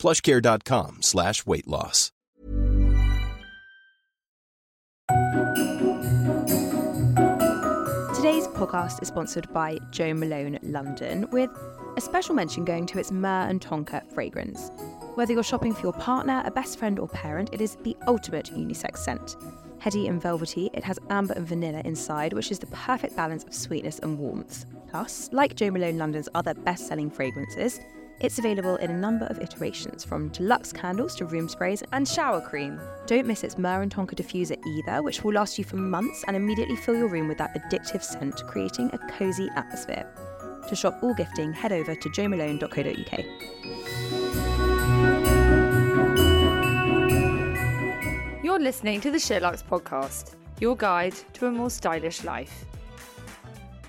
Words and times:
plushcare.com 0.00 1.02
slash 1.02 1.46
weight 1.46 1.68
loss. 1.68 2.10
Today's 8.14 8.46
podcast 8.48 9.02
is 9.02 9.08
sponsored 9.08 9.52
by 9.52 9.78
Jo 9.90 10.14
Malone 10.14 10.58
London, 10.62 11.28
with 11.30 11.50
a 11.96 12.00
special 12.00 12.34
mention 12.34 12.64
going 12.64 12.86
to 12.86 12.98
its 12.98 13.10
Myrrh 13.10 13.48
and 13.48 13.60
Tonka 13.60 14.10
fragrance. 14.12 14.70
Whether 15.14 15.32
you're 15.32 15.42
shopping 15.42 15.74
for 15.74 15.82
your 15.82 15.92
partner, 15.94 16.42
a 16.44 16.50
best 16.50 16.78
friend, 16.78 16.98
or 16.98 17.08
parent, 17.08 17.50
it 17.52 17.60
is 17.60 17.76
the 17.76 17.96
ultimate 18.06 18.50
unisex 18.54 18.98
scent. 18.98 19.36
Heady 19.78 20.06
and 20.06 20.20
velvety, 20.20 20.70
it 20.74 20.84
has 20.84 20.98
amber 21.08 21.34
and 21.34 21.48
vanilla 21.48 21.82
inside, 21.84 22.34
which 22.34 22.50
is 22.50 22.58
the 22.58 22.66
perfect 22.66 23.16
balance 23.16 23.44
of 23.44 23.54
sweetness 23.54 23.98
and 24.00 24.18
warmth. 24.18 24.66
Plus, 24.90 25.30
like 25.32 25.56
Jo 25.56 25.70
Malone 25.70 25.98
London's 25.98 26.28
other 26.34 26.54
best 26.54 26.86
selling 26.86 27.10
fragrances, 27.10 27.80
it's 28.20 28.38
available 28.38 28.76
in 28.76 28.90
a 28.90 28.96
number 28.96 29.26
of 29.26 29.40
iterations, 29.40 30.04
from 30.04 30.28
deluxe 30.28 30.72
candles 30.72 31.14
to 31.16 31.24
room 31.24 31.48
sprays 31.48 31.82
and 31.92 32.06
shower 32.06 32.40
cream. 32.40 32.80
Don't 33.06 33.26
miss 33.26 33.42
its 33.44 33.58
Myrrh 33.58 33.82
and 33.82 33.94
Tonka 33.94 34.14
diffuser 34.14 34.58
either, 34.66 35.02
which 35.02 35.24
will 35.24 35.32
last 35.32 35.58
you 35.58 35.64
for 35.64 35.76
months 35.76 36.22
and 36.26 36.36
immediately 36.36 36.76
fill 36.76 36.94
your 36.94 37.08
room 37.08 37.28
with 37.28 37.38
that 37.38 37.54
addictive 37.54 38.02
scent, 38.02 38.46
creating 38.46 38.90
a 38.92 38.98
cozy 38.98 39.48
atmosphere. 39.56 40.06
To 40.68 40.76
shop 40.76 41.02
all 41.02 41.14
gifting, 41.14 41.52
head 41.52 41.72
over 41.72 41.94
to 41.94 42.08
jomalone.co.uk. 42.10 43.24
You're 48.44 48.60
listening 48.60 49.00
to 49.00 49.10
the 49.10 49.18
SheerLuxe 49.18 49.64
podcast, 49.64 50.34
your 50.60 50.76
guide 50.76 51.14
to 51.34 51.46
a 51.46 51.50
more 51.50 51.70
stylish 51.70 52.24
life. 52.24 52.66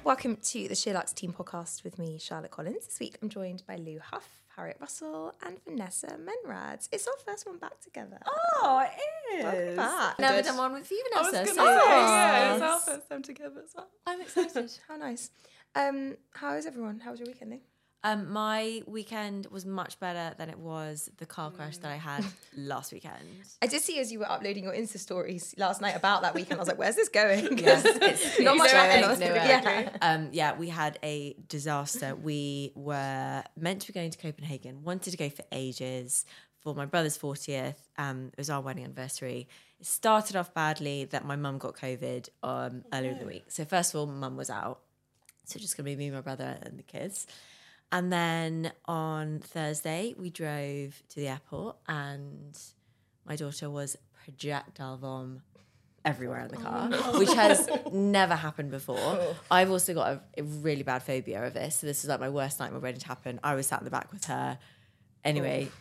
Welcome 0.04 0.38
to 0.38 0.68
the 0.68 0.74
SheerLuxe 0.74 1.14
Team 1.14 1.32
podcast 1.34 1.84
with 1.84 2.00
me, 2.00 2.18
Charlotte 2.18 2.52
Collins. 2.52 2.86
This 2.88 3.00
week 3.00 3.18
I'm 3.22 3.30
joined 3.30 3.64
by 3.68 3.76
Lu 3.76 4.00
Hough, 4.00 4.28
Harriet 4.56 4.78
Russell, 4.80 5.34
and 5.46 5.64
Vanessa 5.64 6.18
Menrads. 6.18 6.90
It's 6.92 7.08
our 7.08 7.14
first 7.24 7.46
one 7.46 7.60
back 7.60 7.80
together. 7.82 8.20
Oh, 8.26 8.84
it 8.84 9.38
is. 9.38 9.44
Welcome 9.44 9.76
back. 9.76 10.20
Never 10.20 10.42
done 10.42 10.58
one 10.58 10.74
with 10.74 10.90
you, 10.90 11.04
Vanessa. 11.14 11.46
so 11.48 11.54
say, 11.54 11.64
yeah, 11.64 12.54
it's 12.56 12.64
our 12.64 12.80
first 12.80 13.10
time 13.10 13.22
together 13.22 13.62
as 13.64 13.72
well. 13.76 13.90
I'm 14.08 14.22
excited. 14.22 14.72
How 14.88 14.98
nice. 14.98 15.30
Um, 15.76 16.18
how 16.34 16.56
is 16.56 16.66
everyone? 16.66 17.00
How 17.00 17.12
was 17.12 17.20
your 17.20 17.28
weekend? 17.28 17.52
Lou? 17.52 17.60
Um, 18.04 18.32
my 18.32 18.82
weekend 18.88 19.46
was 19.52 19.64
much 19.66 20.00
better 20.00 20.34
than 20.38 20.50
it 20.50 20.58
was 20.58 21.10
the 21.18 21.28
car 21.28 21.52
crash 21.52 21.78
that 21.78 21.92
I 21.92 21.98
had 21.98 22.26
last 22.58 22.92
weekend. 22.92 23.24
I 23.62 23.68
did 23.68 23.82
see 23.84 24.00
as 24.00 24.12
you 24.12 24.18
were 24.20 24.30
uploading 24.32 24.64
your 24.64 24.74
Insta 24.74 24.98
stories 24.98 25.54
last 25.58 25.82
night 25.82 25.96
about 25.96 26.24
that 26.24 26.34
weekend. 26.34 26.56
I 26.56 26.62
was 26.62 26.68
like, 26.68 26.80
"Where's 26.80 26.96
this 26.96 27.10
going?" 27.10 27.48
'Cause 27.50 27.60
Yes, 27.60 27.86
it's- 27.86 28.40
not 28.40 28.58
much 28.58 28.66
it's 28.72 28.74
happened. 28.74 29.20
going. 29.20 29.36
Yeah. 29.36 29.98
Um, 30.02 30.30
yeah, 30.32 30.58
we 30.58 30.70
had 30.70 30.98
a 31.04 31.36
disaster. 31.48 32.16
We 32.16 32.72
were 32.76 33.44
meant 33.56 33.82
to 33.82 33.88
be 33.88 33.94
going 33.94 34.10
to 34.10 34.18
Copenhagen, 34.18 34.84
wanted 34.84 35.12
to 35.12 35.18
go 35.18 35.30
for 35.30 35.44
ages 35.52 36.26
for 36.60 36.74
my 36.74 36.86
brother's 36.88 37.18
40th. 37.20 37.76
Um, 38.00 38.30
it 38.34 38.38
was 38.40 38.50
our 38.50 38.62
wedding 38.62 38.84
anniversary. 38.84 39.48
It 39.80 39.86
started 39.86 40.36
off 40.36 40.54
badly 40.56 41.06
that 41.06 41.24
my 41.26 41.36
mum 41.36 41.60
got 41.60 41.76
COVID 41.76 42.30
um, 42.42 42.84
earlier 42.94 43.12
in 43.12 43.20
the 43.20 43.26
week. 43.26 43.46
So, 43.50 43.64
first 43.66 43.94
of 43.94 44.00
all, 44.00 44.06
mum 44.08 44.38
was 44.38 44.50
out. 44.50 44.80
So, 45.46 45.60
just 45.60 45.76
going 45.76 45.86
to 45.86 45.92
be 45.92 45.96
me, 45.96 46.12
my 46.12 46.22
brother, 46.22 46.58
and 46.62 46.78
the 46.80 46.84
kids. 46.84 47.26
And 47.92 48.12
then 48.12 48.72
on 48.86 49.40
Thursday, 49.40 50.16
we 50.18 50.30
drove 50.30 51.02
to 51.10 51.16
the 51.16 51.28
airport, 51.28 51.76
and 51.88 52.58
my 53.26 53.36
daughter 53.36 53.70
was 53.70 53.98
projectile 54.24 54.98
vom 54.98 55.42
everywhere 56.04 56.40
in 56.42 56.48
the 56.48 56.58
car, 56.58 56.90
oh. 56.92 57.20
which 57.20 57.34
has 57.34 57.70
never 57.92 58.36
happened 58.36 58.72
before. 58.72 58.98
Oh. 59.00 59.36
I've 59.52 59.70
also 59.70 59.94
got 59.94 60.08
a, 60.08 60.22
a 60.40 60.44
really 60.44 60.84
bad 60.84 61.04
phobia 61.04 61.46
of 61.46 61.54
this. 61.54 61.78
So 61.78 61.88
this 61.88 62.04
is 62.04 62.10
like 62.10 62.20
my 62.20 62.30
worst 62.30 62.60
nightmare 62.60 62.80
waiting 62.80 63.02
to 63.02 63.08
happen. 63.08 63.40
I 63.44 63.56
was 63.56 63.68
sat 63.68 63.80
in 63.80 63.86
the 63.86 63.92
back 63.92 64.12
with 64.12 64.26
her. 64.26 64.58
Anyway, 65.24 65.68
oh. 65.70 65.74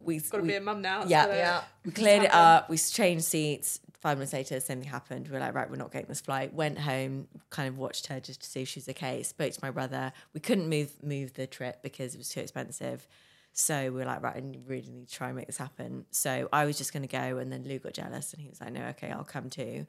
we've 0.00 0.28
Got 0.30 0.38
to 0.38 0.42
we- 0.44 0.48
be 0.50 0.54
a 0.54 0.60
mum 0.60 0.80
now. 0.82 1.04
yeah, 1.06 1.26
gotta- 1.26 1.36
Yeah. 1.36 1.62
we 1.84 1.90
cleared 1.92 2.22
it 2.24 2.32
up. 2.32 2.70
We 2.70 2.78
changed 2.78 3.24
seats. 3.24 3.80
Five 4.00 4.18
minutes 4.18 4.32
later, 4.32 4.60
same 4.60 4.80
thing 4.80 4.88
happened. 4.88 5.28
We 5.28 5.36
are 5.36 5.40
like, 5.40 5.54
right, 5.54 5.68
we're 5.70 5.76
not 5.76 5.92
getting 5.92 6.08
this 6.08 6.20
flight. 6.20 6.52
Went 6.52 6.78
home, 6.78 7.28
kind 7.50 7.68
of 7.68 7.78
watched 7.78 8.06
her 8.08 8.20
just 8.20 8.42
to 8.42 8.48
see 8.48 8.62
if 8.62 8.68
she 8.68 8.78
was 8.78 8.88
okay. 8.90 9.22
Spoke 9.22 9.52
to 9.52 9.60
my 9.62 9.70
brother. 9.70 10.12
We 10.34 10.40
couldn't 10.40 10.68
move 10.68 11.02
move 11.02 11.34
the 11.34 11.46
trip 11.46 11.82
because 11.82 12.14
it 12.14 12.18
was 12.18 12.28
too 12.28 12.40
expensive. 12.40 13.06
So 13.52 13.84
we 13.84 13.90
were 13.90 14.04
like, 14.04 14.22
right, 14.22 14.36
I 14.36 14.42
really 14.66 14.90
need 14.90 15.08
to 15.08 15.14
try 15.14 15.28
and 15.28 15.36
make 15.36 15.46
this 15.46 15.56
happen. 15.56 16.04
So 16.10 16.48
I 16.52 16.66
was 16.66 16.76
just 16.76 16.92
going 16.92 17.02
to 17.02 17.08
go, 17.08 17.38
and 17.38 17.50
then 17.50 17.64
Lou 17.64 17.78
got 17.78 17.94
jealous, 17.94 18.34
and 18.34 18.42
he 18.42 18.48
was 18.50 18.60
like, 18.60 18.72
no, 18.72 18.82
okay, 18.88 19.10
I'll 19.10 19.24
come 19.24 19.48
too. 19.48 19.86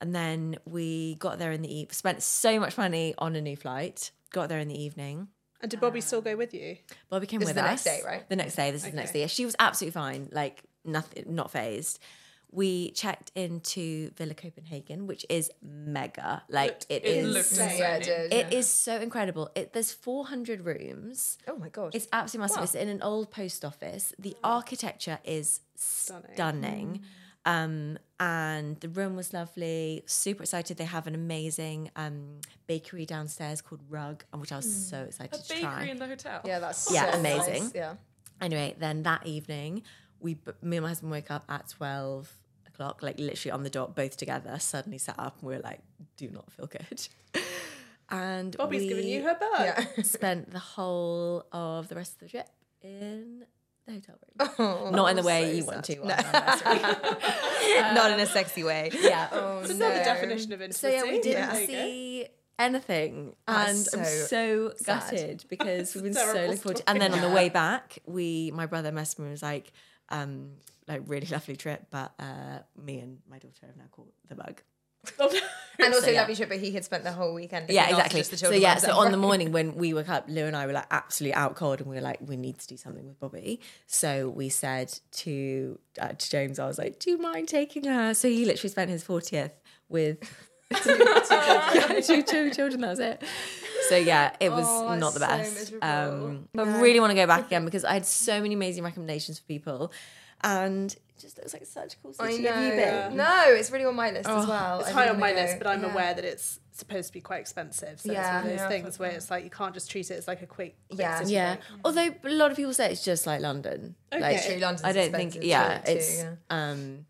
And 0.00 0.14
then 0.14 0.58
we 0.66 1.14
got 1.14 1.38
there 1.38 1.52
in 1.52 1.62
the 1.62 1.74
eve. 1.74 1.92
Spent 1.92 2.22
so 2.22 2.60
much 2.60 2.76
money 2.76 3.14
on 3.16 3.34
a 3.34 3.40
new 3.40 3.56
flight. 3.56 4.10
Got 4.30 4.50
there 4.50 4.58
in 4.58 4.68
the 4.68 4.80
evening. 4.80 5.28
And 5.62 5.70
did 5.70 5.80
Bobby 5.80 6.00
um, 6.00 6.02
still 6.02 6.20
go 6.20 6.36
with 6.36 6.52
you? 6.52 6.76
Bobby 7.08 7.26
came 7.26 7.40
This 7.40 7.48
is 7.48 7.54
the 7.54 7.62
us. 7.62 7.70
next 7.70 7.84
day, 7.84 8.02
right? 8.04 8.28
The 8.28 8.36
next 8.36 8.56
day. 8.56 8.70
This 8.70 8.84
is 8.84 8.90
the 8.90 8.96
next 8.96 9.12
day. 9.12 9.26
She 9.28 9.46
was 9.46 9.56
absolutely 9.58 9.92
fine. 9.92 10.28
Like 10.30 10.62
nothing, 10.84 11.34
not 11.34 11.50
phased. 11.50 11.98
We 12.56 12.90
checked 12.92 13.32
into 13.34 14.10
Villa 14.16 14.32
Copenhagen, 14.32 15.06
which 15.06 15.26
is 15.28 15.50
mega. 15.62 16.42
Like 16.48 16.84
it 16.88 17.04
it 17.04 17.18
is. 17.18 17.34
looked 17.34 17.52
Yeah, 17.70 17.76
yeah, 17.78 17.94
I 17.96 17.98
did. 18.00 18.32
It 18.32 18.54
is 18.54 18.66
so 18.66 18.96
incredible. 18.96 19.50
It 19.54 19.74
there's 19.74 19.92
400 19.92 20.64
rooms. 20.64 21.36
Oh 21.46 21.56
my 21.58 21.68
god. 21.68 21.94
It's 21.94 22.08
absolutely 22.14 22.44
massive. 22.48 22.64
It's 22.64 22.74
in 22.74 22.88
an 22.88 23.02
old 23.02 23.30
post 23.30 23.62
office. 23.62 24.14
The 24.18 24.34
architecture 24.42 25.18
is 25.22 25.60
stunning. 25.74 27.02
Um, 27.44 27.98
and 28.18 28.80
the 28.80 28.88
room 28.88 29.14
was 29.16 29.32
lovely. 29.34 30.02
Super 30.06 30.42
excited. 30.44 30.78
They 30.78 30.84
have 30.84 31.06
an 31.06 31.14
amazing 31.14 31.90
um, 31.94 32.40
bakery 32.66 33.04
downstairs 33.06 33.60
called 33.60 33.82
Rug, 33.88 34.24
which 34.34 34.50
I 34.50 34.56
was 34.56 34.88
so 34.88 35.02
excited 35.02 35.44
to 35.44 35.60
try. 35.60 35.74
Bakery 35.76 35.90
in 35.90 35.98
the 35.98 36.06
hotel. 36.08 36.40
yeah, 36.44 36.58
that's 36.58 36.90
Yeah, 36.92 37.12
so 37.12 37.18
amazing. 37.18 37.64
nice. 37.64 37.74
Yeah. 37.74 37.94
Anyway, 38.40 38.74
then 38.78 39.02
that 39.04 39.26
evening, 39.26 39.82
we 40.20 40.38
me 40.62 40.78
and 40.78 40.84
my 40.84 40.88
husband 40.88 41.12
woke 41.12 41.30
up 41.30 41.44
at 41.48 41.68
twelve 41.68 42.32
o'clock, 42.76 43.02
like 43.02 43.18
literally 43.18 43.52
on 43.52 43.62
the 43.62 43.70
dot, 43.70 43.96
both 43.96 44.16
together. 44.16 44.56
Suddenly 44.58 44.98
sat 44.98 45.18
up, 45.18 45.36
and 45.40 45.48
we 45.48 45.56
were 45.56 45.62
like, 45.62 45.80
"Do 46.16 46.28
not 46.30 46.50
feel 46.52 46.66
good." 46.66 47.08
And 48.08 48.56
Bobby's 48.56 48.88
giving 48.88 49.08
you 49.08 49.22
her 49.24 49.34
bug. 49.34 49.50
Yeah. 49.58 49.84
spent 50.04 50.52
the 50.52 50.60
whole 50.60 51.44
of 51.50 51.88
the 51.88 51.96
rest 51.96 52.12
of 52.12 52.18
the 52.20 52.28
trip 52.28 52.46
in 52.80 53.44
the 53.84 53.94
hotel 53.94 54.14
room. 54.38 54.50
Oh, 54.60 54.90
Not 54.90 55.10
in 55.10 55.16
the 55.16 55.22
so 55.22 55.26
way 55.26 55.56
you 55.56 55.62
sad. 55.62 55.66
want 55.72 55.84
to. 55.86 56.02
our 56.02 56.10
anniversary. 56.12 57.94
Not 57.96 58.10
in 58.12 58.20
a 58.20 58.26
sexy 58.26 58.62
way. 58.62 58.90
yeah. 59.00 59.28
Oh, 59.32 59.58
It's 59.58 59.70
no. 59.74 59.86
another 59.86 60.04
definition 60.04 60.52
of 60.52 60.72
So 60.72 60.88
yeah, 60.88 61.02
we 61.02 61.20
didn't 61.20 61.50
go. 61.50 61.56
see 61.66 62.28
anything, 62.60 63.34
and 63.48 63.76
That's 63.76 63.92
I'm 63.94 64.04
so 64.04 64.26
so 64.28 64.72
sad. 64.76 64.86
gutted 64.86 65.44
because 65.48 65.92
we've 65.96 66.04
been 66.04 66.14
so 66.14 66.32
looking 66.32 66.56
forward. 66.58 66.76
To, 66.76 66.88
and 66.90 67.00
then 67.00 67.12
on 67.12 67.20
the 67.22 67.30
way 67.30 67.48
back, 67.48 67.98
we 68.06 68.52
my 68.54 68.66
brother 68.66 68.92
messaged 68.92 69.18
me 69.18 69.24
and 69.24 69.32
was 69.32 69.42
like, 69.42 69.72
um, 70.10 70.50
like 70.88 71.02
really 71.06 71.26
lovely 71.30 71.56
trip, 71.56 71.86
but 71.90 72.12
uh, 72.18 72.58
me 72.80 72.98
and 73.00 73.18
my 73.28 73.38
daughter 73.38 73.66
have 73.66 73.76
now 73.76 73.84
caught 73.90 74.12
the 74.28 74.34
bug. 74.36 74.62
And 75.78 75.92
also 75.92 76.06
So, 76.06 76.10
yeah. 76.10 76.20
lovely 76.20 76.34
trip, 76.34 76.48
but 76.48 76.58
he 76.58 76.70
had 76.72 76.84
spent 76.84 77.04
the 77.04 77.12
whole 77.12 77.34
weekend. 77.34 77.68
Yeah, 77.68 77.90
exactly. 77.90 78.20
just 78.20 78.30
the 78.30 78.38
So 78.38 78.50
yeah, 78.50 78.76
so 78.76 78.96
on 78.96 79.12
the 79.12 79.18
morning 79.18 79.52
when 79.52 79.74
we 79.74 79.92
woke 79.92 80.08
up, 80.08 80.24
Lou 80.26 80.44
and 80.46 80.56
I 80.56 80.64
were 80.66 80.72
like 80.72 80.86
absolutely 80.90 81.34
out 81.34 81.54
cold, 81.54 81.80
and 81.80 81.88
we 81.90 81.96
were 81.96 82.02
like, 82.02 82.18
we 82.22 82.36
need 82.38 82.58
to 82.60 82.66
do 82.66 82.76
something 82.78 83.06
with 83.06 83.20
Bobby. 83.20 83.60
So 83.86 84.30
we 84.30 84.48
said 84.48 84.98
to 85.22 85.78
uh, 86.00 86.08
to 86.14 86.30
James, 86.30 86.58
I 86.58 86.66
was 86.66 86.78
like, 86.78 86.98
do 86.98 87.10
you 87.10 87.18
mind 87.18 87.48
taking 87.48 87.84
her? 87.84 88.14
So 88.14 88.26
he 88.26 88.46
literally 88.46 88.70
spent 88.70 88.90
his 88.90 89.02
fortieth 89.04 89.52
with 89.90 90.18
yeah, 90.86 92.00
two, 92.02 92.22
two 92.22 92.50
children. 92.50 92.80
That 92.80 92.90
was 92.90 92.98
it. 92.98 93.22
So 93.88 93.96
yeah, 93.96 94.34
it 94.40 94.50
was 94.50 94.66
Oh, 94.66 94.96
not 94.96 95.12
the 95.14 95.20
so 95.20 95.26
best. 95.26 95.54
miserable. 95.54 95.86
um, 95.86 96.48
but 96.54 96.66
really 96.80 97.00
want 97.00 97.10
to 97.10 97.14
go 97.16 97.26
back 97.26 97.46
again 97.46 97.64
because 97.64 97.84
I 97.84 97.92
had 97.94 98.06
so 98.06 98.40
many 98.40 98.54
amazing 98.54 98.82
recommendations 98.82 99.38
for 99.38 99.44
people, 99.44 99.92
and 100.42 100.92
it 100.92 101.00
just 101.20 101.38
looks 101.38 101.52
like 101.54 101.64
such 101.66 101.94
a 101.94 101.96
cool 101.98 102.14
I 102.18 102.30
city. 102.30 102.42
know. 102.44 102.52
Have 102.52 102.64
you 102.64 102.70
been? 103.10 103.16
No, 103.16 103.44
it's 103.48 103.70
really 103.70 103.84
on 103.86 103.94
my 103.96 104.10
list 104.10 104.28
as 104.28 104.46
well. 104.46 104.80
It's 104.80 104.88
I 104.90 104.92
high 104.92 105.08
on 105.08 105.18
my 105.18 105.30
wanna 105.32 105.42
list, 105.46 105.58
but 105.58 105.66
I'm 105.66 105.82
Yeah. 105.82 105.92
aware 105.92 106.14
that 106.14 106.24
it's 106.24 106.60
supposed 106.72 107.06
to 107.06 107.12
be 107.14 107.22
quite 107.22 107.40
expensive. 107.40 107.98
So 108.00 108.12
Yeah. 108.12 108.20
it's 108.20 108.28
one 108.28 108.36
of 108.36 108.44
those 108.50 108.58
Yeah, 108.58 108.68
things 108.68 108.98
where 108.98 109.10
it's 109.10 109.30
like 109.30 109.44
you 109.44 109.50
can't 109.50 109.72
just 109.72 109.90
treat 109.90 110.10
it 110.10 110.14
as 110.18 110.28
like 110.28 110.42
a 110.42 110.46
quick, 110.46 110.76
quick 110.90 111.00
Yeah. 111.00 111.18
city 111.20 111.32
Yeah. 111.32 111.54
break. 111.54 111.64
Although 111.86 112.14
a 112.24 112.28
lot 112.34 112.50
of 112.50 112.56
people 112.58 112.74
say 112.74 112.92
it's 112.92 113.02
just 113.04 113.26
like 113.26 113.40
London. 113.40 113.94
Like 114.12 114.22
Okay. 114.22 114.46
True, 114.52 114.60
London's 114.60 114.84
I 114.84 114.92
don't 114.92 115.12
think 115.12 115.38
yeah, 115.42 115.78
too, 115.78 115.92
it's 115.92 116.18
yeah. 116.18 116.34
um 116.50 117.06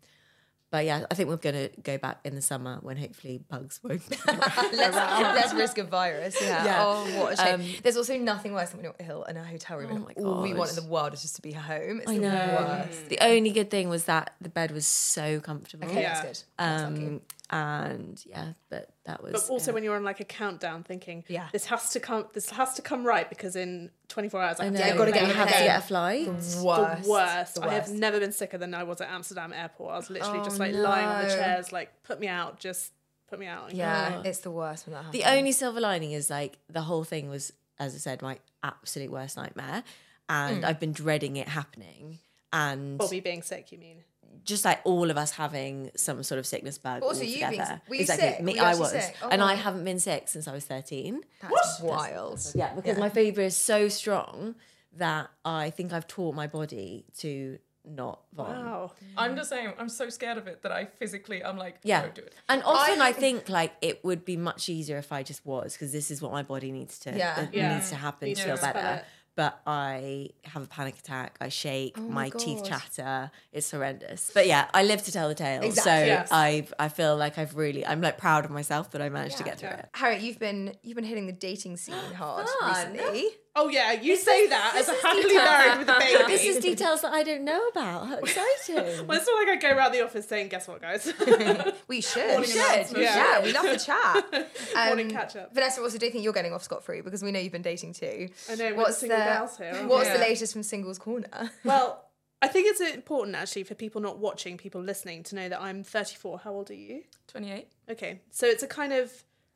but 0.69 0.85
yeah, 0.85 1.05
I 1.09 1.15
think 1.15 1.29
we're 1.29 1.37
gonna 1.37 1.69
go 1.81 1.97
back 1.97 2.19
in 2.25 2.35
the 2.35 2.41
summer 2.41 2.79
when 2.81 2.97
hopefully 2.97 3.39
bugs 3.49 3.79
won't. 3.83 4.01
less, 4.27 4.73
less 4.73 5.53
risk 5.53 5.77
of 5.77 5.87
virus. 5.89 6.35
Yeah. 6.41 6.65
Yeah. 6.65 6.83
Oh, 6.85 7.19
what 7.21 7.33
a 7.33 7.37
shame. 7.37 7.61
Um, 7.61 7.67
There's 7.83 7.97
also 7.97 8.17
nothing 8.17 8.53
worse 8.53 8.69
than 8.71 8.81
when 8.81 8.85
you're 8.99 9.09
ill 9.09 9.23
in 9.23 9.37
a 9.37 9.43
hotel 9.43 9.77
room. 9.77 9.91
and 9.91 10.05
my 10.05 10.13
all 10.17 10.41
we 10.41 10.53
want 10.53 10.69
in 10.71 10.75
the 10.75 10.89
world 10.91 11.13
is 11.13 11.21
just 11.21 11.35
to 11.37 11.41
be 11.41 11.51
home. 11.53 11.99
It's 12.01 12.09
I 12.11 12.15
the 12.15 12.19
know. 12.21 12.85
worst. 12.87 13.09
The 13.09 13.19
only 13.21 13.51
good 13.51 13.69
thing 13.69 13.89
was 13.89 14.05
that 14.05 14.35
the 14.41 14.49
bed 14.49 14.71
was 14.71 14.85
so 14.85 15.39
comfortable. 15.39 15.87
Okay, 15.87 16.01
Yeah. 16.01 16.21
that's 16.21 16.41
good. 16.41 16.47
That's 16.57 16.83
lucky. 16.91 17.05
Um, 17.07 17.21
and 17.49 18.21
yeah, 18.25 18.53
but 18.69 18.89
that 19.05 19.23
was. 19.23 19.31
But 19.33 19.49
also 19.49 19.71
yeah. 19.71 19.75
when 19.75 19.83
you're 19.83 19.95
on 19.95 20.03
like 20.03 20.19
a 20.19 20.25
countdown, 20.25 20.83
thinking, 20.83 21.23
Yeah. 21.27 21.47
this 21.51 21.65
has 21.67 21.89
to 21.91 21.99
come, 21.99 22.25
this 22.33 22.49
has 22.51 22.73
to 22.75 22.81
come 22.81 23.05
right 23.05 23.27
because 23.29 23.55
in 23.55 23.89
24 24.09 24.41
hours 24.41 24.59
I, 24.59 24.63
I 24.63 24.65
have 24.65 24.73
know. 24.73 24.79
to 24.79 24.85
Yeah, 24.85 24.89
get 24.91 24.97
gotta 24.97 25.11
get 25.11 25.19
the 25.19 25.25
on 25.25 25.29
I 25.31 25.33
the 25.33 25.39
had 25.51 25.57
to 25.59 25.63
get 25.63 25.79
a 25.79 25.81
flight. 25.87 26.27
Worst. 26.27 26.61
the 27.03 27.09
worst. 27.09 27.55
The 27.55 27.63
I 27.63 27.73
have 27.75 27.89
never 27.89 28.19
been 28.19 28.31
sicker 28.33 28.57
than 28.57 28.73
I 28.73 28.83
was 28.83 28.99
at 29.01 29.09
Amsterdam 29.09 29.53
airport. 29.53 29.93
I 29.93 29.97
was 29.97 30.09
literally 30.09 30.43
just 30.43 30.59
Oh, 30.59 30.63
like 30.63 30.73
lying 30.73 31.05
on 31.07 31.23
the 31.23 31.29
chairs, 31.33 31.71
like 31.71 32.03
put 32.03 32.19
me 32.19 32.27
out, 32.27 32.59
just 32.59 32.91
put 33.29 33.39
me 33.39 33.47
out. 33.47 33.73
Yeah, 33.73 34.21
it's 34.25 34.39
the 34.39 34.51
worst 34.51 34.85
when 34.87 34.93
that 34.93 35.03
happens. 35.05 35.23
The 35.23 35.29
only 35.29 35.51
silver 35.51 35.79
lining 35.79 36.11
is 36.11 36.29
like 36.29 36.57
the 36.69 36.81
whole 36.81 37.03
thing 37.03 37.29
was, 37.29 37.53
as 37.79 37.95
I 37.95 37.97
said, 37.97 38.21
my 38.21 38.39
absolute 38.63 39.11
worst 39.11 39.37
nightmare, 39.37 39.83
and 40.29 40.63
Mm. 40.63 40.67
I've 40.67 40.79
been 40.79 40.91
dreading 40.93 41.37
it 41.37 41.47
happening. 41.47 42.19
And 42.53 42.97
Bobby 42.97 43.19
being 43.19 43.41
sick, 43.41 43.71
you 43.71 43.77
mean? 43.77 44.03
Just 44.43 44.65
like 44.65 44.79
all 44.83 45.09
of 45.09 45.17
us 45.17 45.31
having 45.31 45.91
some 45.95 46.23
sort 46.23 46.39
of 46.39 46.45
sickness 46.45 46.77
bug. 46.77 47.03
also 47.03 47.21
all 47.21 47.25
you 47.27 47.37
being- 47.37 47.51
together. 47.51 47.81
were 47.87 47.95
you 47.95 48.01
exactly. 48.01 48.27
sick? 48.29 48.41
Me, 48.41 48.53
Were 48.53 48.57
you 48.57 48.63
I 48.63 48.75
was, 48.75 48.91
sick? 48.91 49.15
Oh, 49.21 49.29
and 49.29 49.41
I 49.41 49.53
haven't 49.55 49.83
been 49.83 49.99
sick 49.99 50.27
since 50.27 50.47
I 50.47 50.53
was 50.53 50.65
thirteen. 50.65 51.21
That's 51.41 51.79
wild. 51.81 52.39
Yeah, 52.55 52.73
because 52.73 52.97
my 52.97 53.09
fever 53.09 53.41
is 53.41 53.55
so 53.57 53.87
strong 53.89 54.55
that 54.93 55.29
I 55.45 55.69
think 55.69 55.93
I've 55.93 56.07
taught 56.07 56.33
my 56.35 56.47
body 56.47 57.05
to 57.19 57.59
not 57.89 58.19
vomit. 58.33 58.57
Wow. 58.57 58.91
Mm. 59.01 59.07
I'm 59.17 59.35
the 59.35 59.45
same. 59.45 59.71
I'm 59.79 59.87
so 59.87 60.09
scared 60.09 60.37
of 60.37 60.45
it 60.47 60.61
that 60.63 60.73
I 60.73 60.85
physically, 60.85 61.41
I'm 61.41 61.57
like, 61.57 61.77
Yeah, 61.83 62.01
don't 62.01 62.15
do 62.15 62.21
it. 62.21 62.33
and 62.49 62.61
often 62.63 62.99
I, 63.01 63.07
I- 63.07 63.13
think 63.13 63.47
like 63.47 63.73
it 63.81 64.03
would 64.03 64.25
be 64.25 64.35
much 64.35 64.67
easier 64.67 64.97
if 64.97 65.13
I 65.13 65.23
just 65.23 65.45
was 65.45 65.71
because 65.73 65.93
this 65.93 66.11
is 66.11 66.21
what 66.21 66.33
my 66.33 66.43
body 66.43 66.71
needs 66.73 66.99
to 66.99 67.15
Yeah. 67.17 67.43
it 67.43 67.49
Yeah. 67.53 67.75
needs 67.75 67.89
to 67.91 67.95
happen 67.95 68.27
Needs 68.27 68.41
to 68.41 68.47
to 68.47 68.57
feel 68.57 68.61
better. 68.61 68.79
expel 68.79 68.93
it. 68.97 69.05
But 69.37 69.61
I 69.67 70.31
have 70.45 70.63
a 70.63 70.67
panic 70.67 70.97
attack. 70.97 71.37
I 71.39 71.49
shake. 71.49 71.93
Oh 71.97 72.01
my, 72.01 72.23
my 72.23 72.29
teeth 72.29 72.65
chatter. 72.65 73.29
It's 73.53 73.69
horrendous. 73.69 74.31
But 74.33 74.47
yeah, 74.47 74.67
I 74.73 74.81
live 74.83 75.03
to 75.03 75.11
tell 75.11 75.29
the 75.29 75.35
tale. 75.35 75.61
Exactly. 75.61 75.91
So 75.91 76.05
Yes. 76.05 76.29
I 76.31 76.67
I 76.79 76.89
feel 76.89 77.15
like 77.15 77.37
I've 77.37 77.55
really 77.55 77.85
I'm 77.85 78.01
like 78.01 78.17
proud 78.17 78.45
of 78.45 78.51
myself 78.51 78.91
that 78.91 79.01
I 79.01 79.09
managed 79.09 79.37
to 79.37 79.43
get 79.43 79.59
through 79.59 79.69
it. 79.69 79.89
Harriet, 79.93 80.23
you've 80.23 80.39
been 80.39 80.73
you've 80.81 80.95
been 80.95 81.05
hitting 81.05 81.27
the 81.27 81.33
dating 81.33 81.77
scene 81.77 81.93
hard 82.15 82.47
Fun. 82.59 82.93
recently. 82.93 83.27
Oh 83.59 83.69
yeah, 83.69 83.91
you 83.93 84.15
say 84.15 84.47
that 84.47 84.75
as 84.75 84.87
a 84.87 84.93
happily 85.01 85.33
married 85.35 85.79
with 85.79 85.89
a 85.89 85.95
baby. 85.99 86.23
This 86.27 86.45
is 86.45 86.63
details 86.63 87.01
that 87.01 87.11
I 87.11 87.23
don't 87.23 87.43
know 87.43 87.67
about. 87.69 88.07
How 88.07 88.17
exciting! 88.17 88.75
well, 89.07 89.17
it's 89.17 89.27
not 89.27 89.47
like 89.47 89.47
I 89.47 89.55
go 89.55 89.75
around 89.75 89.93
the 89.93 90.03
office 90.03 90.27
saying, 90.27 90.49
"Guess 90.49 90.67
what, 90.67 90.79
guys." 90.81 91.11
We 91.87 92.01
should. 92.01 92.27
Morning 92.27 92.41
we 92.41 92.47
should. 92.47 92.71
announcement. 92.73 93.03
Yeah. 93.03 93.15
Yeah. 93.15 93.43
we 93.43 93.53
love 93.53 93.65
to 93.65 93.83
chat. 93.83 94.49
Um, 94.75 94.87
Morning 94.87 95.09
catch 95.09 95.35
up. 95.37 95.53
Vanessa, 95.53 95.81
also, 95.81 95.97
do 95.97 96.05
you 96.05 96.11
think 96.11 96.23
you're 96.23 96.33
getting 96.33 96.53
off 96.53 96.63
scot 96.63 96.83
free? 96.83 97.01
Because 97.01 97.23
we 97.23 97.31
know 97.31 97.39
you've 97.39 97.53
been 97.53 97.61
dating 97.61 97.93
too. 97.93 98.29
I 98.49 98.55
know, 98.55 98.63
we're 98.65 98.69
the 98.71 98.75
What's 98.75 98.97
single 98.99 99.17
the 99.17 99.23
here, 99.23 99.73
aren't 99.73 99.89
What's 99.89 100.09
we? 100.09 100.13
the 100.13 100.19
latest 100.19 100.53
from 100.53 100.63
Singles 100.63 100.99
Corner? 100.99 101.51
well, 101.63 102.09
I 102.41 102.47
think 102.47 102.67
it's 102.67 102.81
important 102.81 103.35
actually 103.35 103.63
for 103.63 103.73
people 103.73 104.01
not 104.01 104.19
watching, 104.19 104.57
people 104.57 104.81
listening, 104.81 105.23
to 105.23 105.35
know 105.35 105.49
that 105.49 105.61
I'm 105.61 105.83
34. 105.83 106.39
How 106.39 106.51
old 106.51 106.69
are 106.69 106.75
you? 106.75 107.03
28. 107.29 107.67
Okay, 107.91 108.21
so 108.31 108.45
it's 108.45 108.63
a 108.63 108.67
kind 108.67 108.93
of 108.93 109.11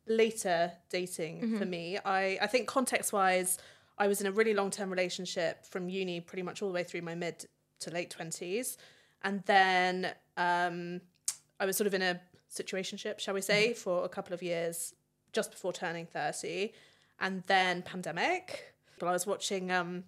later 0.07 0.71
dating 0.89 1.57
for 1.57 1.65
me. 1.65 1.97
I, 2.03 2.37
I 2.41 2.47
think 2.47 2.67
context 2.67 3.13
wise, 3.13 3.57
I 3.97 4.07
was 4.07 4.21
in 4.21 4.27
a 4.27 4.31
really 4.31 4.53
long 4.53 4.71
term 4.71 4.89
relationship 4.89 5.65
from 5.65 5.89
uni 5.89 6.19
pretty 6.21 6.41
much 6.43 6.61
all 6.61 6.69
the 6.69 6.73
way 6.73 6.83
through 6.83 7.01
my 7.01 7.15
mid 7.15 7.45
to 7.81 7.91
late 7.91 8.15
20s. 8.17 8.77
And 9.23 9.43
then 9.45 10.13
um, 10.37 11.01
I 11.59 11.65
was 11.65 11.77
sort 11.77 11.87
of 11.87 11.93
in 11.93 12.01
a 12.01 12.19
situationship, 12.51 13.19
shall 13.19 13.33
we 13.33 13.41
say, 13.41 13.73
for 13.73 14.03
a 14.03 14.09
couple 14.09 14.33
of 14.33 14.41
years 14.41 14.93
just 15.33 15.51
before 15.51 15.71
turning 15.73 16.05
30. 16.05 16.73
And 17.19 17.43
then 17.47 17.83
pandemic. 17.83 18.73
But 18.99 19.07
I 19.07 19.11
was 19.11 19.27
watching 19.27 19.71
um, 19.71 20.03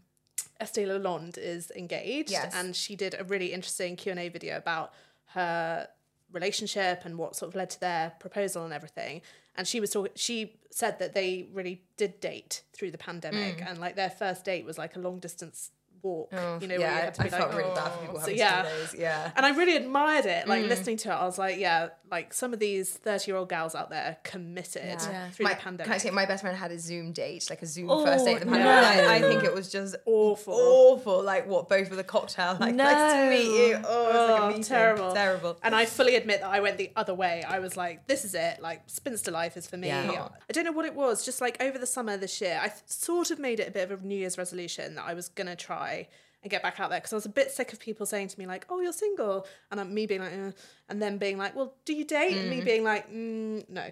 Estee 0.59 0.83
Lalonde 0.85 1.37
is 1.37 1.71
engaged 1.75 2.31
Yes. 2.31 2.53
and 2.55 2.75
she 2.75 2.95
did 2.95 3.15
a 3.17 3.23
really 3.23 3.53
interesting 3.53 3.95
Q&A 3.95 4.29
video 4.29 4.57
about 4.57 4.93
her 5.27 5.87
relationship 6.31 7.01
and 7.05 7.17
what 7.17 7.35
sort 7.35 7.49
of 7.49 7.55
led 7.55 7.69
to 7.71 7.79
their 7.79 8.13
proposal 8.19 8.63
and 8.65 8.73
everything 8.73 9.21
and 9.55 9.67
she 9.67 9.79
was 9.79 9.91
talking 9.91 10.11
she 10.15 10.55
said 10.71 10.97
that 10.99 11.13
they 11.13 11.47
really 11.53 11.81
did 11.97 12.19
date 12.19 12.63
through 12.73 12.89
the 12.91 12.97
pandemic 12.97 13.57
Mm. 13.57 13.69
and 13.69 13.79
like 13.79 13.95
their 13.95 14.09
first 14.09 14.43
date 14.45 14.65
was 14.65 14.77
like 14.77 14.95
a 14.95 14.99
long 14.99 15.19
distance 15.19 15.71
walk 16.03 16.29
you 16.31 16.37
know 16.37 16.47
where 16.59 16.73
you 16.75 16.79
yeah, 16.81 16.99
had 17.05 17.13
to 17.15 17.21
I 17.21 17.23
be 17.23 17.29
felt 17.29 17.49
like 17.49 17.57
really 17.57 17.73
bad 17.75 17.91
for 17.93 17.99
people 18.05 18.19
So, 18.19 18.29
yeah. 18.31 18.63
those. 18.63 18.93
Yeah. 18.93 19.31
and 19.35 19.45
I 19.45 19.49
really 19.51 19.75
admired 19.77 20.25
it. 20.25 20.45
Mm. 20.45 20.47
Like 20.49 20.65
listening 20.65 20.97
to 20.97 21.09
it, 21.09 21.13
I 21.13 21.25
was 21.25 21.37
like, 21.37 21.57
yeah, 21.57 21.89
like 22.11 22.33
some 22.33 22.53
of 22.53 22.59
these 22.59 22.91
30 22.91 23.31
year 23.31 23.37
old 23.37 23.49
gals 23.49 23.73
out 23.73 23.89
there 23.89 24.17
committed 24.23 24.83
Yeah. 25.01 25.29
through 25.31 25.45
my, 25.45 25.53
the 25.53 25.59
pandemic. 25.61 25.85
Can 25.85 25.93
I 25.93 25.97
say 25.97 26.09
my 26.11 26.25
best 26.25 26.41
friend 26.43 26.57
had 26.57 26.71
a 26.71 26.77
Zoom 26.79 27.11
date, 27.13 27.47
like 27.49 27.61
a 27.61 27.65
Zoom 27.65 27.89
Oh, 27.89 28.05
first 28.05 28.25
date 28.25 28.41
in 28.41 28.49
the 28.49 28.57
no. 28.57 28.63
pandemic. 28.63 29.05
I, 29.09 29.15
I 29.15 29.21
think 29.21 29.43
it 29.43 29.53
was 29.53 29.71
just 29.71 29.95
Awful. 30.05 30.53
awful. 30.53 31.23
Like 31.23 31.47
what, 31.47 31.69
both 31.69 31.89
with 31.89 31.99
a 31.99 32.03
cocktail, 32.03 32.57
like 32.59 32.75
nice 32.75 33.13
to 33.13 33.29
meet 33.29 33.45
you. 33.69 33.79
Oh, 33.85 34.09
it 34.09 34.13
was 34.13 34.29
like 34.41 34.55
a 34.55 34.59
Oh, 34.59 34.61
terrible. 34.61 35.13
Terrible. 35.13 35.57
And 35.63 35.73
I 35.73 35.85
fully 35.85 36.15
admit 36.15 36.41
that 36.41 36.49
I 36.49 36.59
went 36.59 36.77
the 36.77 36.91
other 36.95 37.13
way. 37.13 37.43
I 37.47 37.59
was 37.59 37.77
like, 37.77 38.07
this 38.07 38.25
is 38.25 38.35
it. 38.35 38.61
Like, 38.61 38.83
spinster 38.87 39.31
life 39.31 39.55
is 39.57 39.67
for 39.67 39.77
me. 39.77 39.87
Yeah. 39.87 40.27
I 40.49 40.53
don't 40.53 40.65
know 40.65 40.71
what 40.71 40.85
it 40.85 40.95
was. 40.95 41.23
Just 41.25 41.39
like 41.41 41.61
over 41.63 41.77
the 41.77 41.87
summer 41.87 42.17
this 42.17 42.41
year, 42.41 42.59
I 42.61 42.67
th- 42.67 42.81
sort 42.85 43.31
of 43.31 43.39
made 43.39 43.59
it 43.59 43.67
a 43.67 43.71
bit 43.71 43.89
of 43.89 44.01
a 44.03 44.05
New 44.05 44.17
Year's 44.17 44.37
resolution 44.37 44.95
that 44.95 45.05
I 45.05 45.13
was 45.13 45.29
going 45.29 45.47
to 45.47 45.55
try 46.01 46.07
and 46.43 46.51
get 46.51 46.61
back 46.61 46.79
out 46.79 46.89
there 46.89 46.99
because 46.99 47.13
I 47.13 47.15
was 47.15 47.25
a 47.25 47.29
bit 47.29 47.51
sick 47.51 47.71
of 47.73 47.79
people 47.79 48.05
saying 48.05 48.27
to 48.29 48.39
me, 48.39 48.45
like, 48.45 48.65
oh, 48.69 48.79
you're 48.81 48.91
single. 48.93 49.45
And 49.71 49.79
I'm, 49.79 49.93
me 49.93 50.05
being 50.05 50.21
like, 50.21 50.33
uh, 50.33 50.51
and 50.89 51.01
then 51.01 51.17
being 51.17 51.37
like, 51.37 51.55
well, 51.55 51.73
do 51.85 51.93
you 51.93 52.03
date? 52.05 52.37
And 52.37 52.49
me 52.49 52.61
being 52.61 52.83
like, 52.83 53.09
mm, 53.11 53.67
no. 53.69 53.85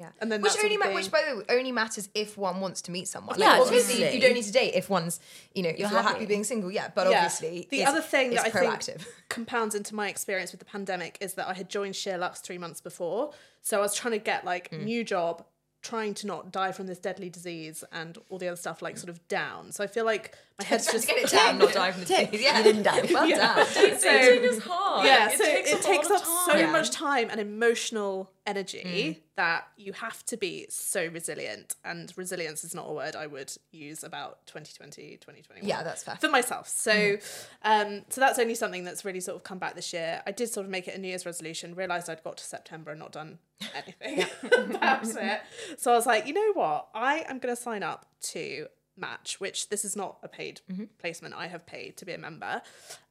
Yeah. 0.00 0.10
And 0.20 0.30
then 0.30 0.40
which 0.42 0.52
only 0.62 0.76
ma- 0.76 0.84
thing- 0.86 0.94
which 0.94 1.10
by 1.10 1.22
the 1.28 1.38
way 1.38 1.44
only 1.50 1.72
matters 1.72 2.08
if 2.14 2.38
one 2.38 2.60
wants 2.60 2.82
to 2.82 2.92
meet 2.92 3.08
someone. 3.08 3.36
Yeah, 3.36 3.54
Like, 3.54 3.62
obviously 3.62 3.94
totally. 3.98 4.14
you 4.14 4.20
don't 4.22 4.34
need 4.34 4.44
to 4.44 4.52
date 4.52 4.74
if 4.74 4.88
one's 4.88 5.18
you 5.56 5.64
know 5.64 5.70
if 5.70 5.78
you're, 5.80 5.88
happy. 5.88 6.06
happy. 6.06 6.26
being 6.26 6.44
single. 6.44 6.70
Yeah, 6.70 6.88
but 6.94 7.10
Yeah. 7.10 7.16
obviously 7.16 7.66
the 7.68 7.78
it's- 7.80 7.88
other 7.92 8.00
thing 8.00 8.32
it's 8.32 8.40
that 8.44 8.54
I 8.54 8.58
proactive. 8.60 9.00
think 9.02 9.14
compounds 9.28 9.74
into 9.74 9.96
my 9.96 10.08
experience 10.08 10.52
with 10.52 10.60
the 10.60 10.66
pandemic 10.66 11.18
is 11.20 11.34
that 11.34 11.48
I 11.48 11.54
had 11.54 11.68
joined 11.68 11.94
SheerLuxe 11.94 12.38
three 12.42 12.58
months 12.58 12.80
before, 12.80 13.32
so 13.60 13.78
I 13.78 13.80
was 13.80 13.92
trying 13.92 14.12
to 14.12 14.18
get 14.20 14.44
like 14.44 14.70
Mm. 14.70 14.84
new 14.84 15.02
job, 15.02 15.44
trying 15.80 16.12
to 16.12 16.26
not 16.26 16.50
die 16.50 16.72
from 16.72 16.86
this 16.86 16.98
deadly 16.98 17.30
disease 17.30 17.84
and 17.92 18.18
all 18.28 18.38
the 18.38 18.48
other 18.48 18.56
stuff 18.56 18.82
like 18.82 18.98
sort 18.98 19.08
of 19.10 19.26
down. 19.28 19.70
So 19.72 19.84
I 19.84 19.86
feel 19.86 20.04
like 20.04 20.34
my 20.58 20.64
head's 20.64 20.86
just 20.86 21.06
just 21.06 21.08
get 21.08 21.18
it 21.18 21.30
down, 21.38 21.58
not 21.58 21.72
die 21.72 21.92
from 21.92 22.02
the 22.02 22.06
disease. 22.06 22.42
Yeah, 22.42 22.58
You 22.58 22.64
didn't 22.64 22.82
die. 22.82 23.02
Well 23.12 23.28
done. 23.28 23.66
Dating 23.74 24.44
is 24.50 24.58
hard. 24.62 25.06
yeah, 25.06 25.30
it 25.30 25.38
so 25.38 25.44
takes, 25.44 25.70
it 25.72 25.82
takes 25.82 26.10
lot 26.10 26.20
up 26.20 26.26
so 26.46 26.56
Yeah. 26.56 26.72
much 26.72 26.90
time 26.90 27.28
and 27.30 27.40
emotional 27.40 28.30
energy 28.46 28.82
mm. 28.84 29.22
That 29.38 29.68
you 29.76 29.92
have 29.92 30.26
to 30.26 30.36
be 30.36 30.66
so 30.68 31.06
resilient. 31.06 31.76
And 31.84 32.12
resilience 32.16 32.64
is 32.64 32.74
not 32.74 32.86
a 32.88 32.92
word 32.92 33.14
I 33.14 33.28
would 33.28 33.52
use 33.70 34.02
about 34.02 34.44
2020, 34.46 35.16
2021. 35.18 35.64
Yeah, 35.64 35.84
that's 35.84 36.02
fair. 36.02 36.16
For 36.16 36.28
myself. 36.28 36.68
So 36.68 37.18
um 37.62 38.02
so 38.08 38.20
that's 38.20 38.40
only 38.40 38.56
something 38.56 38.82
that's 38.82 39.04
really 39.04 39.20
sort 39.20 39.36
of 39.36 39.44
come 39.44 39.58
back 39.58 39.76
this 39.76 39.92
year. 39.92 40.22
I 40.26 40.32
did 40.32 40.48
sort 40.48 40.66
of 40.66 40.72
make 40.72 40.88
it 40.88 40.96
a 40.96 40.98
New 40.98 41.06
Year's 41.06 41.24
resolution, 41.24 41.76
realised 41.76 42.10
I'd 42.10 42.24
got 42.24 42.36
to 42.38 42.44
September 42.44 42.90
and 42.90 42.98
not 42.98 43.12
done 43.12 43.38
anything 43.76 44.26
about 44.74 45.06
it. 45.16 45.40
So 45.76 45.92
I 45.92 45.94
was 45.94 46.04
like, 46.04 46.26
you 46.26 46.32
know 46.32 46.52
what? 46.54 46.88
I 46.92 47.24
am 47.28 47.38
gonna 47.38 47.54
sign 47.54 47.84
up 47.84 48.06
to 48.32 48.66
Match, 48.96 49.38
which 49.38 49.68
this 49.68 49.84
is 49.84 49.94
not 49.94 50.18
a 50.24 50.28
paid 50.28 50.62
placement. 50.98 51.34
I 51.36 51.46
have 51.46 51.64
paid 51.64 51.96
to 51.98 52.04
be 52.04 52.12
a 52.12 52.18
member. 52.18 52.60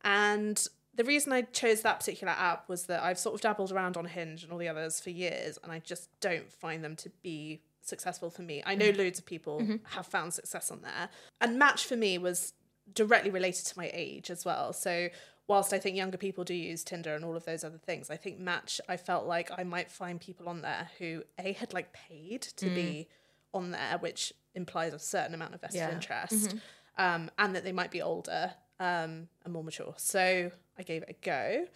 And 0.03 0.61
the 0.97 1.03
reason 1.03 1.31
I 1.31 1.43
chose 1.43 1.81
that 1.81 1.99
particular 1.99 2.33
app 2.33 2.67
was 2.67 2.87
that 2.87 3.03
I've 3.03 3.19
sort 3.19 3.35
of 3.35 3.41
dabbled 3.41 3.71
around 3.71 3.97
on 3.97 4.05
Hinge 4.05 4.43
and 4.43 4.51
all 4.51 4.57
the 4.57 4.67
others 4.67 4.99
for 4.99 5.11
years, 5.11 5.59
and 5.63 5.71
I 5.71 5.79
just 5.79 6.09
don't 6.19 6.51
find 6.51 6.83
them 6.83 6.95
to 6.97 7.11
be 7.21 7.61
successful 7.81 8.31
for 8.31 8.41
me. 8.41 8.63
I 8.65 8.75
know 8.75 8.89
mm-hmm. 8.89 8.99
loads 8.99 9.19
of 9.19 9.25
people 9.25 9.61
mm-hmm. 9.61 9.75
have 9.91 10.07
found 10.07 10.33
success 10.33 10.71
on 10.71 10.81
there. 10.81 11.09
And 11.39 11.57
Match 11.59 11.85
for 11.85 11.95
me 11.95 12.17
was 12.17 12.53
directly 12.93 13.29
related 13.29 13.65
to 13.67 13.77
my 13.77 13.91
age 13.93 14.31
as 14.31 14.43
well. 14.43 14.73
So 14.73 15.09
whilst 15.47 15.71
I 15.71 15.77
think 15.77 15.95
younger 15.95 16.17
people 16.17 16.43
do 16.43 16.55
use 16.55 16.83
Tinder 16.83 17.13
and 17.13 17.23
all 17.23 17.35
of 17.35 17.45
those 17.45 17.63
other 17.63 17.77
things, 17.77 18.09
I 18.09 18.17
think 18.17 18.39
Match, 18.39 18.81
I 18.89 18.97
felt 18.97 19.27
like 19.27 19.51
I 19.55 19.63
might 19.63 19.91
find 19.91 20.19
people 20.19 20.49
on 20.49 20.61
there 20.61 20.89
who 20.97 21.23
A 21.39 21.53
had 21.53 21.73
like 21.73 21.93
paid 21.93 22.41
to 22.41 22.65
mm. 22.65 22.75
be 22.75 23.07
on 23.53 23.71
there, 23.71 23.97
which 23.99 24.33
implies 24.55 24.93
a 24.93 24.99
certain 24.99 25.35
amount 25.35 25.53
of 25.53 25.61
vested 25.61 25.79
Yeah. 25.79 25.93
interest, 25.93 26.33
mm-hmm. 26.49 26.57
um, 26.97 27.31
and 27.37 27.55
that 27.55 27.63
they 27.63 27.71
might 27.71 27.91
be 27.91 28.01
older 28.01 28.53
um, 28.79 29.27
and 29.43 29.53
more 29.53 29.63
mature. 29.63 29.93
So 29.97 30.51
I 30.77 30.83
gave 30.83 31.03
it 31.03 31.09
a 31.09 31.25
go. 31.25 31.67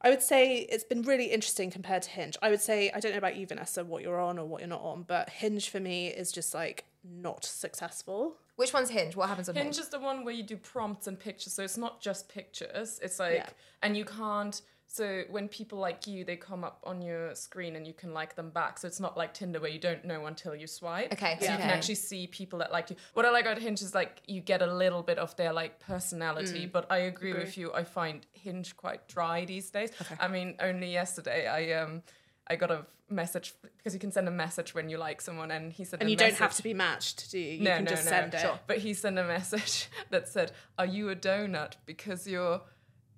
I 0.00 0.10
would 0.10 0.22
say 0.22 0.58
it's 0.58 0.84
been 0.84 1.02
really 1.02 1.26
interesting 1.26 1.70
compared 1.72 2.02
to 2.02 2.10
Hinge. 2.10 2.36
I 2.40 2.50
would 2.50 2.60
say 2.60 2.90
I 2.94 3.00
don't 3.00 3.12
know 3.12 3.18
about 3.18 3.34
you, 3.36 3.46
Vanessa, 3.46 3.84
what 3.84 4.02
you're 4.02 4.20
on 4.20 4.38
or 4.38 4.46
what 4.46 4.60
you're 4.60 4.68
not 4.68 4.82
on, 4.82 5.02
but 5.02 5.28
Hinge 5.28 5.68
for 5.70 5.80
me 5.80 6.06
is 6.08 6.30
just 6.30 6.54
like 6.54 6.84
not 7.02 7.44
successful. 7.44 8.36
Which 8.56 8.72
one's 8.72 8.90
Hinge? 8.90 9.16
What 9.16 9.28
happens 9.28 9.48
on 9.48 9.54
Hinge? 9.56 9.64
Hinge 9.66 9.78
is 9.78 9.88
the 9.88 9.98
one 9.98 10.24
where 10.24 10.34
you 10.34 10.42
do 10.44 10.56
prompts 10.56 11.06
and 11.08 11.18
pictures, 11.18 11.52
so 11.52 11.62
it's 11.64 11.76
not 11.76 12.00
just 12.00 12.28
pictures. 12.28 13.00
It's 13.02 13.18
like, 13.18 13.34
Yeah. 13.34 13.48
and 13.82 13.96
you 13.96 14.04
can't. 14.04 14.60
So 14.90 15.24
when 15.28 15.48
people 15.48 15.78
like 15.78 16.06
you, 16.06 16.24
they 16.24 16.36
come 16.36 16.64
up 16.64 16.80
on 16.82 17.02
your 17.02 17.34
screen 17.34 17.76
and 17.76 17.86
you 17.86 17.92
can 17.92 18.14
like 18.14 18.34
them 18.34 18.48
back. 18.48 18.78
So 18.78 18.88
it's 18.88 18.98
not 18.98 19.18
like 19.18 19.34
Tinder 19.34 19.60
where 19.60 19.70
you 19.70 19.78
don't 19.78 20.02
know 20.02 20.24
until 20.24 20.54
you 20.54 20.66
swipe. 20.66 21.12
Okay, 21.12 21.36
So 21.40 21.52
you 21.52 21.58
can 21.58 21.68
actually 21.68 21.96
see 21.96 22.26
people 22.26 22.58
that 22.60 22.72
like 22.72 22.88
you. 22.88 22.96
What 23.12 23.26
I 23.26 23.30
like 23.30 23.44
about 23.44 23.58
Hinge 23.58 23.82
is 23.82 23.94
like 23.94 24.22
you 24.26 24.40
get 24.40 24.62
a 24.62 24.72
little 24.72 25.02
bit 25.02 25.18
of 25.18 25.36
their 25.36 25.52
like 25.52 25.78
personality. 25.78 26.66
Mm. 26.66 26.72
But 26.72 26.90
I 26.90 26.98
agree, 26.98 27.34
with 27.34 27.58
you. 27.58 27.70
I 27.74 27.84
find 27.84 28.24
Hinge 28.32 28.76
quite 28.78 29.06
dry 29.08 29.44
these 29.44 29.68
days. 29.68 29.90
Okay. 30.00 30.16
I 30.18 30.26
mean, 30.26 30.56
only 30.58 30.90
yesterday 30.90 31.46
I 31.46 31.82
um 31.82 32.02
I 32.46 32.56
got 32.56 32.70
a 32.70 32.86
message 33.10 33.52
because 33.76 33.92
you 33.92 34.00
can 34.00 34.10
send 34.10 34.26
a 34.26 34.30
message 34.30 34.74
when 34.74 34.88
you 34.88 34.96
like 34.96 35.20
someone, 35.20 35.50
and 35.50 35.70
he 35.70 35.84
said 35.84 36.00
And 36.00 36.10
you 36.10 36.16
don't 36.16 36.34
have 36.36 36.54
to 36.56 36.62
be 36.62 36.72
matched, 36.72 37.30
do 37.30 37.38
you? 37.38 37.58
You 37.58 37.64
no, 37.64 37.76
can 37.76 37.84
no, 37.84 37.90
just 37.90 38.04
no. 38.06 38.10
send 38.10 38.34
it. 38.34 38.50
But 38.66 38.78
he 38.78 38.94
sent 38.94 39.18
a 39.18 39.24
message 39.36 39.88
that 40.08 40.28
said, 40.28 40.52
"Are 40.78 40.86
you 40.86 41.10
a 41.10 41.16
donut 41.16 41.74
because 41.84 42.26
you're 42.26 42.62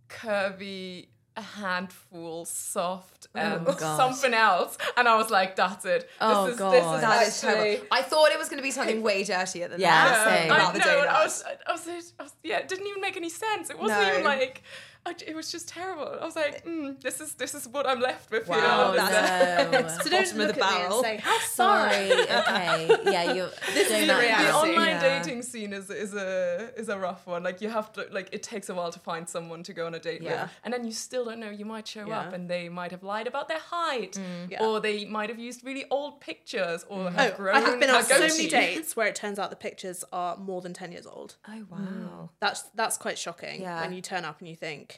curvy, 0.09 1.07
a 1.41 1.43
handful, 1.43 2.45
soft, 2.45 3.27
and 3.35 3.67
Oh, 3.67 3.71
um, 3.73 3.77
something 3.79 4.35
else?" 4.35 4.77
And 4.97 5.09
I 5.09 5.17
was 5.17 5.31
like, 5.31 5.57
"That's 5.57 5.85
it. 5.85 6.03
This 6.03 6.09
Oh, 6.21 6.45
is 6.47 6.51
this 6.53 6.59
God. 6.59 6.95
is 6.97 7.01
That 7.01 7.23
is 7.27 7.45
actually." 7.45 7.65
terrible. 7.77 7.87
I 7.91 8.03
thought 8.03 8.31
it 8.33 8.39
was 8.39 8.49
going 8.49 8.59
to 8.59 8.63
be 8.63 8.71
something 8.71 9.03
way 9.03 9.25
dirtier 9.25 9.69
than 9.69 9.81
Yeah, 9.81 10.05
that. 10.05 10.29
same. 10.29 10.53
I 10.53 10.57
know, 10.59 10.65
I 11.09 11.25
was, 11.25 11.45
I 11.67 11.73
was, 11.73 12.13
I 12.19 12.23
was, 12.23 12.33
yeah, 12.43 12.59
it 12.59 12.69
didn't 12.69 12.87
even 12.87 13.01
make 13.01 13.17
any 13.17 13.29
sense. 13.31 13.71
It 13.71 13.79
wasn't 13.79 14.01
No. 14.03 14.09
even 14.13 14.25
like, 14.25 14.63
I, 15.07 15.15
it 15.27 15.35
was 15.35 15.51
just 15.51 15.67
terrible. 15.69 16.19
I 16.21 16.25
was 16.25 16.37
like, 16.37 16.65
mm, 16.67 17.01
this 17.01 17.21
is 17.23 17.33
this 17.35 17.55
is 17.55 17.67
what 17.67 17.87
I'm 17.87 18.01
left 18.01 18.31
with 18.31 18.47
Wow, 18.47 18.93
here. 18.93 19.01
that's- 19.01 19.73
no. 19.73 19.79
Uh, 19.79 19.89
so 19.89 20.11
don't 20.11 20.21
Bottom 20.25 20.41
of 20.41 20.47
look 20.49 20.57
the 20.57 20.65
at 20.65 20.71
me 20.73 20.79
barrel. 20.79 20.97
and 20.99 21.05
say, 21.07 21.17
"How 21.17 21.39
Sorry. 21.41 22.13
okay. 22.41 22.97
Yeah, 23.11 23.33
you're. 23.33 23.51
This 23.73 23.91
is 23.91 24.01
the 24.01 24.13
the 24.13 24.19
reality. 24.21 24.69
online 24.71 24.89
Yeah. 24.89 25.23
dating 25.23 25.43
scene 25.43 25.73
is 25.73 25.89
is 25.91 26.13
a 26.15 26.71
is 26.77 26.89
a 26.91 26.99
rough 26.99 27.27
one. 27.27 27.43
Like 27.43 27.61
you 27.63 27.71
have 27.71 27.91
to 27.95 28.07
like 28.13 28.29
it 28.33 28.43
takes 28.43 28.69
a 28.69 28.75
while 28.75 28.93
to 28.93 28.99
find 29.01 29.27
someone 29.29 29.63
to 29.63 29.73
go 29.73 29.87
on 29.87 29.95
a 29.95 29.99
date 29.99 30.21
Yeah. 30.23 30.43
with, 30.43 30.51
and 30.65 30.75
then 30.75 30.85
you 30.85 30.93
still 30.93 31.25
don't 31.25 31.41
know. 31.41 31.51
You 31.51 31.65
might 31.65 31.89
show 31.89 32.11
up 32.11 32.33
and 32.35 32.49
they 32.51 32.69
might 32.69 32.91
have 32.91 33.03
lied 33.03 33.27
about 33.27 33.49
their 33.49 33.59
height, 33.59 34.13
mm. 34.13 34.51
Yeah. 34.51 34.63
or 34.65 34.81
they 34.81 35.07
might 35.07 35.31
have 35.31 35.39
used 35.39 35.65
really 35.65 35.85
old 35.91 36.21
pictures, 36.21 36.85
or 36.89 36.99
mm. 36.99 37.07
Oh, 37.07 37.11
have 37.11 37.37
grown. 37.39 37.57
I 37.57 37.61
have 37.61 37.81
been 37.81 37.91
on 37.91 38.03
so 38.05 38.19
many 38.19 38.49
dates 38.49 38.95
where 38.97 39.07
it 39.07 39.15
turns 39.15 39.39
out 39.39 39.49
the 39.51 39.57
pictures 39.57 40.05
are 40.13 40.37
more 40.37 40.61
than 40.61 40.75
ten 40.75 40.93
years 40.93 41.07
old. 41.07 41.37
Oh 41.49 41.53
mm. 41.53 41.69
wow. 41.71 42.31
That's 42.41 42.63
that's 42.75 42.99
quite 42.99 43.19
shocking 43.19 43.63
Yeah. 43.63 43.81
when 43.81 43.93
you 43.95 44.03
turn 44.03 44.25
up 44.27 44.41
and 44.41 44.49
you 44.49 44.57
think 44.57 44.90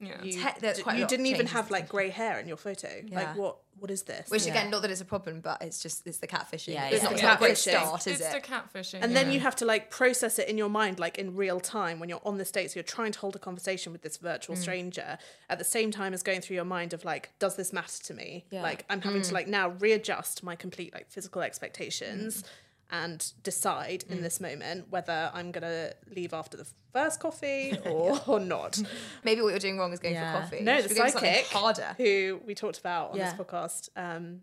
Yeah. 0.00 0.22
you, 0.22 0.32
Te- 0.32 0.48
there's 0.60 0.78
d- 0.78 0.82
quite 0.82 0.94
a 0.94 0.96
you 0.96 1.02
lot 1.02 1.04
of 1.04 1.08
didn't 1.10 1.26
even 1.26 1.38
changes 1.40 1.52
have 1.52 1.66
in 1.66 1.72
like 1.72 1.88
grey 1.88 2.08
hair 2.08 2.38
in 2.40 2.48
your 2.48 2.56
photo. 2.56 2.88
Yeah. 3.06 3.16
Like 3.16 3.36
what 3.36 3.56
what 3.78 3.90
is 3.90 4.02
this? 4.02 4.28
Which 4.30 4.44
Yeah. 4.44 4.52
again, 4.52 4.70
not 4.70 4.82
that 4.82 4.90
it's 4.90 5.00
a 5.00 5.06
problem, 5.06 5.40
but 5.40 5.62
it's 5.62 5.82
just 5.82 6.06
it's 6.06 6.18
the 6.18 6.26
catfishing. 6.26 6.74
Yeah, 6.74 6.88
it's 6.88 7.02
yeah. 7.02 7.10
not 7.10 7.18
The 7.18 7.34
a 7.34 7.36
great 7.38 7.54
catfishing. 7.54 7.80
start, 7.80 8.06
is 8.06 8.20
it's 8.20 8.34
it? 8.34 8.42
the 8.42 8.46
catfishing. 8.48 8.98
and 9.02 9.14
then 9.16 9.30
you 9.32 9.40
have 9.40 9.56
to 9.56 9.64
like 9.64 9.90
process 9.90 10.38
it 10.38 10.48
in 10.48 10.56
your 10.58 10.68
mind 10.68 10.98
like 10.98 11.18
in 11.18 11.34
real 11.36 11.60
time 11.60 11.98
when 12.00 12.08
you're 12.08 12.20
on 12.24 12.38
this 12.38 12.50
date 12.50 12.70
so 12.70 12.76
you're 12.76 12.82
trying 12.84 13.12
to 13.12 13.18
hold 13.18 13.36
a 13.36 13.38
conversation 13.38 13.92
with 13.92 14.02
this 14.02 14.16
virtual 14.16 14.56
Mm. 14.56 14.60
stranger 14.60 15.18
at 15.48 15.58
the 15.58 15.64
same 15.64 15.90
time 15.90 16.12
as 16.14 16.22
going 16.22 16.40
through 16.40 16.56
your 16.56 16.64
mind 16.64 16.92
of 16.92 17.04
like 17.04 17.30
does 17.38 17.56
this 17.56 17.72
matter 17.72 18.02
to 18.04 18.14
me 18.14 18.44
Yeah. 18.50 18.62
like 18.62 18.84
i'm 18.90 19.00
having 19.02 19.20
Mm. 19.22 19.28
to 19.28 19.34
like 19.34 19.48
now 19.48 19.68
readjust 19.70 20.42
my 20.42 20.56
complete 20.56 20.92
like 20.94 21.08
physical 21.10 21.40
expectations 21.42 22.44
and 22.90 23.32
decide 23.42 24.04
Mm. 24.08 24.12
in 24.12 24.22
this 24.22 24.40
moment 24.40 24.88
whether 24.90 25.30
i'm 25.34 25.50
going 25.52 25.62
to 25.62 25.94
leave 26.14 26.32
after 26.34 26.56
the 26.56 26.66
first 26.92 27.20
coffee 27.20 27.76
or, 27.86 28.20
or 28.26 28.40
not 28.40 28.80
Maybe 29.24 29.40
what 29.42 29.50
you're 29.50 29.58
doing 29.58 29.78
wrong 29.78 29.92
is 29.92 29.98
going 30.00 30.14
Yeah. 30.14 30.34
for 30.34 30.40
coffee. 30.42 30.64
no 30.64 30.76
the 30.76 30.82
should 30.82 30.88
be 30.90 30.94
going 30.96 31.12
for 31.12 31.18
something 31.18 31.34
psychic 31.34 31.50
harder. 31.52 31.94
who 31.96 32.40
we 32.46 32.54
talked 32.54 32.78
about 32.78 33.12
on 33.12 33.16
Yeah. 33.18 33.30
this 33.30 33.38
podcast 33.46 33.88
um 33.96 34.42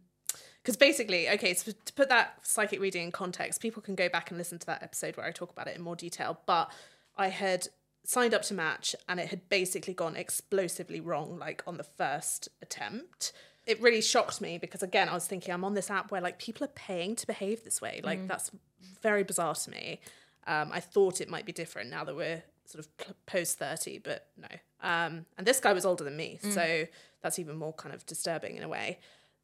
because 0.64 0.76
basically 0.78 1.30
okay 1.30 1.54
so 1.54 1.72
to 1.72 1.94
put 1.94 2.10
that 2.10 2.40
psychic 2.46 2.80
reading 2.82 3.04
in 3.04 3.12
context 3.12 3.62
people 3.62 3.82
can 3.82 3.96
go 3.96 4.10
back 4.10 4.30
and 4.32 4.38
listen 4.38 4.60
to 4.60 4.66
that 4.66 4.84
episode 4.84 5.16
where 5.18 5.26
i 5.26 5.32
talk 5.32 5.52
about 5.52 5.68
it 5.68 5.76
in 5.76 5.82
more 5.82 5.96
detail 5.96 6.40
but 6.46 6.70
i 7.18 7.28
had 7.30 7.68
signed 8.06 8.34
up 8.34 8.42
to 8.42 8.54
match 8.54 8.96
and 9.10 9.20
it 9.20 9.28
had 9.30 9.50
basically 9.50 9.94
gone 9.94 10.16
explosively 10.16 11.00
wrong 11.02 11.38
like 11.38 11.62
on 11.68 11.76
the 11.78 11.84
first 11.84 12.48
attempt 12.62 13.34
it 13.68 13.82
really 13.82 14.02
shocked 14.02 14.42
me 14.42 14.58
because 14.58 14.82
again 14.82 15.10
i 15.10 15.14
was 15.14 15.28
thinking 15.28 15.54
i'm 15.54 15.64
on 15.64 15.74
this 15.74 15.90
app 15.90 16.12
where 16.12 16.22
like 16.22 16.40
people 16.40 16.64
are 16.64 16.70
paying 16.70 17.16
to 17.16 17.28
behave 17.28 17.64
this 17.64 17.82
way 17.82 18.02
like 18.04 18.20
mm. 18.20 18.28
that's 18.28 18.52
very 19.02 19.24
bizarre 19.24 19.56
to 19.56 19.70
me 19.70 20.00
um, 20.48 20.70
i 20.72 20.80
thought 20.80 21.22
it 21.22 21.30
might 21.30 21.46
be 21.46 21.52
different 21.52 21.90
now 21.90 22.04
that 22.04 22.16
we're 22.16 22.44
sort 22.66 22.86
of 22.86 23.16
post 23.26 23.60
30 23.60 24.00
but 24.00 24.28
no 24.38 24.48
um, 24.82 25.26
and 25.38 25.46
this 25.46 25.60
guy 25.60 25.74
was 25.74 25.86
older 25.86 26.04
than 26.04 26.16
me 26.16 26.40
mm. 26.42 26.54
so 26.54 26.86
that's 27.22 27.40
even 27.40 27.56
more 27.56 27.74
kind 27.74 27.94
of 27.94 28.06
disturbing 28.06 28.56
in 28.58 28.64
a 28.64 28.70
way 28.70 29.00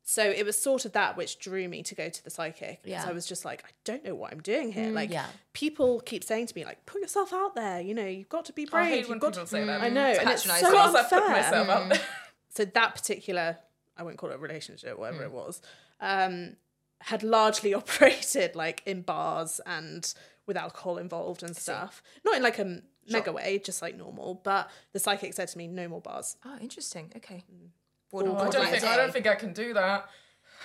so 0.06 0.22
it 0.22 0.46
was 0.46 0.62
sort 0.62 0.84
of 0.84 0.92
that 0.92 1.16
which 1.16 1.40
drew 1.40 1.68
me 1.70 1.82
to 1.84 1.96
go 1.96 2.10
to 2.10 2.24
the 2.24 2.30
psychic 2.30 2.84
because 2.84 3.04
Yeah. 3.06 3.10
I 3.10 3.14
was 3.14 3.26
just 3.26 3.46
like, 3.46 3.64
I 3.64 3.70
don't 3.86 4.04
know 4.04 4.14
what 4.14 4.34
I'm 4.34 4.42
doing 4.42 4.74
here. 4.74 4.88
Mm, 4.88 4.94
like 4.94 5.10
yeah. 5.10 5.28
people 5.54 6.02
keep 6.02 6.26
saying 6.26 6.48
to 6.48 6.56
me, 6.58 6.66
like, 6.66 6.86
put 6.86 7.02
yourself 7.02 7.32
out 7.32 7.56
there. 7.56 7.80
You 7.80 7.94
know, 7.94 8.06
you've 8.06 8.28
got 8.28 8.44
to 8.46 8.54
be 8.54 8.68
oh, 8.68 8.72
brave. 8.72 8.84
I 8.84 8.84
brave. 8.84 8.92
hate 8.92 9.00
You've 9.00 9.10
when 9.10 9.20
got 9.20 9.32
people 9.32 9.46
to. 9.46 9.50
say 9.50 9.64
that. 9.64 9.82
I 9.82 9.88
know, 9.88 10.02
and 10.02 10.30
it's 10.30 10.44
patronising. 10.46 10.68
so 10.70 10.78
Of 10.78 10.92
course, 10.92 10.96
I 10.96 11.00
unfair. 11.00 11.22
put 11.22 11.30
myself 11.30 11.70
out 11.70 11.90
there. 11.90 12.02
So 12.50 12.66
that 12.66 12.96
particular, 12.96 13.58
I 13.98 14.04
won't 14.04 14.18
call 14.18 14.32
it 14.32 14.36
a 14.36 14.40
relationship, 14.40 14.98
whatever 14.98 15.24
it 15.24 15.32
was, 15.32 15.62
um, 16.02 16.56
had 17.02 17.24
largely 17.24 17.74
operated 17.82 18.56
like 18.56 18.82
in 18.86 19.02
bars 19.02 19.60
and 19.66 20.14
with 20.46 20.58
alcohol 20.58 20.98
involved 20.98 21.44
and 21.44 21.56
stuff. 21.56 22.02
Not 22.26 22.36
in 22.36 22.44
like 22.44 22.60
a 22.60 22.82
mega 23.10 23.32
way, 23.32 23.60
just 23.60 23.82
like 23.82 23.98
normal. 23.98 24.42
But 24.44 24.70
the 24.92 25.00
psychic 25.00 25.34
said 25.34 25.48
to 25.50 25.58
me, 25.58 25.68
no 25.68 25.88
more 25.88 26.02
bars. 26.02 26.38
Oh, 26.46 26.58
interesting. 26.60 27.12
Okay. 27.16 27.44
Or- 28.12 28.24
I 28.24 28.50
don't 28.50 28.70
think 28.70 28.84
I 28.84 28.98
don't 28.98 29.12
think 29.12 29.28
I 29.28 29.36
can 29.36 29.54
do 29.54 29.74
that. 29.74 30.10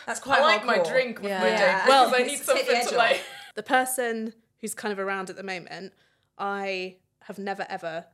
That's 0.07 0.21
quite 0.21 0.41
I 0.41 0.45
like 0.45 0.65
my 0.65 0.79
drink 0.79 1.21
with 1.21 1.31
my 1.31 1.49
Yeah. 1.49 1.89
Well, 1.89 2.15
I 2.15 2.23
need 2.23 2.39
something 2.39 2.87
to 2.89 2.97
like. 2.97 3.21
the 3.55 3.63
person 3.63 4.33
who's 4.61 4.75
kind 4.75 4.93
of 4.93 4.99
around 4.99 5.31
at 5.31 5.37
the 5.37 5.43
moment, 5.43 5.93
I 6.37 6.97
have 7.23 7.39
never 7.39 7.67
ever 7.69 8.07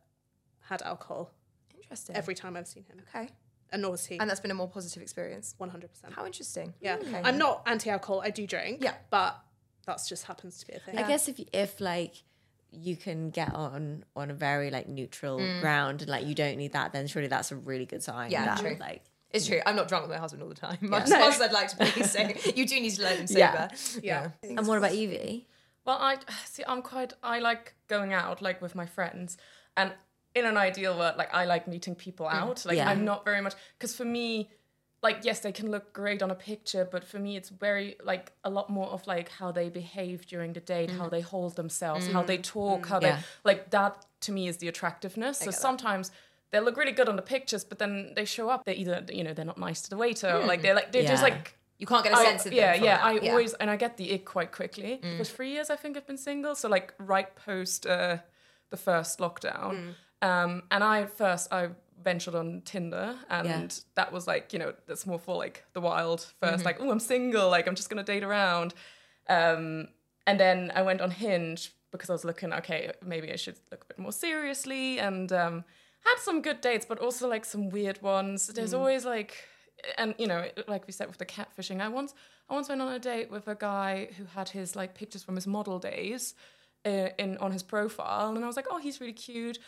had 0.68 0.82
alcohol 0.82 1.30
Interesting. 1.74 2.16
every 2.16 2.34
time 2.34 2.56
I've 2.56 2.66
seen 2.66 2.84
him, 2.84 3.02
Okay. 3.08 3.28
And 3.72 3.82
nor 3.82 3.92
has 3.92 4.06
he. 4.06 4.18
And 4.18 4.28
that's 4.28 4.40
been 4.40 4.50
a 4.50 4.54
more 4.54 4.68
positive 4.68 5.02
experience. 5.02 5.54
One 5.58 5.70
hundred 5.70 5.90
percent. 5.90 6.12
How 6.14 6.26
interesting. 6.26 6.74
Yeah, 6.80 6.96
Okay. 6.96 7.20
I'm 7.24 7.38
not 7.38 7.62
anti-alcohol. 7.66 8.20
I 8.24 8.30
do 8.30 8.46
drink. 8.46 8.82
Yeah. 8.82 8.94
but 9.10 9.38
that's 9.86 10.08
just 10.08 10.24
happens 10.24 10.58
to 10.60 10.66
be 10.66 10.72
a 10.74 10.78
thing. 10.78 10.98
I 10.98 11.06
guess 11.06 11.28
if 11.28 11.40
if 11.52 11.80
like 11.80 12.14
you 12.70 12.96
can 12.96 13.30
get 13.30 13.54
on 13.54 14.04
on 14.16 14.30
a 14.30 14.34
very 14.34 14.70
like 14.70 14.88
neutral 14.88 15.38
Mm. 15.38 15.60
ground 15.60 16.00
and 16.02 16.10
like 16.10 16.26
you 16.26 16.34
don't 16.34 16.56
need 16.56 16.72
that, 16.72 16.92
then 16.92 17.06
surely 17.06 17.28
that's 17.28 17.52
a 17.52 17.56
really 17.56 17.86
good 17.86 18.02
sign. 18.02 18.30
Yeah, 18.30 18.44
that, 18.46 18.58
true. 18.60 18.76
Like 18.80 19.02
It's 19.30 19.46
true. 19.46 19.60
I'm 19.66 19.76
not 19.76 19.88
drunk 19.88 20.04
with 20.04 20.12
my 20.12 20.18
husband 20.20 20.42
all 20.42 20.48
the 20.48 20.54
time. 20.54 20.78
Much 20.80 21.08
No. 21.08 21.28
as 21.28 21.40
I'd 21.40 21.52
like 21.52 21.68
to 21.68 21.76
be. 21.76 22.02
say, 22.14 22.36
you 22.56 22.66
do 22.66 22.80
need 22.80 22.90
to 22.94 23.02
learn 23.02 23.16
him 23.18 23.26
sober. 23.26 23.68
Yeah. 24.02 24.30
Yeah. 24.42 24.56
and 24.58 24.66
what 24.66 24.78
about 24.78 24.92
Evie? 24.92 25.46
Well, 25.84 25.98
I 26.00 26.16
see. 26.46 26.64
I'm 26.66 26.80
quite. 26.82 27.12
I 27.22 27.40
like 27.40 27.74
going 27.88 28.12
out, 28.14 28.40
like 28.40 28.62
with 28.62 28.74
my 28.74 28.86
friends, 28.86 29.36
and 29.76 29.92
in 30.34 30.44
an 30.46 30.56
ideal 30.56 30.96
world, 30.98 31.16
like 31.16 31.32
I 31.34 31.44
like 31.44 31.68
meeting 31.68 31.94
people 31.94 32.26
out. 32.26 32.64
Like 32.66 32.76
Yeah. 32.76 32.88
I'm 32.90 33.04
not 33.04 33.24
very 33.24 33.40
much 33.40 33.54
because 33.78 33.94
for 33.94 34.04
me, 34.04 34.50
like 35.02 35.18
yes, 35.22 35.40
they 35.40 35.52
can 35.52 35.70
look 35.70 35.92
great 35.92 36.22
on 36.22 36.30
a 36.30 36.34
picture, 36.34 36.88
but 36.90 37.04
for 37.04 37.18
me, 37.18 37.36
it's 37.36 37.50
very 37.50 37.96
like 38.02 38.32
a 38.42 38.50
lot 38.50 38.70
more 38.70 38.88
of 38.88 39.06
like 39.06 39.28
how 39.28 39.52
they 39.52 39.68
behave 39.68 40.26
during 40.26 40.52
the 40.54 40.60
date, 40.60 40.90
how 40.90 41.08
they 41.08 41.20
hold 41.20 41.56
themselves, 41.56 42.06
how 42.08 42.22
they 42.22 42.38
talk, 42.38 42.86
how 42.86 42.98
Yeah. 43.00 43.16
they 43.16 43.22
like 43.44 43.70
that. 43.70 44.06
To 44.22 44.32
me, 44.32 44.48
is 44.48 44.56
the 44.58 44.68
attractiveness. 44.68 45.38
So 45.38 45.50
sometimes. 45.50 46.10
They 46.50 46.60
look 46.60 46.76
really 46.76 46.92
good 46.92 47.08
on 47.08 47.16
the 47.16 47.22
pictures, 47.22 47.64
but 47.64 47.80
then 47.80 48.12
they 48.14 48.24
show 48.24 48.48
up. 48.48 48.64
They 48.64 48.74
either, 48.74 49.04
you 49.12 49.24
know, 49.24 49.34
they're 49.34 49.44
not 49.44 49.58
nice 49.58 49.82
to 49.82 49.90
the 49.90 49.96
waiter, 49.96 50.30
or 50.30 50.46
like 50.46 50.62
they're 50.62 50.76
like 50.76 50.92
they're 50.92 51.02
just 51.02 51.22
like 51.22 51.58
You 51.78 51.86
can't 51.88 52.04
get 52.04 52.12
a 52.12 52.16
sense 52.16 52.46
of 52.46 52.52
them. 52.52 52.60
yeah, 52.60 52.74
yeah. 52.74 52.96
that. 52.98 53.04
I 53.24 53.28
always 53.30 53.54
and 53.54 53.68
I 53.68 53.74
get 53.76 53.96
the 53.96 54.14
ick 54.14 54.24
quite 54.24 54.52
quickly. 54.52 55.00
Mm. 55.02 55.18
For 55.18 55.24
three 55.24 55.50
years, 55.50 55.68
I 55.68 55.74
think 55.74 55.96
I've 55.96 56.06
been 56.06 56.16
single. 56.16 56.54
So 56.54 56.68
like 56.68 56.94
right 56.98 57.34
post 57.34 57.86
uh, 57.86 58.18
the 58.70 58.76
first 58.76 59.18
lockdown, 59.18 59.72
Mm. 59.74 59.94
Um, 60.28 60.50
and 60.72 60.82
I 60.82 60.96
first 61.06 61.44
I 61.52 61.68
ventured 62.02 62.34
on 62.34 62.62
Tinder, 62.64 63.08
and 63.30 63.46
Yeah. 63.48 63.68
that 63.98 64.12
was 64.12 64.26
like 64.32 64.44
you 64.52 64.58
know 64.58 64.70
that's 64.86 65.06
more 65.06 65.18
for 65.26 65.36
like 65.44 65.56
the 65.76 65.80
wild 65.80 66.20
1st 66.42 66.50
Mm-hmm. 66.54 66.62
like 66.70 66.78
oh 66.80 66.90
I'm 66.90 67.00
single, 67.00 67.48
like 67.56 67.66
I'm 67.68 67.76
just 67.80 67.88
gonna 67.90 68.02
date 68.14 68.24
around, 68.30 68.74
um, 69.28 69.88
and 70.26 70.36
then 70.40 70.72
I 70.74 70.82
went 70.82 71.00
on 71.00 71.10
Hinge 71.10 71.72
because 71.92 72.10
I 72.10 72.14
was 72.18 72.24
looking 72.24 72.52
okay 72.60 72.80
maybe 73.12 73.32
I 73.32 73.36
should 73.36 73.58
look 73.70 73.82
a 73.84 73.86
bit 73.92 73.98
more 73.98 74.12
seriously 74.12 74.98
and. 74.98 75.30
Um, 75.32 75.64
had 76.12 76.18
some 76.18 76.42
good 76.42 76.60
dates, 76.60 76.84
but 76.84 76.98
also 76.98 77.26
like 77.34 77.46
some 77.46 77.70
weird 77.70 77.98
ones. 78.02 78.48
There's 78.48 78.74
always 78.74 79.06
like, 79.06 79.32
and 79.96 80.14
you 80.18 80.26
know, 80.26 80.42
like 80.68 80.86
we 80.86 80.92
said 80.92 81.08
with 81.08 81.16
the 81.16 81.24
catfishing, 81.24 81.80
I 81.80 81.88
once 81.88 82.12
I 82.50 82.52
once 82.52 82.68
went 82.68 82.82
on 82.82 82.92
a 82.92 82.98
date 82.98 83.30
with 83.30 83.48
a 83.48 83.54
guy 83.54 83.92
who 84.18 84.24
had 84.36 84.50
his 84.50 84.76
like 84.76 84.90
pictures 84.94 85.22
from 85.24 85.34
his 85.34 85.46
model 85.46 85.78
days 85.78 86.34
uh, 86.84 87.08
in 87.22 87.38
on 87.38 87.52
his 87.52 87.62
profile, 87.62 88.28
and 88.36 88.44
I 88.44 88.46
was 88.46 88.56
like, 88.60 88.66
oh, 88.70 88.76
he's 88.86 89.00
really 89.00 89.14
cute. 89.14 89.58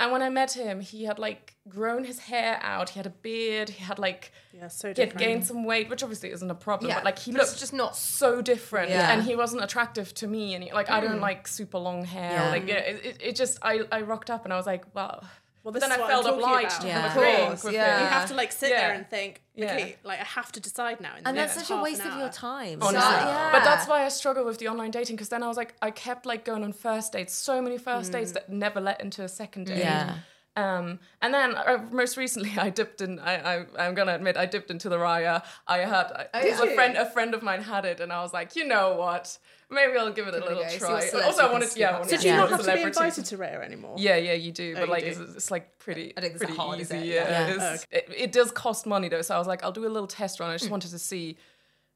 And 0.00 0.12
when 0.12 0.22
I 0.22 0.28
met 0.28 0.52
him, 0.52 0.80
he 0.80 1.04
had 1.04 1.18
like 1.18 1.54
grown 1.68 2.04
his 2.04 2.20
hair 2.20 2.60
out. 2.62 2.90
He 2.90 2.98
had 2.98 3.06
a 3.06 3.10
beard. 3.10 3.68
He 3.68 3.82
had 3.82 3.98
like 3.98 4.32
Yeah, 4.52 4.68
so 4.68 4.92
he 4.94 5.00
had 5.00 5.16
gained 5.16 5.44
some 5.44 5.64
weight, 5.64 5.90
which 5.90 6.04
obviously 6.04 6.30
isn't 6.30 6.50
a 6.50 6.54
problem. 6.54 6.90
Yeah, 6.90 6.96
But 6.96 7.04
like 7.04 7.18
he 7.18 7.32
but 7.32 7.40
it's 7.40 7.50
looked 7.50 7.60
just 7.60 7.72
not- 7.72 7.96
so 7.96 8.40
different, 8.40 8.90
Yeah. 8.90 9.12
and 9.12 9.24
he 9.24 9.34
wasn't 9.34 9.64
attractive 9.64 10.14
to 10.14 10.28
me. 10.28 10.54
And 10.54 10.62
he, 10.62 10.72
like 10.72 10.88
I 10.88 11.00
don't 11.00 11.18
mm. 11.18 11.20
like 11.20 11.48
super 11.48 11.78
long 11.78 12.04
hair. 12.04 12.30
Yeah. 12.30 12.50
Like 12.50 12.68
yeah, 12.68 12.74
it, 12.74 13.04
it, 13.04 13.16
it 13.20 13.36
just 13.36 13.58
I 13.62 13.80
I 13.90 14.02
rocked 14.02 14.30
up 14.30 14.44
and 14.44 14.52
I 14.52 14.56
was 14.56 14.66
like, 14.66 14.94
wow. 14.94 15.20
Well, 15.68 15.74
but 15.74 15.80
then 15.82 15.92
is 15.92 15.98
I 15.98 16.08
felt 16.08 16.26
obliged 16.26 16.66
about. 16.66 16.80
to 16.80 16.86
Yeah. 16.86 17.00
have 17.00 17.10
Of 17.10 17.16
a 17.16 17.20
drink 17.20 17.48
course, 17.48 17.64
with 17.64 17.74
yeah. 17.74 18.00
You 18.00 18.06
have 18.06 18.28
to 18.30 18.34
like 18.34 18.52
sit 18.52 18.70
there 18.70 18.94
and 18.94 19.06
think, 19.06 19.42
Yeah. 19.54 19.66
okay, 19.66 19.96
like 20.02 20.18
I 20.18 20.24
have 20.24 20.50
to 20.52 20.60
decide 20.60 20.98
now. 20.98 21.14
In 21.14 21.24
the 21.24 21.28
And 21.28 21.36
that's 21.36 21.52
such 21.52 21.70
a 21.70 21.82
waste 21.82 22.06
of 22.06 22.16
your 22.16 22.30
time. 22.30 22.78
Honestly. 22.80 23.02
So, 23.02 23.28
yeah. 23.28 23.52
But 23.52 23.64
that's 23.64 23.86
why 23.86 24.06
I 24.06 24.08
struggle 24.08 24.46
with 24.46 24.56
the 24.56 24.68
online 24.68 24.92
dating 24.92 25.16
because 25.16 25.28
then 25.28 25.42
I 25.42 25.46
was 25.46 25.58
like, 25.58 25.74
I 25.82 25.90
kept 25.90 26.24
like 26.24 26.46
going 26.46 26.64
on 26.64 26.72
first 26.72 27.12
dates, 27.12 27.34
so 27.34 27.60
many 27.60 27.76
first 27.76 28.12
dates 28.12 28.30
mm. 28.30 28.34
that 28.34 28.48
never 28.48 28.80
led 28.80 29.02
into 29.02 29.22
a 29.24 29.28
second 29.28 29.66
date. 29.66 29.76
Yeah. 29.80 30.14
Um, 30.58 30.98
and 31.22 31.32
then 31.32 31.54
uh, 31.54 31.78
most 31.90 32.16
recently, 32.16 32.52
I 32.58 32.70
dipped 32.70 33.00
in. 33.00 33.18
I, 33.20 33.34
I 33.60 33.64
I'm 33.78 33.94
gonna 33.94 34.14
admit, 34.14 34.36
I 34.36 34.46
dipped 34.46 34.70
into 34.70 34.88
the 34.88 34.96
Raya. 34.98 35.42
I 35.66 35.78
had 35.78 36.06
I, 36.12 36.26
Oh, 36.34 36.64
a 36.64 36.74
friend 36.74 36.96
a 36.96 37.08
friend 37.10 37.34
of 37.34 37.42
mine 37.42 37.62
had 37.62 37.84
it, 37.84 38.00
and 38.00 38.12
I 38.12 38.22
was 38.22 38.32
like, 38.32 38.56
you 38.56 38.66
know 38.66 38.94
what? 38.96 39.38
Maybe 39.70 39.98
I'll 39.98 40.10
give 40.12 40.26
it 40.26 40.34
a 40.34 40.40
Give 40.40 40.42
a 40.42 40.48
little 40.48 40.62
go, 40.62 40.68
see 40.70 40.78
try. 40.78 41.04
what 41.12 41.24
Also, 41.24 41.42
I 41.46 41.52
wanted, 41.52 41.68
scoop 41.68 41.80
yeah, 41.80 41.90
I 41.90 41.92
wanted 41.98 42.08
So 42.10 42.16
to 42.16 42.22
do 42.22 42.28
you 42.28 42.32
see 42.32 42.36
not 42.38 42.42
what 42.42 42.50
have 42.52 42.60
to 42.60 42.64
be 42.64 42.70
celebrities- 42.72 42.96
invited 43.18 43.24
to 43.26 43.36
Raya 43.38 43.64
anymore? 43.64 43.94
Yeah, 43.98 44.16
yeah, 44.16 44.32
you 44.32 44.50
do. 44.50 44.72
Oh, 44.76 44.80
but 44.80 44.86
you 44.86 44.92
like, 44.92 45.02
do? 45.04 45.10
It's, 45.10 45.34
it's 45.36 45.50
like 45.50 45.78
pretty, 45.78 46.14
I 46.16 46.20
think 46.22 46.34
it's 46.34 46.38
pretty 46.42 46.54
a 46.54 46.56
hard, 46.56 46.80
easy. 46.80 46.94
isn't 46.96 47.02
it? 47.02 47.06
Yeah, 47.14 47.28
Yeah. 47.48 47.50
It's- 47.54 47.86
It, 47.90 48.08
it 48.16 48.32
does 48.32 48.50
cost 48.50 48.86
money 48.86 49.08
though, 49.10 49.20
so 49.22 49.34
I 49.34 49.38
was 49.38 49.46
like, 49.46 49.62
I'll 49.62 49.72
do 49.72 49.86
a 49.86 49.92
little 49.92 50.06
test 50.06 50.40
run. 50.40 50.50
I 50.50 50.56
just 50.56 50.70
wanted 50.70 50.90
to 50.92 50.98
see. 50.98 51.36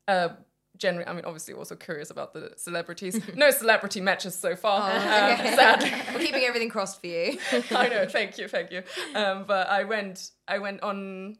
Uh, 0.06 0.28
generally, 0.76 1.06
I 1.06 1.12
mean, 1.12 1.24
obviously, 1.24 1.54
also 1.54 1.76
curious 1.76 2.10
about 2.10 2.32
the 2.32 2.52
celebrities. 2.56 3.20
no 3.34 3.50
celebrity 3.50 4.00
matches 4.00 4.34
so 4.34 4.56
far. 4.56 4.90
Oh, 4.90 4.94
um, 4.94 5.00
sadly. 5.54 5.92
We're 6.14 6.20
keeping 6.20 6.44
everything 6.44 6.68
crossed 6.68 7.00
for 7.00 7.06
you. 7.06 7.38
I 7.70 7.88
know. 7.88 8.06
Thank 8.06 8.38
you, 8.38 8.48
thank 8.48 8.70
you. 8.70 8.82
Um, 9.14 9.44
but 9.46 9.68
I 9.68 9.84
went, 9.84 10.30
I 10.48 10.58
went 10.58 10.82
on 10.82 11.38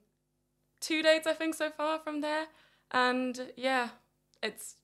two 0.80 1.02
dates, 1.02 1.26
I 1.26 1.32
think, 1.32 1.54
so 1.54 1.70
far 1.70 1.98
from 1.98 2.20
there, 2.20 2.46
and 2.90 3.52
yeah, 3.56 3.90
it's. 4.42 4.76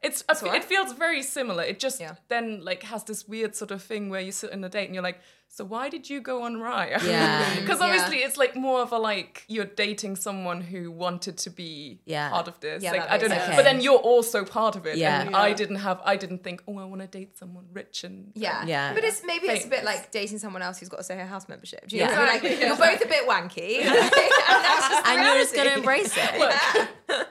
It's 0.00 0.22
a, 0.28 0.36
alright. 0.36 0.62
it 0.62 0.64
feels 0.64 0.92
very 0.92 1.22
similar. 1.22 1.64
It 1.64 1.80
just 1.80 2.00
Yeah. 2.00 2.14
then 2.28 2.64
like 2.64 2.84
has 2.84 3.02
this 3.04 3.26
weird 3.26 3.56
sort 3.56 3.70
of 3.72 3.82
thing 3.82 4.10
where 4.10 4.20
you 4.20 4.30
sit 4.32 4.50
in 4.52 4.62
a 4.62 4.68
date 4.68 4.84
and 4.86 4.94
you're 4.94 5.02
like, 5.02 5.20
so 5.48 5.64
why 5.64 5.88
did 5.88 6.08
you 6.08 6.20
go 6.20 6.42
on 6.42 6.56
Raya? 6.56 7.02
Yeah. 7.02 7.54
because 7.60 7.80
Yeah. 7.80 7.86
obviously 7.86 8.18
it's 8.18 8.36
like 8.36 8.54
more 8.54 8.80
of 8.82 8.92
a 8.92 8.98
like 8.98 9.44
you're 9.48 9.64
dating 9.64 10.14
someone 10.16 10.60
who 10.60 10.92
wanted 10.92 11.38
to 11.38 11.50
be 11.50 12.00
Yeah. 12.04 12.30
part 12.30 12.46
of 12.46 12.60
this. 12.60 12.82
Yeah, 12.84 12.92
like 12.92 13.10
I 13.10 13.18
don't 13.18 13.30
know, 13.30 13.34
makes 13.36 13.46
sense. 13.46 13.56
but 13.56 13.62
then 13.64 13.80
you're 13.80 13.98
also 13.98 14.44
part 14.44 14.76
of 14.76 14.86
it. 14.86 14.98
Yeah. 14.98 15.22
and 15.22 15.30
Yeah. 15.30 15.36
I 15.38 15.52
didn't 15.52 15.76
have. 15.76 16.00
I 16.04 16.16
didn't 16.16 16.44
think, 16.44 16.62
oh, 16.68 16.78
I 16.78 16.84
want 16.84 17.00
to 17.00 17.08
date 17.08 17.36
someone 17.36 17.64
rich 17.72 18.04
and 18.04 18.30
Yeah. 18.36 18.64
Yeah. 18.66 18.94
But 18.94 19.02
it's 19.02 19.22
maybe 19.24 19.48
it's 19.48 19.64
a 19.64 19.68
bit 19.68 19.82
like 19.84 20.12
dating 20.12 20.38
someone 20.38 20.62
else 20.62 20.78
who's 20.78 20.88
got 20.90 20.98
to 20.98 21.02
Soho 21.04 21.24
House 21.24 21.48
membership. 21.48 21.88
Do 21.88 21.96
you 21.96 22.02
Yeah. 22.02 22.14
know? 22.14 22.20
what 22.20 22.30
I 22.30 22.40
mean? 22.40 22.52
Like, 22.52 22.60
You're 22.60 22.76
both 22.76 23.04
a 23.04 23.08
bit 23.08 23.26
wanky. 23.26 23.78
and 23.82 23.88
that's 23.88 24.88
just 24.90 25.06
and 25.08 25.24
you're 25.24 25.38
just 25.38 25.54
going 25.56 25.68
to 25.70 25.74
embrace 25.74 26.14
it. 26.16 27.28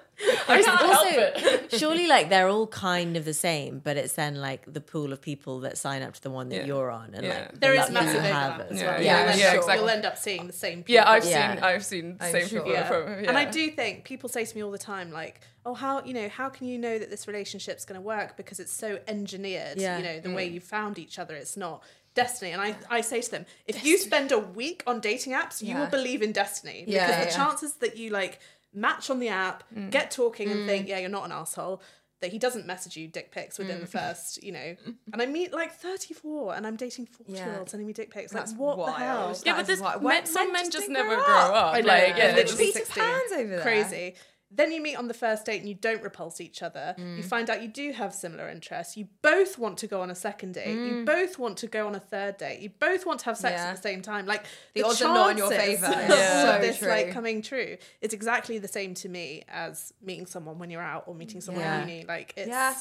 I 0.49 0.61
can't 0.63 0.79
help 0.79 1.07
it. 1.13 1.71
surely, 1.77 2.07
like 2.07 2.29
they're 2.29 2.47
all 2.47 2.67
kind 2.67 3.17
of 3.17 3.25
the 3.25 3.33
same, 3.33 3.79
but 3.79 3.97
it's 3.97 4.13
then 4.13 4.35
like 4.35 4.63
the 4.71 4.81
pool 4.81 5.13
of 5.13 5.21
people 5.21 5.59
that 5.61 5.77
sign 5.77 6.01
up 6.01 6.13
to 6.15 6.21
the 6.21 6.29
one 6.31 6.49
that 6.49 6.55
Yeah. 6.57 6.65
you're 6.65 6.89
on, 6.89 7.13
and 7.13 7.25
Yeah. 7.25 7.39
like 7.51 7.59
There 7.59 7.73
is 7.75 7.89
massive 7.91 8.13
you 8.13 8.19
overlap 8.29 8.59
as 8.61 8.71
as 8.71 8.79
Yeah, 8.81 8.85
well. 8.91 9.01
yeah, 9.03 9.19
You'll 9.19 9.29
end 9.29 9.39
yeah, 9.39 9.47
up- 9.49 9.55
exactly. 9.55 9.75
You'll 9.77 9.89
end 9.89 10.05
up 10.05 10.17
seeing 10.17 10.47
the 10.47 10.53
same 10.53 10.77
people. 10.83 10.95
Yeah, 10.95 11.09
I've 11.09 11.25
Yeah. 11.25 11.53
seen 11.55 11.63
I've 11.63 11.85
seen 11.85 12.17
the 12.17 12.25
I'm 12.25 12.31
same 12.31 12.47
sure. 12.47 12.59
people 12.61 12.71
Yeah. 12.73 12.87
from 12.87 13.23
yeah. 13.23 13.29
And 13.29 13.37
I 13.37 13.45
do 13.45 13.69
think 13.71 14.05
people 14.05 14.29
say 14.29 14.43
to 14.45 14.55
me 14.55 14.63
all 14.63 14.71
the 14.71 14.77
time, 14.77 15.11
like, 15.11 15.41
oh, 15.65 15.73
how, 15.73 16.03
you 16.03 16.13
know, 16.13 16.29
how 16.29 16.49
can 16.49 16.67
you 16.67 16.77
know 16.77 16.97
that 16.97 17.09
this 17.09 17.27
relationship's 17.27 17.85
going 17.85 17.99
to 17.99 18.05
work 18.05 18.37
because 18.37 18.59
it's 18.59 18.71
so 18.71 18.99
engineered, 19.07 19.77
Yeah. 19.79 19.97
you 19.97 20.03
know, 20.03 20.19
the 20.19 20.29
Mm. 20.29 20.35
way 20.35 20.45
you 20.47 20.61
found 20.61 20.97
each 20.97 21.19
other, 21.19 21.35
it's 21.35 21.57
not 21.57 21.83
destiny. 22.15 22.51
And 22.51 22.61
I, 22.61 22.75
I 22.89 23.01
say 23.01 23.21
to 23.21 23.29
them, 23.29 23.45
if 23.67 23.85
you 23.85 23.97
spend 23.99 24.31
a 24.31 24.39
week 24.39 24.81
on 24.87 24.99
dating 24.99 25.33
apps, 25.33 25.61
you 25.61 25.69
Yeah. 25.69 25.81
will 25.81 25.87
believe 25.87 26.23
in 26.23 26.31
destiny 26.31 26.79
because 26.85 26.93
Yeah, 26.95 27.19
the 27.25 27.29
yeah. 27.29 27.35
chances 27.35 27.73
that 27.73 27.95
you 27.97 28.09
like 28.09 28.39
match 28.73 29.09
on 29.09 29.19
the 29.19 29.29
app, 29.29 29.63
Mm. 29.75 29.89
get 29.91 30.11
talking 30.11 30.49
and 30.51 30.67
think, 30.67 30.87
yeah, 30.87 30.99
you're 30.99 31.09
not 31.09 31.25
an 31.25 31.31
asshole. 31.31 31.81
That 32.19 32.31
he 32.31 32.39
doesn't 32.39 32.65
message 32.65 32.97
you 32.97 33.07
dick 33.07 33.31
pics 33.31 33.59
within 33.59 33.79
the 33.79 33.85
Mm. 33.85 33.89
first, 33.89 34.41
you 34.43 34.51
know, 34.51 34.75
and 35.13 35.21
I 35.21 35.27
meet 35.27 35.53
like 35.53 35.71
34 35.73 36.55
and 36.55 36.65
I'm 36.65 36.75
dating 36.75 37.05
40 37.05 37.31
year 37.31 37.55
olds 37.59 37.69
sending 37.71 37.85
me 37.85 37.93
dick 37.93 38.09
pics. 38.11 38.33
Like, 38.33 38.45
That's 38.45 38.57
what 38.57 38.77
the 38.87 38.91
hell? 38.93 39.27
yeah, 39.45 39.53
That 39.53 39.55
but 39.57 39.61
is 39.61 39.67
this 39.67 39.81
men, 39.81 40.03
Men 40.03 40.25
some 40.25 40.51
men 40.51 40.63
just 40.65 40.71
just 40.77 40.89
never 40.89 41.15
grow 41.15 41.23
grow 41.23 41.35
up. 41.35 41.53
up. 41.53 41.73
I 41.75 41.81
know, 41.81 41.87
Like, 41.87 42.09
and 42.09 42.17
yeah, 42.17 42.23
literally 42.35 42.63
it's- 42.69 42.73
Peter 42.73 42.85
16. 42.85 43.03
Pan's 43.03 43.31
over 43.33 43.49
there. 43.49 43.61
Crazy. 43.61 44.15
Then 44.49 44.71
you 44.71 44.81
meet 44.81 44.95
on 44.95 45.09
the 45.09 45.13
first 45.13 45.45
date 45.45 45.59
and 45.59 45.67
you 45.67 45.75
don't 45.75 46.01
repulse 46.01 46.39
each 46.39 46.63
other. 46.63 46.95
Mm. 46.97 47.17
You 47.17 47.23
find 47.23 47.49
out 47.49 47.61
you 47.61 47.67
do 47.67 47.91
have 47.91 48.13
similar 48.13 48.47
interests. 48.47 48.95
You 48.95 49.09
both 49.21 49.57
want 49.59 49.77
to 49.79 49.87
go 49.87 50.01
on 50.01 50.09
a 50.09 50.15
second 50.15 50.53
date. 50.53 50.73
You 50.73 51.03
both 51.05 51.37
want 51.37 51.57
to 51.57 51.67
go 51.67 51.85
on 51.85 51.95
a 51.95 51.99
third 51.99 52.37
date. 52.37 52.61
You 52.61 52.69
both 52.79 53.05
want 53.05 53.19
to 53.19 53.25
have 53.25 53.37
sex 53.37 53.55
Mm. 53.59 53.63
Yeah. 53.65 53.69
at 53.71 53.75
the 53.75 53.81
same 53.81 54.01
time. 54.01 54.25
Like 54.25 54.45
The 54.73 54.83
odds 54.83 55.01
are 55.01 55.13
not 55.13 55.31
in 55.31 55.37
your 55.37 55.49
favour. 55.51 55.85
of 55.87 55.91
Yeah. 56.09 56.55
So 56.55 56.61
this 56.65 56.81
like 56.81 57.05
true. 57.07 57.13
coming 57.13 57.41
true. 57.41 57.77
It's 58.01 58.13
exactly 58.13 58.57
the 58.57 58.69
same 58.69 58.93
to 58.95 59.09
me 59.09 59.43
as 59.49 59.93
meeting 60.01 60.25
someone 60.25 60.59
when 60.59 60.69
you're 60.69 60.81
out 60.81 61.03
or 61.07 61.13
meeting 61.13 61.41
someone 61.41 61.63
Yeah. 61.65 61.81
in 61.83 61.89
uni. 61.89 62.05
Like 62.05 62.33
it's 62.37 62.47
Yeah. 62.47 62.73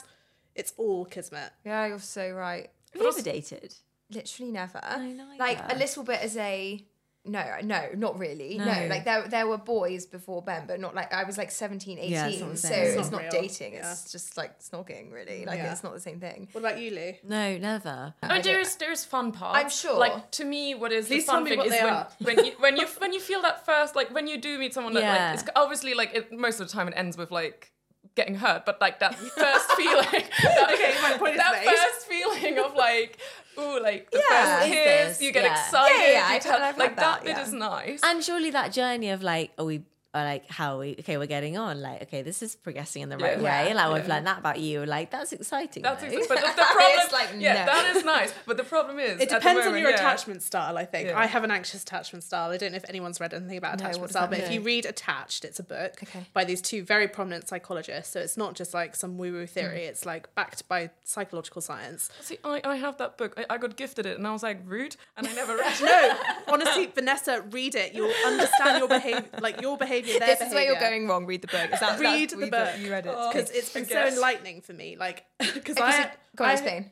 it's 0.54 0.72
all 0.76 1.04
kismet. 1.04 1.50
Yeah, 1.64 1.86
you're 1.86 1.98
so 1.98 2.30
right. 2.30 2.70
Have 2.92 3.02
you 3.02 3.08
ever 3.08 3.22
dated? 3.22 3.74
Literally 4.08 4.52
never. 4.52 4.80
neither. 4.98 5.24
Like 5.36 5.58
a 5.72 5.76
little 5.76 6.04
bit 6.04 6.20
as 6.20 6.36
a 6.36 6.80
no, 7.26 7.38
uh, 7.40 7.60
no, 7.62 7.88
not 7.94 8.18
really. 8.18 8.58
No. 8.58 8.64
No. 8.64 8.86
like 8.88 9.04
there 9.04 9.26
there 9.28 9.46
were 9.46 9.58
boys 9.58 10.06
before 10.06 10.42
Ben, 10.42 10.66
but 10.66 10.80
not 10.80 10.94
like 10.94 11.12
I 11.12 11.24
was 11.24 11.36
like 11.38 11.50
17, 11.50 11.98
18. 11.98 12.10
Yeah, 12.10 12.26
it's 12.28 12.40
not 12.40 12.58
so 12.58 12.68
same. 12.68 12.82
it's, 12.86 12.96
It's 12.96 13.10
not, 13.10 13.22
not 13.22 13.30
dating. 13.30 13.74
Yeah. 13.74 13.90
It's 13.92 14.10
just 14.12 14.36
like 14.36 14.60
snogging, 14.60 15.12
really. 15.12 15.44
Like 15.44 15.58
Yeah. 15.58 15.72
it's 15.72 15.82
not 15.84 15.94
the 15.94 16.00
same 16.00 16.20
thing. 16.20 16.48
What 16.52 16.60
about 16.60 16.78
you, 16.80 16.90
Lu? 16.92 17.12
No, 17.24 17.58
never. 17.58 18.14
I 18.22 18.32
mean, 18.34 18.42
there's 18.42 18.76
there's 18.76 19.04
fun 19.04 19.32
parts. 19.32 19.58
I'm 19.58 19.70
sure. 19.70 19.98
Like 19.98 20.30
to 20.32 20.44
me, 20.44 20.74
what 20.74 20.92
is 20.92 21.06
Please 21.08 21.24
the 21.26 21.32
fun 21.32 21.34
tell 21.36 21.44
me 21.44 21.50
thing 21.50 21.58
what 21.58 21.66
is 21.66 21.72
they 21.72 21.84
when, 21.84 21.92
are. 21.94 22.08
when 22.22 22.44
you 22.44 22.52
when 22.58 22.76
you 22.76 22.86
when 22.98 23.12
you 23.12 23.20
feel 23.20 23.42
that 23.42 23.64
first 23.66 23.96
like 23.96 24.12
when 24.14 24.26
you 24.26 24.38
do 24.40 24.58
meet 24.58 24.74
someone 24.74 24.94
that 24.94 25.02
Yeah. 25.02 25.30
like 25.30 25.40
it's 25.40 25.50
obviously 25.56 25.94
like 25.94 26.14
it, 26.14 26.32
most 26.32 26.60
of 26.60 26.66
the 26.68 26.72
time 26.72 26.88
it 26.88 26.94
ends 26.96 27.16
with 27.16 27.30
like 27.30 27.72
getting 28.16 28.34
hurt, 28.34 28.64
but 28.66 28.80
like 28.80 28.98
that 29.00 29.14
first 29.44 29.70
feeling. 29.72 30.24
that, 30.42 30.70
Okay, 30.74 30.94
my 31.02 31.16
point 31.18 31.32
is 31.34 31.38
that 31.38 31.62
made. 31.64 31.76
first 31.76 32.06
feeling 32.06 32.58
of 32.58 32.74
like 32.74 33.18
ooh 33.58 33.80
like 33.80 34.10
the 34.10 34.22
Yeah. 34.28 34.58
first 34.60 34.72
kiss, 34.72 35.22
you 35.22 35.32
get 35.32 35.44
Yeah. 35.44 35.52
excited, 35.52 35.96
Yeah, 36.00 36.10
yeah, 36.10 36.28
you 36.30 36.34
I 36.34 36.38
tell, 36.38 36.58
totally- 36.58 36.78
like 36.86 36.96
that, 36.96 37.00
that, 37.02 37.24
bit 37.24 37.36
yeah. 37.36 37.42
is 37.42 37.52
nice. 37.52 38.00
And 38.02 38.24
surely 38.24 38.50
that 38.50 38.72
journey 38.72 39.10
of 39.10 39.22
like, 39.22 39.52
are 39.58 39.64
we 39.64 39.82
are 40.16 40.24
like 40.24 40.48
how 40.50 40.78
we 40.80 40.96
okay, 41.00 41.16
we're 41.18 41.26
getting 41.26 41.56
on, 41.58 41.80
like, 41.82 42.02
okay, 42.04 42.22
this 42.22 42.42
is 42.42 42.56
progressing 42.56 43.02
in 43.02 43.08
the 43.08 43.18
right 43.18 43.38
Yeah. 43.40 43.64
way. 43.66 43.74
Like 43.74 43.92
we've 43.94 44.02
Yeah. 44.08 44.14
learned 44.14 44.26
that 44.26 44.38
about 44.38 44.58
you. 44.60 44.84
Like 44.86 45.10
that's 45.10 45.32
exciting. 45.32 45.82
That's 45.82 46.02
though. 46.02 46.08
exa- 46.08 46.28
but 46.28 46.40
the, 46.44 46.46
the 46.56 46.62
problem, 46.76 46.92
It's 47.04 47.12
like, 47.12 47.28
yeah, 47.38 47.64
no. 47.64 47.72
that 47.72 47.96
is 47.96 48.04
nice. 48.04 48.32
But 48.46 48.56
the 48.56 48.64
problem 48.64 48.98
is, 48.98 49.20
It 49.20 49.22
at 49.24 49.28
the 49.28 49.34
depends 49.36 49.66
on 49.66 49.76
your 49.78 49.90
yeah. 49.90 49.96
attachment 49.96 50.42
style, 50.42 50.76
I 50.78 50.84
think. 50.84 51.08
Yeah. 51.08 51.18
I 51.18 51.26
have 51.26 51.44
an 51.44 51.50
anxious 51.50 51.82
attachment 51.82 52.24
style. 52.24 52.50
I 52.50 52.56
don't 52.56 52.72
know 52.72 52.76
if 52.76 52.88
anyone's 52.88 53.20
read 53.20 53.34
anything 53.34 53.58
about 53.58 53.74
attachment 53.74 54.00
what 54.00 54.06
does 54.08 54.12
style, 54.16 54.28
but 54.28 54.38
if 54.38 54.50
you 54.50 54.60
read 54.62 54.86
Attached, 54.86 55.44
it's 55.44 55.58
a 55.58 55.62
book 55.64 55.94
Okay. 56.02 56.24
by 56.32 56.44
these 56.44 56.60
two 56.62 56.82
very 56.82 57.08
prominent 57.08 57.48
psychologists. 57.48 58.12
So 58.12 58.20
it's 58.20 58.36
not 58.36 58.54
just 58.54 58.72
like 58.74 58.96
some 58.96 59.18
woo 59.18 59.32
woo 59.32 59.46
theory, 59.46 59.80
Mm. 59.80 59.88
it's 59.88 60.06
like 60.06 60.32
backed 60.34 60.66
by 60.68 60.90
psychological 61.04 61.60
science. 61.60 62.08
See, 62.20 62.38
I, 62.44 62.60
I 62.64 62.76
have 62.76 62.96
that 62.98 63.18
book. 63.18 63.34
I, 63.36 63.44
I 63.54 63.58
got 63.58 63.76
gifted 63.76 64.06
it, 64.06 64.16
and 64.18 64.26
I 64.26 64.32
was 64.32 64.42
like 64.42 64.58
rude, 64.64 64.96
and 65.16 65.26
I 65.26 65.32
never 65.34 65.56
read 65.62 65.74
it. 65.80 65.84
No, 65.84 66.52
honestly, 66.54 66.86
Vanessa, 66.86 67.42
read 67.50 67.74
it. 67.74 67.94
You'll 67.94 68.12
understand 68.26 68.78
your 68.78 68.88
behavior, 68.88 69.24
like 69.40 69.60
your 69.60 69.76
behavior, 69.76 70.05
their 70.06 70.20
This 70.20 70.40
is 70.40 70.54
where 70.54 70.64
you're 70.64 70.80
going 70.80 71.06
wrong. 71.08 71.26
Read 71.26 71.42
the 71.42 71.48
book. 71.48 71.70
Is 71.72 71.80
that, 71.80 71.98
Read 72.00 72.30
the 72.30 72.36
we- 72.36 72.50
book. 72.50 72.68
You 72.78 72.90
read 72.90 73.06
it. 73.06 73.14
Because 73.32 73.50
it's 73.50 73.72
been 73.72 73.86
so 73.86 74.06
enlightening 74.06 74.60
for 74.62 74.72
me. 74.72 74.96
Like, 74.96 75.24
because 75.54 75.76
I, 75.78 76.10
go 76.34 76.44
on, 76.44 76.50
I- 76.50 76.52
explain. 76.54 76.90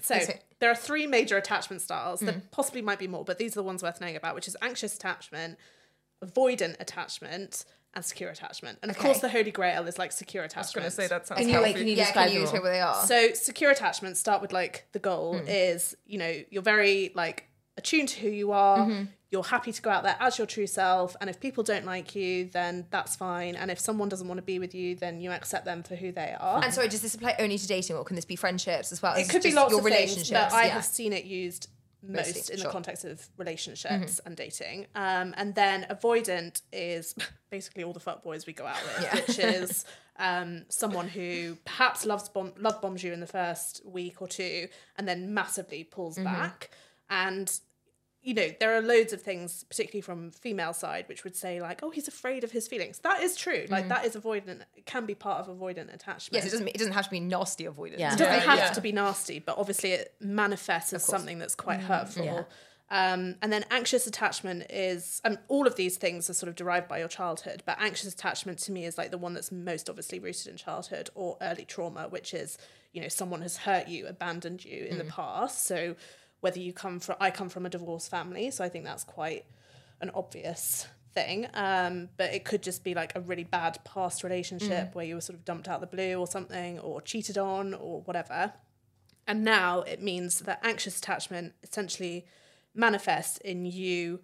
So 0.00 0.14
Explain. 0.14 0.38
there 0.60 0.70
are 0.70 0.74
three 0.74 1.06
major 1.06 1.36
attachment 1.36 1.82
styles. 1.82 2.22
Mm. 2.22 2.26
There 2.26 2.42
possibly 2.50 2.80
might 2.80 2.98
be 2.98 3.06
more, 3.08 3.24
but 3.24 3.36
these 3.38 3.52
are 3.52 3.60
the 3.60 3.62
ones 3.62 3.82
worth 3.82 4.00
knowing 4.00 4.16
about, 4.16 4.34
which 4.34 4.48
is 4.48 4.56
anxious 4.62 4.94
attachment, 4.96 5.58
avoidant 6.24 6.80
attachment, 6.80 7.64
and 7.94 8.04
secure 8.04 8.30
attachment. 8.30 8.78
And 8.82 8.90
of 8.90 8.98
course, 8.98 9.20
the 9.20 9.28
holy 9.28 9.50
grail 9.50 9.86
is 9.86 9.98
like 9.98 10.12
secure 10.12 10.44
attachment. 10.44 10.84
I 10.84 10.86
was 10.86 10.94
attachment. 10.98 11.08
gonna 11.08 11.08
say 11.08 11.14
that 11.14 11.26
sounds 11.26 11.38
Can 11.40 11.48
you- 11.48 11.54
healthy. 11.54 11.68
wait, 11.72 11.76
can 11.78 11.88
you 11.88 11.94
yeah, 11.94 12.04
describe 12.04 12.26
can 12.28 12.34
you 12.34 12.40
them 12.40 12.48
say 12.48 12.56
all? 12.56 12.62
what 12.62 12.68
they 12.70 12.80
are? 12.80 13.06
So 13.06 13.32
secure 13.34 13.70
attachments 13.70 14.20
start 14.20 14.40
with 14.42 14.52
like 14.52 14.86
the 14.92 14.98
goal 14.98 15.34
is, 15.46 15.96
you 16.06 16.18
know, 16.18 16.34
you're 16.50 16.62
very 16.62 17.12
like 17.14 17.44
attuned 17.76 18.08
to 18.10 18.20
who 18.20 18.28
you 18.28 18.52
are. 18.52 19.06
You're 19.36 19.44
happy 19.44 19.70
to 19.70 19.82
go 19.82 19.90
out 19.90 20.02
there 20.02 20.16
as 20.18 20.38
your 20.38 20.46
true 20.46 20.66
self. 20.66 21.14
And 21.20 21.28
if 21.28 21.38
people 21.40 21.62
don't 21.62 21.84
like 21.84 22.14
you, 22.14 22.46
then 22.46 22.86
that's 22.88 23.16
fine. 23.16 23.54
And 23.54 23.70
if 23.70 23.78
someone 23.78 24.08
doesn't 24.08 24.26
want 24.26 24.38
to 24.38 24.42
be 24.42 24.58
with 24.58 24.74
you, 24.74 24.94
then 24.94 25.20
you 25.20 25.30
accept 25.30 25.66
them 25.66 25.82
for 25.82 25.94
who 25.94 26.10
they 26.10 26.34
are. 26.40 26.64
and 26.64 26.72
sorry, 26.72 26.88
does 26.88 27.02
this 27.02 27.14
apply 27.14 27.34
only 27.38 27.58
to 27.58 27.66
dating, 27.68 27.96
or 27.96 28.04
can 28.04 28.16
this 28.16 28.24
be 28.24 28.34
friendships 28.34 28.92
as 28.92 29.02
well? 29.02 29.14
It 29.14 29.28
could 29.28 29.42
be 29.42 29.52
lots 29.52 29.72
your 29.72 29.80
of 29.80 29.86
things, 29.86 30.30
but 30.30 30.54
I 30.54 30.68
yeah. 30.68 30.72
have 30.72 30.86
seen 30.86 31.12
it 31.12 31.24
used 31.24 31.68
most 32.02 32.34
Mostly, 32.34 32.54
in 32.54 32.62
the 32.62 32.70
context 32.70 33.04
of 33.04 33.28
relationships 33.36 34.20
and 34.24 34.34
dating. 34.36 34.86
Um, 34.94 35.34
and 35.36 35.54
then 35.54 35.86
avoidant 35.90 36.62
is 36.72 37.14
basically 37.50 37.84
all 37.84 37.92
the 37.92 38.00
fuck 38.00 38.22
boys 38.22 38.46
we 38.46 38.54
go 38.54 38.64
out 38.64 38.82
with, 38.84 39.02
Yeah. 39.02 39.14
which 39.16 39.38
is 39.38 39.84
um, 40.18 40.64
someone 40.70 41.08
who 41.08 41.58
perhaps 41.66 42.06
loves 42.06 42.30
bomb- 42.30 42.54
love 42.58 42.80
bombs 42.80 43.02
you 43.04 43.12
in 43.12 43.20
the 43.20 43.26
first 43.26 43.82
week 43.84 44.22
or 44.22 44.28
two, 44.28 44.68
and 44.96 45.06
then 45.06 45.34
massively 45.34 45.84
pulls 45.84 46.16
back. 46.16 46.70
And 47.10 47.52
you 48.26 48.34
know, 48.34 48.48
there 48.58 48.76
are 48.76 48.82
loads 48.82 49.12
of 49.12 49.22
things, 49.22 49.64
particularly 49.70 50.00
from 50.00 50.32
female 50.32 50.72
side, 50.72 51.04
which 51.08 51.22
would 51.22 51.36
say 51.36 51.60
like, 51.60 51.84
"Oh, 51.84 51.90
he's 51.90 52.08
afraid 52.08 52.42
of 52.42 52.50
his 52.50 52.66
feelings." 52.66 52.98
That 52.98 53.22
is 53.22 53.36
true. 53.36 53.66
Like 53.68 53.86
that 53.88 54.04
is 54.04 54.16
avoidant. 54.16 54.62
It 54.74 54.84
can 54.84 55.06
be 55.06 55.14
part 55.14 55.46
of 55.46 55.56
avoidant 55.56 55.94
attachment. 55.94 56.32
Yes, 56.32 56.44
it 56.44 56.50
doesn't. 56.50 56.66
It 56.66 56.76
doesn't 56.76 56.92
have 56.94 57.04
to 57.04 57.10
be 57.12 57.20
nasty 57.20 57.66
avoidance. 57.66 58.00
Yeah. 58.00 58.14
It 58.14 58.18
doesn't 58.18 58.34
Yeah, 58.34 58.40
have 58.40 58.58
yeah. 58.58 58.70
to 58.70 58.80
be 58.80 58.90
nasty, 58.90 59.38
but 59.38 59.56
obviously 59.58 59.92
it 59.92 60.12
manifests 60.20 60.92
as 60.92 61.04
something 61.04 61.38
that's 61.38 61.54
quite 61.54 61.78
hurtful. 61.78 62.24
Yeah. 62.24 62.42
Um, 62.90 63.36
and 63.42 63.52
then 63.52 63.64
anxious 63.70 64.08
attachment 64.08 64.64
is, 64.70 65.20
um, 65.24 65.38
all 65.48 65.66
of 65.68 65.74
these 65.76 65.96
things 65.96 66.28
are 66.30 66.34
sort 66.34 66.48
of 66.48 66.54
derived 66.54 66.86
by 66.88 66.98
your 66.98 67.08
childhood, 67.08 67.62
but 67.66 67.76
anxious 67.80 68.12
attachment 68.12 68.58
to 68.60 68.72
me 68.72 68.84
is 68.84 68.96
like 68.96 69.10
the 69.10 69.18
one 69.18 69.34
that's 69.34 69.50
most 69.50 69.88
obviously 69.90 70.18
rooted 70.20 70.46
in 70.48 70.56
childhood 70.56 71.10
or 71.16 71.36
early 71.40 71.64
trauma, 71.64 72.06
which 72.08 72.32
is, 72.32 72.58
you 72.92 73.00
know, 73.00 73.08
someone 73.08 73.42
has 73.42 73.56
hurt 73.56 73.88
you, 73.88 74.06
abandoned 74.06 74.64
you 74.64 74.84
in 74.84 74.98
the 74.98 75.04
past. 75.04 75.64
So 75.64 75.96
whether 76.40 76.58
you 76.58 76.72
come 76.72 77.00
from 77.00 77.16
I 77.20 77.30
come 77.30 77.48
from 77.48 77.66
a 77.66 77.70
divorced 77.70 78.10
family, 78.10 78.50
so 78.50 78.64
I 78.64 78.68
think 78.68 78.84
that's 78.84 79.04
quite 79.04 79.44
an 80.00 80.10
obvious 80.14 80.86
thing. 81.12 81.48
Um, 81.54 82.10
but 82.16 82.32
it 82.32 82.44
could 82.44 82.62
just 82.62 82.84
be 82.84 82.94
like 82.94 83.12
a 83.16 83.20
really 83.20 83.44
bad 83.44 83.78
past 83.84 84.22
relationship 84.22 84.94
where 84.94 85.04
you 85.04 85.14
were 85.14 85.20
sort 85.20 85.38
of 85.38 85.44
dumped 85.44 85.68
out 85.68 85.80
the 85.80 85.86
blue 85.86 86.16
or 86.16 86.26
something, 86.26 86.78
or 86.80 87.00
cheated 87.00 87.38
on, 87.38 87.74
or 87.74 88.02
whatever. 88.02 88.52
And 89.26 89.44
now 89.44 89.80
it 89.80 90.00
means 90.00 90.40
that 90.40 90.60
anxious 90.62 90.98
attachment 90.98 91.54
essentially 91.62 92.26
manifests 92.74 93.38
in 93.38 93.66
you 93.66 94.20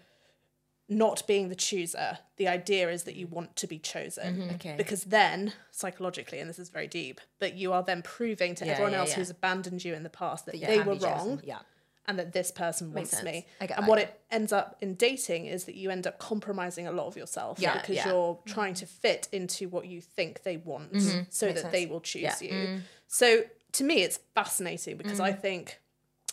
not 0.89 1.27
being 1.27 1.49
the 1.49 1.55
chooser. 1.55 2.19
The 2.37 2.49
idea 2.49 2.91
is 2.91 3.05
that 3.05 3.17
you 3.17 3.27
want 3.27 3.57
to 3.57 3.67
be 3.67 3.79
chosen. 3.79 4.51
Okay. 4.55 4.75
Because 4.77 5.05
then, 5.05 5.55
psychologically, 5.71 6.39
and 6.39 6.49
this 6.49 6.59
is 6.59 6.69
very 6.69 6.87
deep, 6.87 7.21
but 7.39 7.55
you 7.55 7.73
are 7.73 7.83
then 7.83 8.03
proving 8.03 8.55
to 8.57 8.69
everyone 8.69 8.93
yeah, 8.93 8.99
else 8.99 9.11
yeah. 9.11 9.17
who's 9.17 9.31
abandoned 9.31 9.85
you 9.85 9.95
in 9.95 10.03
the 10.03 10.11
past 10.11 10.47
that 10.47 10.57
you 10.57 10.67
they 10.67 10.81
were 10.81 10.95
be 10.95 11.01
chosen. 11.01 11.29
wrong 11.29 11.41
Yeah. 11.45 11.61
And 12.09 12.19
that 12.19 12.33
this 12.33 12.51
person 12.51 12.93
wants 12.93 13.11
sense. 13.13 13.23
me. 13.25 13.47
I 13.61 13.67
get 13.67 13.77
And 13.79 13.85
that, 13.87 13.89
what 13.91 13.99
yeah. 13.99 14.07
it 14.07 14.21
ends 14.31 14.53
up 14.53 14.77
in 14.81 14.95
dating 14.95 15.47
is 15.47 15.65
that 15.65 15.77
you 15.77 15.91
end 15.91 16.07
up 16.07 16.19
compromising 16.19 16.87
a 16.89 16.93
lot 16.93 17.07
of 17.07 17.17
yourself 17.17 17.59
Yeah, 17.61 17.75
because 17.81 17.97
yeah. 17.97 18.09
you're 18.09 18.39
trying 18.47 18.75
to 18.75 18.87
fit 18.87 19.29
into 19.33 19.69
what 19.69 19.87
you 19.87 20.01
think 20.01 20.43
they 20.43 20.57
want 20.57 20.93
Mm-hmm. 20.93 21.21
so 21.31 21.53
that 21.53 21.71
they 21.71 21.87
will 21.87 22.01
choose 22.01 22.23
Yeah. 22.23 22.35
you. 22.41 22.51
Mm. 22.69 22.81
So 23.07 23.43
to 23.73 23.85
me, 23.85 24.03
it's 24.03 24.19
fascinating 24.35 24.97
because 24.97 25.19
Mm. 25.21 25.25
I 25.25 25.33
think, 25.33 25.79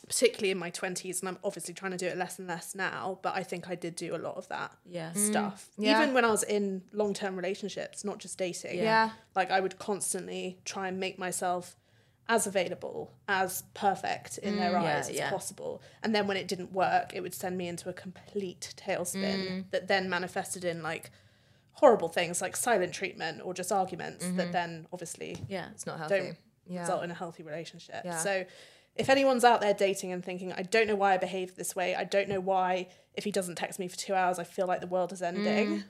particularly 0.07 0.49
in 0.49 0.57
my 0.57 0.71
20s, 0.71 1.19
and 1.19 1.29
I'm 1.29 1.37
obviously 1.43 1.73
trying 1.75 1.91
to 1.91 1.97
do 1.97 2.07
it 2.07 2.17
less 2.17 2.39
and 2.39 2.47
less 2.47 2.73
now, 2.73 3.19
but 3.21 3.35
I 3.35 3.43
think 3.43 3.69
I 3.69 3.75
did 3.75 3.95
do 3.95 4.15
a 4.15 4.17
lot 4.17 4.37
of 4.37 4.47
that 4.47 4.75
Yeah. 4.85 5.13
stuff. 5.13 5.69
Mm. 5.77 5.83
Yeah. 5.85 6.01
Even 6.01 6.13
when 6.15 6.25
I 6.25 6.31
was 6.31 6.41
in 6.43 6.81
long 6.91 7.13
term 7.13 7.35
relationships, 7.35 8.03
not 8.03 8.17
just 8.17 8.37
dating. 8.39 8.77
Yeah. 8.79 9.11
Like 9.35 9.51
I 9.51 9.59
would 9.59 9.77
constantly 9.77 10.59
try 10.65 10.87
and 10.87 10.99
make 10.99 11.19
myself 11.19 11.75
as 12.29 12.45
available, 12.47 13.11
as 13.27 13.63
perfect 13.73 14.37
in 14.37 14.55
their 14.57 14.71
Mm. 14.71 14.83
Yeah, 14.83 14.97
eyes 14.99 15.09
as 15.09 15.15
yeah. 15.15 15.29
possible. 15.31 15.81
And 16.03 16.13
then 16.15 16.27
when 16.27 16.37
it 16.37 16.47
didn't 16.47 16.71
work, 16.71 17.11
it 17.15 17.21
would 17.21 17.33
send 17.33 17.57
me 17.57 17.67
into 17.67 17.89
a 17.89 17.93
complete 17.93 18.73
tailspin 18.77 19.47
Mm. 19.47 19.71
that 19.71 19.87
then 19.87 20.07
manifested 20.09 20.63
in 20.63 20.83
like 20.83 21.09
horrible 21.73 22.07
things 22.09 22.41
like 22.41 22.55
silent 22.55 22.93
treatment 22.93 23.41
or 23.43 23.53
just 23.53 23.71
arguments 23.71 24.23
Mm-hmm. 24.25 24.37
that 24.37 24.51
then 24.51 24.87
obviously 24.93 25.37
Yeah. 25.49 25.69
It's 25.71 25.85
not 25.87 25.97
healthy. 25.97 26.17
don't 26.19 26.37
Yeah. 26.67 26.81
result 26.81 27.03
in 27.03 27.09
a 27.11 27.15
healthy 27.15 27.41
relationship. 27.41 28.01
Yeah. 28.05 28.17
So 28.19 28.45
if 28.95 29.09
anyone's 29.09 29.43
out 29.43 29.59
there 29.61 29.73
dating 29.73 30.11
and 30.11 30.23
thinking, 30.23 30.53
I 30.53 30.61
don't 30.61 30.87
know 30.87 30.95
why 30.95 31.13
I 31.13 31.17
behave 31.17 31.55
this 31.55 31.75
way, 31.75 31.95
I 31.95 32.03
don't 32.03 32.29
know 32.29 32.39
why 32.41 32.89
if 33.15 33.23
he 33.23 33.31
doesn't 33.31 33.55
text 33.55 33.79
me 33.79 33.87
for 33.87 33.97
two 33.97 34.13
hours, 34.13 34.37
I 34.37 34.43
feel 34.43 34.67
like 34.67 34.81
the 34.81 34.87
world 34.87 35.11
is 35.13 35.21
ending. 35.23 35.83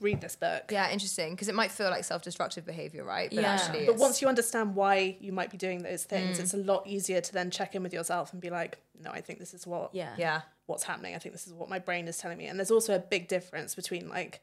Read 0.00 0.20
this 0.20 0.34
book. 0.36 0.68
Mm. 0.68 0.72
Yeah, 0.72 0.90
interesting. 0.90 1.32
Because 1.32 1.48
it 1.48 1.54
might 1.54 1.70
feel 1.70 1.90
like 1.90 2.04
self-destructive 2.04 2.64
behavior, 2.64 3.04
right? 3.04 3.28
But 3.30 3.40
Yeah. 3.42 3.52
actually, 3.52 3.80
But 3.80 3.94
it's- 3.94 4.00
once 4.00 4.22
you 4.22 4.28
understand 4.28 4.74
why 4.74 5.16
you 5.20 5.32
might 5.32 5.50
be 5.50 5.58
doing 5.58 5.82
those 5.82 6.04
things, 6.04 6.38
Mm. 6.38 6.42
it's 6.42 6.54
a 6.54 6.58
lot 6.58 6.86
easier 6.86 7.20
to 7.20 7.32
then 7.32 7.50
check 7.50 7.74
in 7.74 7.82
with 7.82 7.92
yourself 7.92 8.32
and 8.32 8.40
be 8.40 8.48
like, 8.50 8.78
no, 8.98 9.10
I 9.10 9.20
think 9.20 9.38
this 9.40 9.52
is 9.52 9.66
what 9.66 9.94
Yeah. 9.94 10.14
yeah, 10.16 10.42
what's 10.66 10.84
happening. 10.84 11.14
I 11.14 11.18
think 11.18 11.34
this 11.34 11.46
is 11.46 11.52
what 11.52 11.68
my 11.68 11.78
brain 11.78 12.08
is 12.08 12.16
telling 12.18 12.38
me. 12.38 12.46
And 12.46 12.58
there's 12.58 12.70
also 12.70 12.94
a 12.94 12.98
big 12.98 13.28
difference 13.28 13.74
between 13.74 14.08
like 14.08 14.40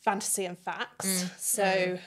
fantasy 0.00 0.44
and 0.44 0.58
facts. 0.58 1.06
Mm. 1.06 1.38
So 1.38 1.98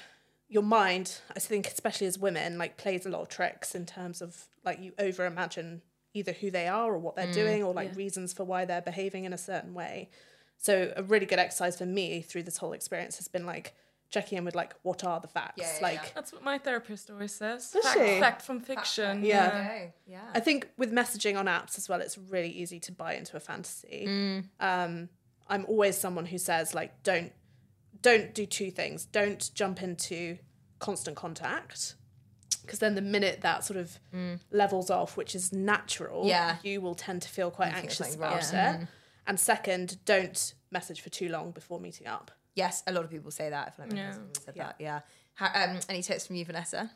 your 0.48 0.64
mind, 0.64 1.20
I 1.36 1.40
think, 1.40 1.68
especially 1.68 2.08
as 2.08 2.20
women, 2.20 2.58
like 2.60 2.78
plays 2.78 3.06
a 3.06 3.10
lot 3.10 3.22
of 3.22 3.30
tricks 3.30 3.74
in 3.74 3.86
terms 3.86 4.22
of 4.22 4.46
like 4.64 4.80
you 4.80 4.94
over 5.00 5.26
imagine 5.26 5.82
either 6.14 6.32
who 6.34 6.52
they 6.52 6.68
are 6.68 6.94
or 6.94 6.98
what 7.00 7.16
they're 7.16 7.28
Mm. 7.28 7.34
doing 7.34 7.64
or 7.64 7.74
like 7.74 7.96
reasons 7.96 8.34
for 8.34 8.44
why 8.44 8.66
they're 8.66 8.82
behaving 8.82 9.26
in 9.26 9.34
a 9.34 9.38
certain 9.38 9.74
way. 9.74 10.10
So 10.58 10.94
a 10.96 11.04
really 11.04 11.26
good 11.26 11.40
exercise 11.40 11.78
for 11.78 11.86
me 11.86 12.22
through 12.22 12.44
this 12.44 12.58
whole 12.58 12.74
experience 12.74 13.18
has 13.18 13.28
been 13.28 13.46
like 13.46 13.76
checking 14.10 14.38
in 14.38 14.46
with 14.46 14.56
like 14.56 14.74
what 14.84 15.04
are 15.04 15.20
the 15.20 15.28
facts? 15.28 15.56
Yeah, 15.58 15.72
yeah, 15.76 15.82
like 15.84 16.00
yeah. 16.04 16.10
That's 16.16 16.32
what 16.34 16.44
my 16.44 16.58
therapist 16.58 17.10
always 17.10 17.34
says. 17.36 17.70
Does 17.72 17.84
fact, 17.84 17.98
she? 18.00 18.20
fact 18.20 18.42
from 18.42 18.60
fiction. 18.62 19.24
Yeah. 19.26 19.48
Okay. 19.48 19.94
Yeah. 20.08 20.22
I 20.34 20.40
think 20.40 20.70
with 20.78 20.92
messaging 20.92 21.38
on 21.38 21.46
apps 21.48 21.78
as 21.78 21.90
well, 21.90 22.02
it's 22.02 22.18
really 22.18 22.50
easy 22.50 22.80
to 22.82 22.92
buy 22.92 23.16
into 23.16 23.36
a 23.38 23.40
fantasy. 23.40 24.06
Mm. 24.08 24.46
Um, 24.60 25.10
I'm 25.48 25.66
always 25.68 25.98
someone 25.98 26.26
who 26.26 26.38
says 26.38 26.74
like, 26.74 27.04
don't 27.04 27.32
don't 28.02 28.34
do 28.34 28.46
two 28.46 28.72
things. 28.72 29.06
Don't 29.06 29.52
jump 29.54 29.82
into 29.82 30.38
constant 30.80 31.16
contact 31.18 31.96
because 32.62 32.80
then 32.80 32.96
the 32.96 33.02
minute 33.02 33.42
that 33.42 33.64
sort 33.64 33.78
of 33.78 34.00
levels 34.52 34.90
off, 34.90 35.18
which 35.18 35.36
is 35.36 35.52
natural, 35.54 36.24
Mm. 36.26 36.30
Yeah. 36.30 36.56
you 36.64 36.82
will 36.82 36.96
tend 36.96 37.22
to 37.24 37.30
feel 37.30 37.52
quite 37.52 37.74
think 37.74 37.86
anxious 37.86 38.16
about 38.16 38.32
wrong. 38.32 38.40
it. 38.40 38.44
Mm-hmm. 38.54 38.84
And 39.28 39.40
second, 39.40 39.98
don't 40.06 40.54
message 40.72 41.02
for 41.02 41.10
too 41.10 41.30
long 41.30 41.52
before 41.52 41.80
meeting 41.80 42.08
up. 42.08 42.32
Yes, 42.56 42.84
a 42.88 42.92
lot 42.92 43.04
of 43.04 43.10
people 43.10 43.32
say 43.32 43.50
that. 43.50 43.68
I 43.68 43.72
feel 43.72 43.86
like 43.86 43.94
my 43.94 44.00
Yeah. 44.00 44.08
husband 44.08 44.38
said 44.44 44.56
that. 44.56 44.76
Yeah. 44.80 45.00
How, 45.34 45.48
um, 45.54 45.80
any 45.90 46.02
tips 46.02 46.28
from 46.28 46.36
you, 46.38 46.46
Vanessa? 46.46 46.92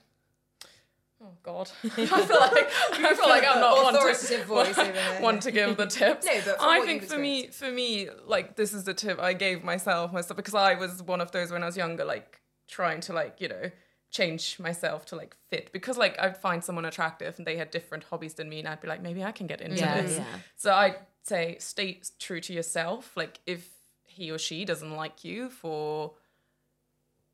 Oh 1.21 1.33
God, 1.43 1.69
I 1.83 1.89
feel 1.89 2.05
like 2.39 2.69
I 2.93 3.13
feel 3.13 3.27
like 3.27 3.43
I'm 3.45 3.59
not 3.59 3.83
one 3.83 3.93
to, 3.93 3.99
voice 4.45 4.77
over 4.79 4.91
there. 4.93 5.21
one 5.21 5.41
to 5.41 5.51
give 5.51 5.75
the 5.75 5.85
tips. 5.85 6.25
No, 6.25 6.31
but 6.45 6.55
I 6.61 6.85
think 6.85 7.03
for 7.03 7.17
me, 7.17 7.47
for 7.47 7.69
me, 7.69 8.07
like 8.25 8.55
this 8.55 8.73
is 8.73 8.85
the 8.85 8.93
tip 8.93 9.19
I 9.19 9.33
gave 9.33 9.61
myself 9.61 10.13
myself 10.13 10.37
because 10.37 10.55
I 10.55 10.75
was 10.75 11.03
one 11.03 11.19
of 11.19 11.31
those 11.33 11.51
when 11.51 11.61
I 11.61 11.65
was 11.65 11.75
younger, 11.75 12.05
like 12.05 12.39
trying 12.69 13.01
to 13.01 13.11
like 13.13 13.41
you 13.41 13.49
know 13.49 13.69
change 14.11 14.59
myself 14.59 15.05
to 15.05 15.15
like 15.15 15.35
fit 15.49 15.71
because 15.71 15.97
like 15.97 16.17
I'd 16.19 16.37
find 16.37 16.63
someone 16.63 16.85
attractive 16.85 17.37
and 17.37 17.45
they 17.45 17.57
had 17.57 17.69
different 17.69 18.05
hobbies 18.05 18.33
than 18.33 18.49
me 18.49 18.59
and 18.59 18.67
I'd 18.67 18.81
be 18.81 18.87
like 18.87 19.01
maybe 19.01 19.23
I 19.23 19.31
can 19.31 19.45
get 19.47 19.61
into 19.61 19.77
Yeah, 19.77 20.01
this. 20.01 20.17
yeah. 20.17 20.25
So 20.55 20.73
I'd 20.73 20.97
say 21.23 21.57
stay 21.59 22.01
true 22.17 22.41
to 22.41 22.53
yourself. 22.53 23.15
Like 23.15 23.39
if 23.45 23.69
he 24.03 24.31
or 24.31 24.39
she 24.39 24.65
doesn't 24.65 24.91
like 24.95 25.23
you 25.23 25.49
for 25.49 26.13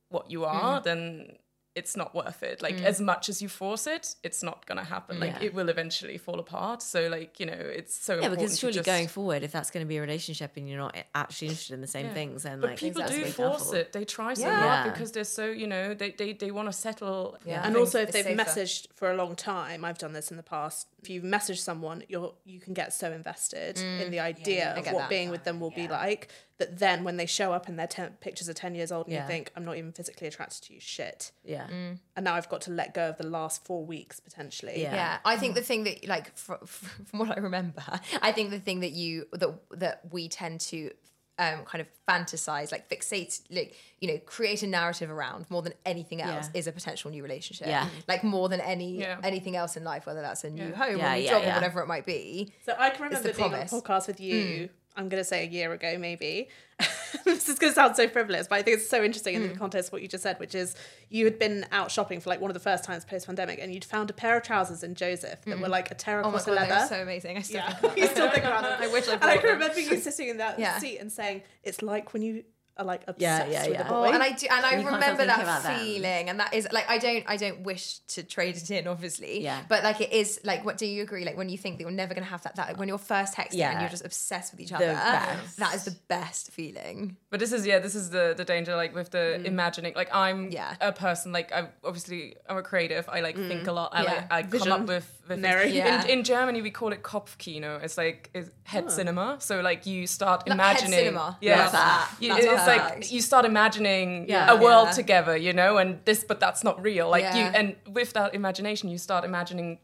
what 0.10 0.30
you 0.30 0.44
are, 0.46 0.80
mm. 0.82 0.84
then 0.84 1.38
it's 1.76 1.98
not 1.98 2.16
worth 2.16 2.42
it. 2.42 2.62
Like 2.62 2.78
mm. 2.78 2.84
as 2.84 3.02
much 3.02 3.28
as 3.28 3.42
you 3.42 3.50
force 3.50 3.86
it, 3.86 4.16
it's 4.24 4.42
not 4.42 4.66
gonna 4.66 4.84
happen. 4.84 5.20
Like 5.20 5.34
Yeah. 5.34 5.48
it 5.48 5.54
will 5.54 5.70
eventually 5.70 6.18
fall 6.18 6.40
apart. 6.40 6.82
So 6.82 7.08
like 7.08 7.40
you 7.40 7.46
know, 7.46 7.54
it's 7.54 7.94
so 7.96 8.14
Yeah, 8.14 8.18
important. 8.18 8.40
because 8.40 8.52
to 8.54 8.60
surely 8.60 8.74
just- 8.76 8.86
going 8.86 9.08
forward, 9.08 9.44
if 9.44 9.52
that's 9.52 9.72
going 9.72 9.86
to 9.86 9.88
be 9.88 9.98
a 9.98 10.02
relationship 10.02 10.54
and 10.56 10.68
you're 10.70 10.80
not 10.80 10.96
actually 11.14 11.50
interested 11.50 11.74
in 11.74 11.82
the 11.82 11.88
same 11.88 12.12
things, 12.12 12.44
then 12.44 12.62
But 12.62 12.72
like 12.72 12.80
people 12.80 13.02
that's 13.02 13.14
do 13.14 13.26
force 13.26 13.58
careful. 13.58 13.74
it. 13.76 13.92
They 13.92 14.06
try 14.06 14.34
so 14.34 14.48
Yeah. 14.48 14.60
hard 14.60 14.94
because 14.94 15.12
they're 15.12 15.24
so 15.26 15.46
you 15.48 15.68
know 15.68 15.94
they 15.94 16.12
they, 16.12 16.34
they 16.34 16.52
want 16.52 16.70
to 16.70 16.74
settle. 16.74 17.38
Yeah. 17.46 17.66
and 17.66 17.76
also 17.76 18.00
if 18.02 18.12
they've 18.12 18.24
safer. 18.24 18.42
messaged 18.44 18.88
for 18.96 19.12
a 19.12 19.16
long 19.16 19.36
time 19.36 19.84
i've 19.86 19.98
done 19.98 20.14
this 20.14 20.32
in 20.32 20.38
the 20.38 20.44
past 20.44 20.88
if 21.02 21.10
you've 21.10 21.24
messaged 21.24 21.60
someone 21.60 22.04
you're 22.08 22.34
you 22.46 22.60
can 22.60 22.74
get 22.74 22.94
so 22.94 23.12
invested 23.12 23.78
in 23.78 24.08
mm. 24.08 24.12
the 24.12 24.20
idea 24.20 24.74
I 24.76 24.80
of 24.80 24.86
what 24.88 25.00
that. 25.02 25.10
being 25.10 25.30
with 25.30 25.44
them 25.44 25.60
will 25.60 25.72
be 25.72 25.88
like 25.88 26.30
that 26.58 26.80
then 26.80 27.04
when 27.04 27.18
they 27.18 27.26
show 27.26 27.52
up 27.52 27.68
and 27.68 27.78
their 27.78 27.88
ten, 27.88 28.12
pictures 28.22 28.48
are 28.48 28.54
10 28.54 28.76
years 28.76 28.92
old 28.92 29.08
and 29.08 29.14
Yeah. 29.14 29.24
you 29.24 29.28
think 29.28 29.52
i'm 29.56 29.66
not 29.66 29.76
even 29.78 29.92
physically 29.92 30.28
attracted 30.28 30.64
to 30.64 30.74
you 30.74 30.80
shit 30.80 31.32
Yeah. 31.44 31.68
Mm. 31.68 32.00
and 32.16 32.24
now 32.24 32.36
i've 32.36 32.48
got 32.50 32.62
to 32.62 32.72
let 32.72 32.94
go 32.94 33.10
of 33.10 33.18
the 33.18 33.28
last 33.28 33.66
four 33.66 33.86
weeks 33.86 34.20
potentially 34.20 34.82
Yeah. 34.82 34.94
Yeah, 34.96 35.18
I 35.26 35.36
think 35.38 35.52
mm. 35.54 35.56
the 35.56 35.62
thing 35.64 35.84
that, 35.84 36.08
like, 36.08 36.36
fr- 36.38 36.54
fr- 36.66 37.04
from 37.06 37.20
what 37.20 37.32
I 37.38 37.42
remember, 37.42 37.84
I 38.22 38.32
think 38.32 38.52
the 38.52 38.60
thing 38.60 38.80
that 38.82 38.92
you 38.92 39.28
that 39.34 39.50
that 39.72 40.02
we 40.12 40.30
tend 40.30 40.62
to 40.72 40.92
um, 41.38 41.66
kind 41.66 41.82
of 41.82 41.88
fantasize, 42.08 42.72
like 42.72 42.88
fixate, 42.88 43.42
like 43.52 43.76
you 44.00 44.08
know, 44.08 44.18
create 44.20 44.64
a 44.64 44.68
narrative 44.68 45.10
around 45.12 45.52
more 45.52 45.62
than 45.62 45.74
anything 45.86 46.22
else 46.22 46.48
Yeah. 46.54 46.60
is 46.60 46.68
a 46.68 46.72
potential 46.72 47.12
new 47.12 47.22
relationship. 47.24 47.68
Yeah. 47.68 47.86
Mm. 47.88 47.90
like 48.08 48.24
more 48.24 48.48
than 48.48 48.62
any 48.62 49.00
Yeah. 49.00 49.18
anything 49.22 49.58
else 49.58 49.76
in 49.76 49.84
life, 49.84 50.06
whether 50.06 50.22
that's 50.22 50.46
a 50.46 50.50
new 50.50 50.70
Yeah. 50.70 50.76
home 50.76 50.98
Yeah, 50.98 51.10
or 51.12 51.14
a 51.14 51.18
new 51.18 51.24
yeah, 51.26 51.32
job 51.32 51.42
yeah. 51.44 51.52
or 51.52 51.56
whatever 51.56 51.82
it 51.82 51.88
might 51.88 52.06
be. 52.06 52.54
so 52.66 52.74
i 52.80 52.90
can 52.90 53.04
remember 53.04 53.28
the 53.28 53.34
being 53.36 53.50
promise. 53.50 53.74
on 53.74 53.80
a 53.80 53.82
podcast 53.82 54.08
with 54.08 54.22
you 54.22 54.70
i'm 54.96 55.10
going 55.10 55.22
to 55.22 55.28
say 55.28 55.46
a 55.46 55.50
year 55.50 55.72
ago 55.74 55.98
maybe 55.98 56.50
this 57.26 57.48
is 57.48 57.58
going 57.58 57.72
to 57.72 57.76
sound 57.76 57.96
so 57.96 58.08
frivolous 58.08 58.48
but 58.48 58.56
i 58.56 58.62
think 58.62 58.78
it's 58.78 58.90
so 58.90 59.04
interesting 59.04 59.36
in 59.36 59.44
the 59.44 59.48
hmm. 59.50 59.56
context 59.56 59.90
of 59.90 59.94
what 59.94 60.02
you 60.02 60.08
just 60.08 60.24
said 60.24 60.38
which 60.40 60.54
is 60.54 60.76
you 61.10 61.24
had 61.24 61.40
been 61.40 61.66
out 61.72 61.90
shopping 61.90 62.20
for 62.20 62.30
like 62.30 62.42
one 62.42 62.50
of 62.50 62.54
the 62.54 62.60
first 62.60 62.84
times 62.84 63.06
post-pandemic 63.06 63.60
and 63.62 63.74
you'd 63.74 63.86
found 63.86 64.10
a 64.10 64.14
pair 64.14 64.36
of 64.36 64.44
trousers 64.44 64.84
in 64.84 64.94
joseph 64.96 65.42
that 65.44 65.60
were 65.60 65.66
hmm. 65.66 65.72
like 65.72 65.92
a 65.92 65.96
terracotta 65.96 66.26
Oh 66.28 66.32
my 66.32 66.40
terracotta 66.40 66.70
god, 66.70 66.76
leather 66.76 66.88
so 66.88 67.02
amazing. 67.02 67.38
I 67.38 67.42
still 67.42 67.58
Yeah, 67.58 67.74
think 67.74 67.84
about 67.84 67.98
you 67.98 68.08
still 68.08 68.32
think 68.32 68.46
about 68.46 68.64
them. 68.64 68.82
I 68.82 68.88
wish 68.88 69.08
I 69.10 69.14
And 69.14 69.24
I 69.24 69.38
can 69.38 69.50
remember 69.52 69.80
you 69.80 69.98
sitting 69.98 70.30
in 70.30 70.38
that 70.38 70.60
Yeah. 70.66 70.80
seat 70.80 70.98
and 70.98 71.12
saying, 71.12 71.44
"It's 71.64 71.82
like 71.82 72.14
when 72.14 72.22
you 72.22 72.44
like 72.84 73.04
Yeah, 73.18 73.44
obsessed 73.44 73.52
yeah, 73.52 73.68
with 73.68 73.74
yeah. 73.80 73.88
a 73.88 73.90
boy." 73.90 74.08
Oh, 74.08 74.14
and 74.14 74.22
I 74.24 74.32
do, 74.32 74.48
and 74.52 74.66
I 74.66 74.72
You 74.78 74.86
remember 74.86 75.26
that 75.26 75.38
thinking 75.46 75.64
them. 75.64 75.80
feeling, 75.80 76.30
and 76.30 76.40
that 76.40 76.54
is 76.54 76.68
like 76.72 76.90
I 76.90 76.98
don't, 76.98 77.24
I 77.28 77.38
don't 77.38 77.62
wish 77.62 78.00
to 78.10 78.24
trade 78.24 78.58
it 78.58 78.70
in, 78.72 78.88
obviously. 78.88 79.42
Yeah. 79.44 79.62
But 79.70 79.84
like 79.84 80.02
it 80.02 80.12
is, 80.12 80.40
like, 80.44 80.66
what 80.66 80.78
do 80.78 80.86
you 80.86 81.02
agree? 81.04 81.26
Like 81.26 81.38
when 81.38 81.50
you 81.50 81.58
think 81.58 81.78
that 81.78 81.84
you're 81.84 81.92
never 81.92 82.14
gonna 82.14 82.26
have 82.26 82.42
that, 82.44 82.56
that 82.56 82.68
like, 82.70 82.80
when 82.80 82.88
you're 82.88 82.98
first 82.98 83.34
texting 83.36 83.52
and 83.54 83.60
Yeah. 83.60 83.80
you're 83.82 83.90
just 83.90 84.06
obsessed 84.06 84.52
with 84.52 84.60
each 84.62 84.74
other, 84.74 84.86
best. 84.88 85.58
that 85.58 85.76
is 85.76 85.86
the 85.86 85.96
best 86.08 86.52
feeling. 86.52 87.18
But 87.30 87.40
this 87.40 87.52
is 87.54 87.66
yeah, 87.66 87.80
this 87.80 87.96
is 87.96 88.10
the 88.10 88.34
the 88.36 88.46
danger 88.46 88.76
like 88.76 88.94
with 88.94 89.12
the 89.12 89.40
mm. 89.40 89.46
imagining. 89.46 89.94
Like 89.96 90.14
I'm 90.14 90.52
Yeah. 90.52 90.76
a 90.82 90.92
person 90.92 91.32
like 91.32 91.52
I 91.52 91.70
obviously 91.84 92.36
I'm 92.50 92.58
a 92.58 92.64
creative. 92.64 93.08
I 93.10 93.22
like 93.22 93.36
think 93.36 93.64
mm. 93.64 93.68
a 93.68 93.72
lot. 93.72 93.90
I 93.94 94.04
Yeah. 94.04 94.12
like 94.30 94.54
I 94.54 94.58
come 94.58 94.72
up 94.72 94.88
with, 94.88 95.10
with 95.28 95.40
Mary. 95.40 95.70
Yeah. 95.72 96.04
in, 96.04 96.10
in 96.20 96.24
Germany 96.24 96.62
we 96.62 96.72
call 96.72 96.92
it 96.94 97.04
Kopfkino. 97.04 97.82
It's 97.84 97.98
like 97.98 98.30
it's 98.34 98.50
head 98.64 98.92
cinema. 98.92 99.38
So 99.40 99.62
like 99.62 99.86
you 99.86 100.08
start 100.08 100.42
Like 100.48 100.48
head 100.48 100.54
imagining 100.56 101.00
cinema. 101.00 101.38
Yeah. 101.42 101.64
Love 101.64 101.72
that. 101.74 102.10
You- 102.20 102.30
That's 102.34 102.65
it's 102.68 102.78
like 103.02 103.12
you 103.12 103.22
start 103.22 103.46
imagining 103.46 104.28
Yeah. 104.30 104.52
a 104.52 104.56
world 104.56 104.88
Yeah. 104.88 104.92
together, 105.02 105.36
you 105.38 105.54
know, 105.54 105.78
and 105.78 106.00
this 106.06 106.24
but 106.24 106.40
that's 106.40 106.64
not 106.64 106.82
real. 106.82 107.10
Like 107.10 107.24
you 107.36 107.42
and 107.60 107.76
with 107.88 108.14
that 108.14 108.34
imagination 108.34 108.90
you 108.90 108.98
start 108.98 109.24
imagining 109.26 109.80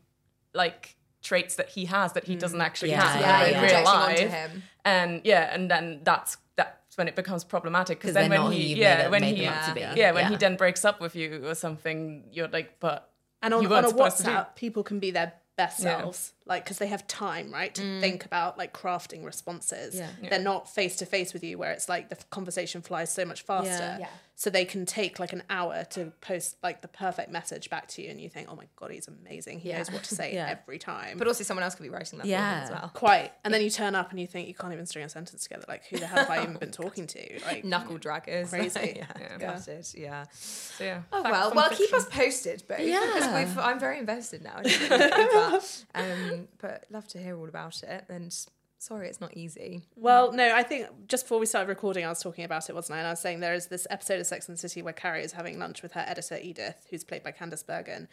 like 0.54 0.96
traits 1.22 1.56
that 1.56 1.70
he 1.70 1.86
has 1.86 2.14
that 2.14 2.24
he 2.26 2.36
doesn't 2.36 2.60
mm. 2.60 2.66
actually 2.66 2.92
Yeah, 2.92 3.02
have 3.04 3.22
yeah, 3.22 3.46
in 3.46 3.52
yeah. 3.52 3.62
real 3.62 3.70
Projecting 3.84 3.88
onto 3.88 4.22
life 4.24 4.32
him. 4.52 4.64
and 4.86 5.22
yeah, 5.24 5.54
and 5.54 5.70
then 5.70 6.02
that's 6.04 6.38
that's 6.56 6.98
when 6.98 7.08
it 7.08 7.16
becomes 7.16 7.44
problematic 7.44 8.00
because 8.00 8.14
then 8.16 8.30
when 8.30 8.52
he 8.52 8.76
yeah 8.76 9.04
made 9.04 9.12
when 9.12 9.22
made 9.22 9.38
he 9.38 9.46
them 9.46 9.54
out 9.54 9.68
to 9.70 9.74
be. 9.74 9.82
yeah 9.82 10.12
when 10.12 10.28
he 10.32 10.36
then 10.36 10.56
breaks 10.58 10.84
up 10.84 11.00
with 11.00 11.16
you 11.16 11.46
or 11.48 11.56
something, 11.56 12.24
you're 12.32 12.48
like, 12.50 12.80
but 12.80 13.10
and 13.44 13.54
on, 13.54 13.62
you 13.64 13.74
on 13.74 13.86
a 13.86 13.90
supposed 13.90 14.18
to 14.18 14.24
do- 14.24 14.30
WhatsApp, 14.30 14.56
people 14.56 14.84
can 14.84 15.00
be 15.00 15.12
their 15.12 15.34
best 15.58 15.80
Yeah. 15.84 16.00
selves. 16.02 16.34
Like 16.52 16.64
because 16.66 16.78
they 16.78 16.88
have 16.88 17.08
time 17.08 17.52
right 17.52 17.74
to 17.76 17.82
mm. 17.82 18.00
think 18.02 18.26
about 18.26 18.58
like 18.58 18.74
crafting 18.74 19.24
responses 19.24 19.96
Yeah. 19.96 20.10
they're 20.30 20.40
not 20.54 20.70
face 20.70 20.96
to 20.98 21.06
face 21.06 21.34
with 21.34 21.44
you 21.44 21.58
where 21.58 21.72
it's 21.72 21.88
like 21.90 22.10
the 22.10 22.18
conversation 22.30 22.82
flies 22.82 23.12
so 23.14 23.24
much 23.26 23.42
faster 23.44 23.70
Yeah. 23.70 24.00
Yeah. 24.00 24.08
so 24.36 24.50
they 24.50 24.66
can 24.66 24.86
take 24.86 25.20
like 25.20 25.34
an 25.34 25.44
hour 25.50 25.86
to 25.92 26.12
post 26.22 26.58
like 26.62 26.82
the 26.82 26.88
perfect 26.88 27.30
message 27.32 27.70
back 27.70 27.88
to 27.94 28.02
you 28.02 28.10
and 28.10 28.20
you 28.20 28.30
think 28.30 28.48
oh 28.52 28.56
my 28.56 28.68
god 28.76 28.92
he's 28.92 29.08
amazing 29.08 29.60
he 29.60 29.72
knows 29.72 29.90
what 29.92 30.04
to 30.04 30.16
say 30.16 30.34
Yeah. 30.40 30.56
every 30.62 30.80
time 30.80 31.18
But 31.18 31.28
also, 31.28 31.44
someone 31.44 31.64
else 31.64 31.76
could 31.76 31.84
be 31.84 31.90
writing 31.90 32.20
that 32.20 32.24
for 32.28 32.34
him 32.34 32.40
as 32.64 32.70
Yeah. 32.70 32.80
well. 32.80 32.92
quite 32.94 33.32
and 33.44 33.54
then 33.54 33.62
you 33.62 33.70
turn 33.70 33.96
up 33.96 34.12
and 34.12 34.20
you 34.20 34.28
think 34.28 34.48
you 34.48 34.54
can't 34.54 34.74
even 34.74 34.86
string 34.86 35.06
a 35.06 35.10
sentence 35.10 35.44
together 35.44 35.66
like 35.68 35.86
who 35.88 35.98
the 35.98 36.08
hell 36.08 36.20
have 36.26 36.30
i 36.30 36.42
even 36.44 36.56
been 36.58 36.70
oh, 36.78 36.84
talking 36.84 37.08
to 37.08 37.40
like 37.46 37.64
Knuckle 37.64 37.98
draggers. 37.98 38.50
Crazy. 38.56 38.94
yeah, 38.98 39.06
Yeah. 39.20 39.38
gutted, 39.38 39.88
yeah. 39.96 40.26
So 40.34 40.84
yeah. 40.84 41.02
Oh 41.14 41.24
fact 41.24 41.32
well, 41.34 41.48
from 41.50 41.58
well 41.58 41.70
keep 41.70 41.94
us 41.94 42.06
posted, 42.10 42.64
but 42.68 42.86
Yeah. 42.86 43.00
because 43.14 43.28
we've, 43.34 43.58
I'm 43.58 43.80
very 43.80 43.98
invested 44.00 44.44
now. 44.44 44.60
but, 44.90 45.86
um, 45.96 46.41
but 46.60 46.86
love 46.90 47.08
to 47.10 47.20
hear 47.20 47.38
all 47.38 47.48
about 47.48 47.84
it. 47.84 48.06
And 48.10 48.36
sorry, 48.78 49.08
it's 49.08 49.22
not 49.22 49.36
easy. 49.38 49.82
Mm. 49.82 50.02
Well, 50.02 50.32
no, 50.32 50.54
I 50.54 50.64
think 50.64 50.88
just 51.08 51.26
before 51.26 51.40
we 51.40 51.46
started 51.46 51.70
recording, 51.70 52.06
I 52.06 52.10
was 52.10 52.22
talking 52.22 52.46
about 52.46 52.70
it, 52.70 52.74
wasn't 52.74 52.98
I? 52.98 53.00
And 53.00 53.08
I 53.08 53.12
was 53.12 53.20
saying 53.20 53.40
there 53.40 53.54
is 53.54 53.68
this 53.68 53.88
episode 53.90 54.20
of 54.20 54.28
Sex 54.28 54.48
and 54.48 54.58
the 54.58 54.62
City 54.62 54.82
where 54.82 54.94
Carrie 54.94 55.24
is 55.24 55.34
having 55.34 55.60
lunch 55.60 55.82
with 55.82 55.94
her 55.94 56.04
editor, 56.08 56.38
Edith, 56.42 56.88
who's 56.90 57.04
played 57.04 57.24
by 57.24 57.32
Candice 57.32 57.66
Bergen, 57.66 58.08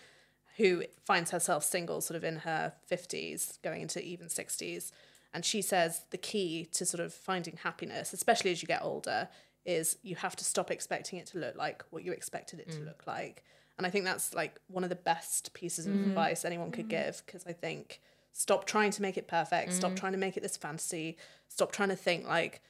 who 0.57 0.85
finds 1.05 1.31
herself 1.31 1.65
single 1.65 2.01
sort 2.01 2.17
of 2.17 2.25
in 2.25 2.39
her 2.39 2.73
50s, 2.91 3.61
going 3.63 3.83
into 3.83 4.05
even 4.05 4.27
60s. 4.27 4.91
And 5.33 5.45
she 5.45 5.63
says 5.63 6.05
the 6.11 6.19
key 6.19 6.69
to 6.73 6.85
sort 6.85 7.01
of 7.01 7.15
finding 7.15 7.59
happiness, 7.63 8.13
especially 8.13 8.51
as 8.51 8.63
you 8.63 8.69
get 8.69 8.83
older, 8.83 9.29
is 9.65 9.99
you 10.03 10.17
have 10.17 10.35
to 10.37 10.45
stop 10.45 10.71
expecting 10.71 11.19
it 11.19 11.27
to 11.27 11.39
look 11.39 11.57
like 11.57 11.85
what 11.91 12.03
you 12.03 12.13
expected 12.13 12.59
it 12.59 12.71
to 12.71 12.79
mm. 12.79 12.87
look 12.87 13.05
like. 13.07 13.45
And 13.77 13.87
I 13.87 13.91
think 13.91 14.05
that's 14.05 14.35
like 14.35 14.59
one 14.67 14.83
of 14.83 14.91
the 14.91 14.97
best 14.97 15.53
pieces 15.55 15.87
of 15.87 15.93
mm. 15.93 16.09
advice 16.09 16.45
anyone 16.45 16.73
could 16.73 16.89
give 16.89 17.23
because 17.25 17.47
I 17.47 17.53
think 17.53 18.01
stop 18.39 18.65
trying 18.67 18.93
to 18.93 19.03
make 19.03 19.19
it 19.19 19.27
perfect, 19.27 19.73
stop 19.73 19.93
mm. 19.93 19.97
trying 19.97 20.13
to 20.13 20.19
make 20.19 20.37
it 20.37 20.43
this 20.43 20.57
fantasy, 20.57 21.17
stop 21.49 21.73
trying 21.73 21.89
to 21.89 21.97
think 21.97 22.27
like 22.27 22.63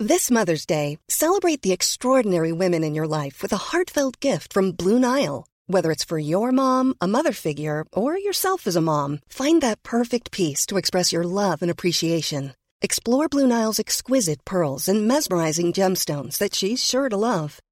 This 0.00 0.30
Mother's 0.30 0.66
Day, 0.66 0.98
celebrate 1.08 1.62
the 1.62 1.72
extraordinary 1.72 2.52
women 2.52 2.82
in 2.82 2.94
your 2.94 3.06
life 3.06 3.40
with 3.40 3.52
a 3.52 3.64
heartfelt 3.70 4.18
gift 4.18 4.52
from 4.52 4.72
Blue 4.72 4.98
Nile. 4.98 5.46
Whether 5.68 5.92
it's 5.92 6.04
for 6.04 6.18
your 6.18 6.50
mom, 6.50 6.94
a 7.00 7.06
mother 7.06 7.32
figure, 7.32 7.84
or 7.92 8.18
yourself 8.18 8.66
as 8.66 8.74
a 8.76 8.80
mom, 8.80 9.20
find 9.28 9.62
that 9.62 9.84
perfect 9.84 10.32
piece 10.32 10.66
to 10.66 10.78
express 10.78 11.12
your 11.12 11.24
love 11.24 11.62
and 11.62 11.70
appreciation. 11.70 12.54
Explore 12.82 13.28
Blue 13.28 13.46
Nile's 13.46 13.78
exquisite 13.78 14.44
pearls 14.44 14.88
and 14.88 15.06
mesmerizing 15.06 15.72
gemstones 15.72 16.38
that 16.38 16.54
she's 16.54 16.82
sure 16.82 17.08
to 17.08 17.16
love. 17.16 17.60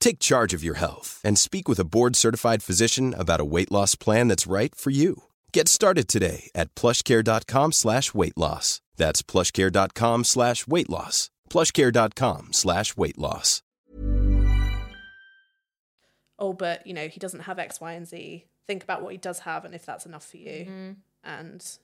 Take 0.00 0.18
charge 0.18 0.54
of 0.54 0.62
your 0.62 0.74
health 0.74 1.20
and 1.24 1.36
speak 1.36 1.68
with 1.68 1.80
a 1.80 1.84
board-certified 1.84 2.62
physician 2.62 3.14
about 3.18 3.40
a 3.40 3.44
weight 3.44 3.72
loss 3.72 3.96
plan 3.96 4.28
that's 4.28 4.46
right 4.46 4.74
for 4.74 4.90
you. 4.90 5.24
Get 5.52 5.68
started 5.68 6.06
today 6.06 6.50
at 6.54 6.74
plushcare.com 6.76 7.72
slash 7.72 8.14
weight 8.14 8.36
loss. 8.38 8.80
That's 8.96 9.22
plushcare.com 9.22 10.24
slash 10.24 10.66
weight 10.66 10.88
loss. 10.88 11.30
plushcare.com 11.50 12.52
slash 12.52 12.96
weight 12.96 13.18
loss. 13.18 13.62
oh, 16.38 16.52
but 16.52 16.86
you 16.86 16.94
know, 16.94 17.08
he 17.08 17.20
doesn't 17.20 17.40
have 17.40 17.58
X, 17.58 17.80
Y, 17.80 17.92
and 17.92 18.06
Z. 18.06 18.44
Think 18.66 18.82
about 18.82 19.02
what 19.02 19.12
he 19.12 19.18
does 19.18 19.40
have 19.40 19.64
and 19.64 19.74
if 19.74 19.86
that's 19.86 20.06
enough 20.06 20.26
for 20.26 20.36
you, 20.38 20.66
mm-hmm. 20.66 20.90
and 21.24 21.78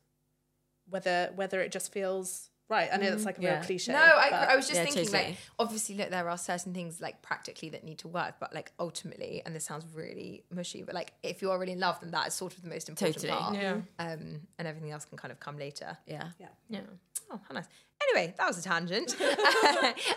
whether 0.88 1.30
whether 1.34 1.60
it 1.60 1.70
just 1.70 1.92
feels 1.92 2.50
right. 2.68 2.88
I 2.92 2.96
know 2.96 3.10
that's 3.10 3.24
like 3.24 3.38
a 3.38 3.42
Yeah. 3.42 3.54
real 3.54 3.62
cliche. 3.64 3.92
No, 3.92 3.98
I, 3.98 4.48
I 4.50 4.56
was 4.56 4.66
just 4.66 4.78
Yeah, 4.78 4.84
thinking 4.84 5.04
totally. 5.06 5.28
like 5.30 5.36
obviously 5.58 5.94
look 5.96 6.10
there 6.10 6.28
are 6.28 6.38
certain 6.38 6.72
things 6.74 7.00
like 7.00 7.20
practically 7.22 7.68
that 7.70 7.84
need 7.84 7.98
to 7.98 8.08
work, 8.08 8.36
but 8.40 8.54
like 8.54 8.72
ultimately, 8.78 9.42
and 9.44 9.54
this 9.54 9.64
sounds 9.64 9.84
really 9.94 10.44
mushy, 10.50 10.82
but 10.82 10.94
like 10.94 11.12
if 11.22 11.42
you're 11.42 11.58
really 11.58 11.72
in 11.72 11.80
love, 11.80 11.98
then 12.00 12.10
that 12.12 12.28
is 12.28 12.34
sort 12.34 12.56
of 12.56 12.62
the 12.62 12.68
most 12.68 12.88
important 12.88 13.16
Totally. 13.16 13.32
part. 13.38 13.54
Yeah. 13.54 13.76
Um, 13.98 14.40
and 14.58 14.68
everything 14.68 14.90
else 14.90 15.04
can 15.04 15.18
kind 15.18 15.32
of 15.32 15.40
come 15.40 15.58
later. 15.58 15.96
Yeah. 16.06 16.28
Yeah. 16.68 16.80
Oh, 17.30 17.40
how 17.48 17.54
nice. 17.54 17.66
Anyway, 18.14 18.34
that 18.36 18.46
was 18.46 18.58
a 18.58 18.62
tangent. 18.62 19.14
um, 19.20 19.24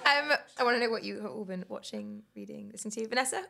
I 0.05 0.63
want 0.63 0.75
to 0.75 0.79
know 0.79 0.89
what 0.89 1.03
you 1.03 1.21
have 1.21 1.31
all 1.31 1.45
been 1.45 1.63
watching, 1.69 2.23
reading, 2.35 2.69
listening 2.71 2.91
to. 2.93 3.07
Vanessa? 3.07 3.43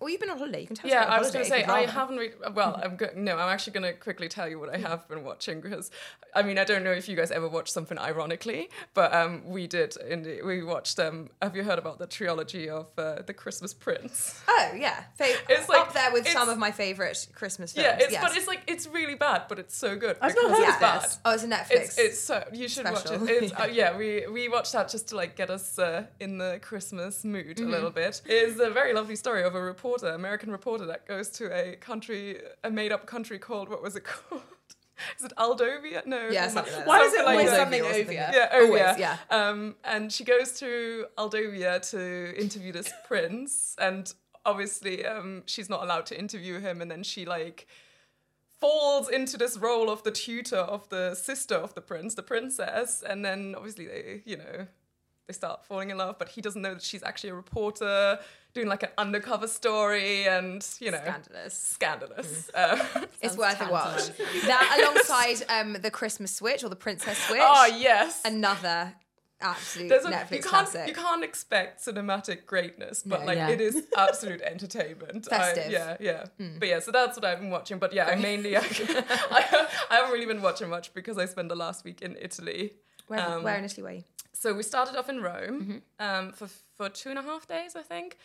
Or 0.00 0.08
you've 0.10 0.20
been 0.20 0.30
on 0.30 0.38
holiday. 0.38 0.60
You 0.62 0.66
can 0.66 0.76
tell 0.76 0.86
us 0.86 0.92
Yeah, 0.92 1.02
about 1.02 1.08
your 1.10 1.16
I 1.16 1.18
was 1.20 1.30
going 1.30 1.44
to 1.44 1.50
say 1.50 1.64
I 1.64 1.80
you'd 1.82 1.90
haven't. 1.90 2.16
Re- 2.16 2.32
well, 2.54 2.80
I'm 2.82 2.96
go- 2.96 3.10
no. 3.16 3.36
I'm 3.36 3.48
actually 3.52 3.72
going 3.74 3.84
to 3.92 3.92
quickly 3.98 4.28
tell 4.28 4.48
you 4.48 4.58
what 4.58 4.68
I 4.74 4.78
have 4.78 5.08
been 5.08 5.24
watching 5.24 5.60
because, 5.60 5.90
I 6.34 6.42
mean, 6.42 6.58
I 6.58 6.64
don't 6.64 6.84
know 6.84 6.92
if 6.92 7.08
you 7.08 7.16
guys 7.16 7.30
ever 7.30 7.48
watched 7.48 7.72
something 7.72 7.98
ironically, 7.98 8.68
but 8.94 9.14
um, 9.14 9.42
we 9.46 9.66
did. 9.66 9.96
In 10.08 10.22
the, 10.22 10.42
we 10.42 10.62
watched. 10.62 10.98
Um, 10.98 11.28
have 11.42 11.56
you 11.56 11.62
heard 11.64 11.78
about 11.78 11.98
the 11.98 12.06
trilogy 12.06 12.68
of 12.68 12.86
uh, 12.98 13.22
the 13.22 13.34
Christmas 13.34 13.72
Prince? 13.74 14.40
Oh 14.48 14.70
yeah, 14.76 15.04
Fa- 15.16 15.26
It's 15.48 15.68
like- 15.68 15.80
up 15.80 15.92
there 15.94 16.12
with 16.12 16.28
some 16.28 16.48
of 16.48 16.58
my 16.58 16.70
favourite 16.70 17.26
Christmas 17.34 17.72
films. 17.72 17.86
Yeah, 17.86 17.98
it's 18.04 18.12
yes. 18.12 18.22
but 18.22 18.36
it's 18.36 18.46
like 18.46 18.62
it's 18.66 18.86
really 18.86 19.14
bad, 19.14 19.44
but 19.48 19.58
it's 19.58 19.76
so 19.76 19.96
good. 19.96 20.16
I've 20.20 20.34
not 20.34 20.44
because 20.44 20.58
heard 20.58 20.64
it's 20.68 20.74
of 20.76 20.80
bad. 20.80 21.02
this. 21.02 21.18
Oh, 21.24 21.32
it's 21.34 21.44
a 21.44 21.48
Netflix. 21.48 21.70
It's 21.70 21.98
it's 21.98 22.20
so 22.20 22.44
you 22.52 22.68
should 22.68 22.86
special. 22.86 23.18
watch 23.18 23.30
it. 23.30 23.42
It's, 23.44 23.52
uh, 23.60 23.68
yeah, 23.72 23.96
we 23.96 24.26
we 24.30 24.48
watched 24.48 24.72
that 24.72 24.88
just 24.88 25.08
to 25.08 25.16
like 25.16 25.36
get 25.36 25.50
us 25.50 25.78
uh, 25.78 26.04
in 26.20 26.38
the 26.38 26.58
Christmas 26.62 27.24
mood 27.24 27.44
Mm-hmm. 27.54 27.66
a 27.68 27.70
little 27.70 27.90
bit. 27.90 28.20
It's 28.26 28.58
a 28.58 28.70
very 28.70 28.92
lovely 28.94 29.16
story 29.16 29.42
of 29.44 29.54
a 29.54 29.62
reporter, 29.64 30.08
American 30.08 30.50
reporter, 30.50 30.86
that 30.86 31.06
goes 31.06 31.28
to 31.30 31.52
a 31.52 31.76
country, 31.76 32.38
a 32.62 32.70
made 32.70 32.92
up 32.92 33.06
country 33.06 33.38
called 33.38 33.68
what 33.68 33.82
was 33.82 33.96
it 33.96 34.04
called? 34.04 34.42
Is 35.18 35.24
it 35.24 35.32
Aldovia? 35.36 36.06
No. 36.06 36.28
Yeah, 36.28 36.48
something 36.48 36.74
like. 36.74 36.86
Why 36.86 37.00
is 37.00 37.14
it 37.14 37.24
like 37.24 37.48
something 37.48 37.82
Ovia 37.82 38.00
over? 38.02 38.12
Yeah, 38.12 38.48
oh 38.52 38.66
Always, 38.66 38.80
yeah. 38.80 38.96
yeah. 38.98 39.18
Um, 39.30 39.74
and 39.84 40.12
she 40.12 40.24
goes 40.24 40.58
to 40.60 41.06
Aldovia 41.18 41.88
to 41.90 42.40
interview 42.40 42.72
this 42.72 42.92
prince, 43.06 43.74
and 43.78 44.12
obviously, 44.46 45.04
um, 45.04 45.42
she's 45.46 45.68
not 45.68 45.82
allowed 45.82 46.06
to 46.06 46.18
interview 46.18 46.60
him, 46.60 46.80
and 46.80 46.90
then 46.90 47.02
she 47.02 47.24
like 47.24 47.66
falls 48.60 49.08
into 49.08 49.36
this 49.36 49.58
role 49.58 49.90
of 49.90 50.02
the 50.04 50.10
tutor 50.10 50.56
of 50.56 50.88
the 50.88 51.14
sister 51.14 51.54
of 51.54 51.74
the 51.74 51.80
prince, 51.80 52.14
the 52.14 52.22
princess, 52.22 53.02
and 53.06 53.24
then 53.24 53.54
obviously 53.56 53.86
they, 53.86 54.22
you 54.24 54.36
know, 54.36 54.66
they 55.26 55.32
start 55.32 55.64
falling 55.64 55.90
in 55.90 55.96
love, 55.96 56.18
but 56.18 56.28
he 56.28 56.40
doesn't 56.40 56.60
know 56.60 56.74
that 56.74 56.82
she's 56.82 57.02
actually 57.02 57.30
a 57.30 57.34
reporter 57.34 58.18
doing 58.52 58.68
like 58.68 58.82
an 58.82 58.90
undercover 58.98 59.46
story, 59.48 60.26
and 60.28 60.66
you 60.80 60.90
know, 60.90 61.00
Scandalous. 61.02 61.54
scandalous. 61.58 62.50
Um, 62.54 62.80
It's 63.20 63.36
worth 63.36 63.60
a 63.60 63.70
watch. 63.70 64.08
That 64.46 64.78
alongside 64.80 65.44
um, 65.48 65.72
the 65.80 65.90
Christmas 65.90 66.34
Switch 66.36 66.62
or 66.62 66.68
the 66.68 66.76
Princess 66.76 67.18
Switch. 67.18 67.40
oh 67.42 67.66
yes, 67.66 68.20
Another 68.24 68.94
absolute 69.40 69.88
There's 69.88 70.04
a, 70.04 70.10
Netflix 70.10 70.30
you 70.30 70.36
can't 70.40 70.68
classic. 70.70 70.88
you 70.88 70.94
can't 70.94 71.24
expect 71.24 71.84
cinematic 71.84 72.46
greatness, 72.46 73.02
but 73.04 73.20
No. 73.20 73.26
like 73.26 73.36
Yeah. 73.36 73.48
it 73.48 73.60
is 73.60 73.82
absolute 73.96 74.40
entertainment. 74.54 75.26
Festive. 75.26 75.64
Hmm. 75.66 75.72
yeah, 75.72 75.96
yeah. 76.00 76.24
But 76.58 76.68
yeah, 76.68 76.78
so 76.80 76.92
that's 76.92 77.16
what 77.16 77.24
I've 77.24 77.40
been 77.40 77.50
watching. 77.50 77.78
But 77.78 77.92
yeah, 77.92 78.06
I 78.06 78.14
mainly 78.14 78.56
I, 78.56 78.60
I, 78.60 79.66
I 79.90 79.94
haven't 79.96 80.12
really 80.12 80.26
been 80.26 80.40
watching 80.42 80.68
much 80.68 80.94
because 80.94 81.18
I 81.18 81.26
spent 81.26 81.48
the 81.48 81.56
last 81.56 81.84
week 81.84 82.02
in 82.02 82.16
Italy. 82.20 82.74
Where, 83.08 83.20
Um, 83.20 83.42
where 83.42 83.56
in 83.56 83.64
Italy 83.64 83.82
were 83.82 83.92
you? 83.92 84.04
So 84.44 84.52
we 84.52 84.62
started 84.62 84.94
off 84.96 85.08
in 85.08 85.22
Rome 85.22 85.58
Mm-hmm. 85.62 85.78
um, 86.06 86.32
for 86.32 86.48
for 86.76 86.90
two 86.90 87.08
and 87.08 87.18
a 87.18 87.22
half 87.22 87.46
days, 87.46 87.74
I 87.76 87.80
think, 87.92 88.18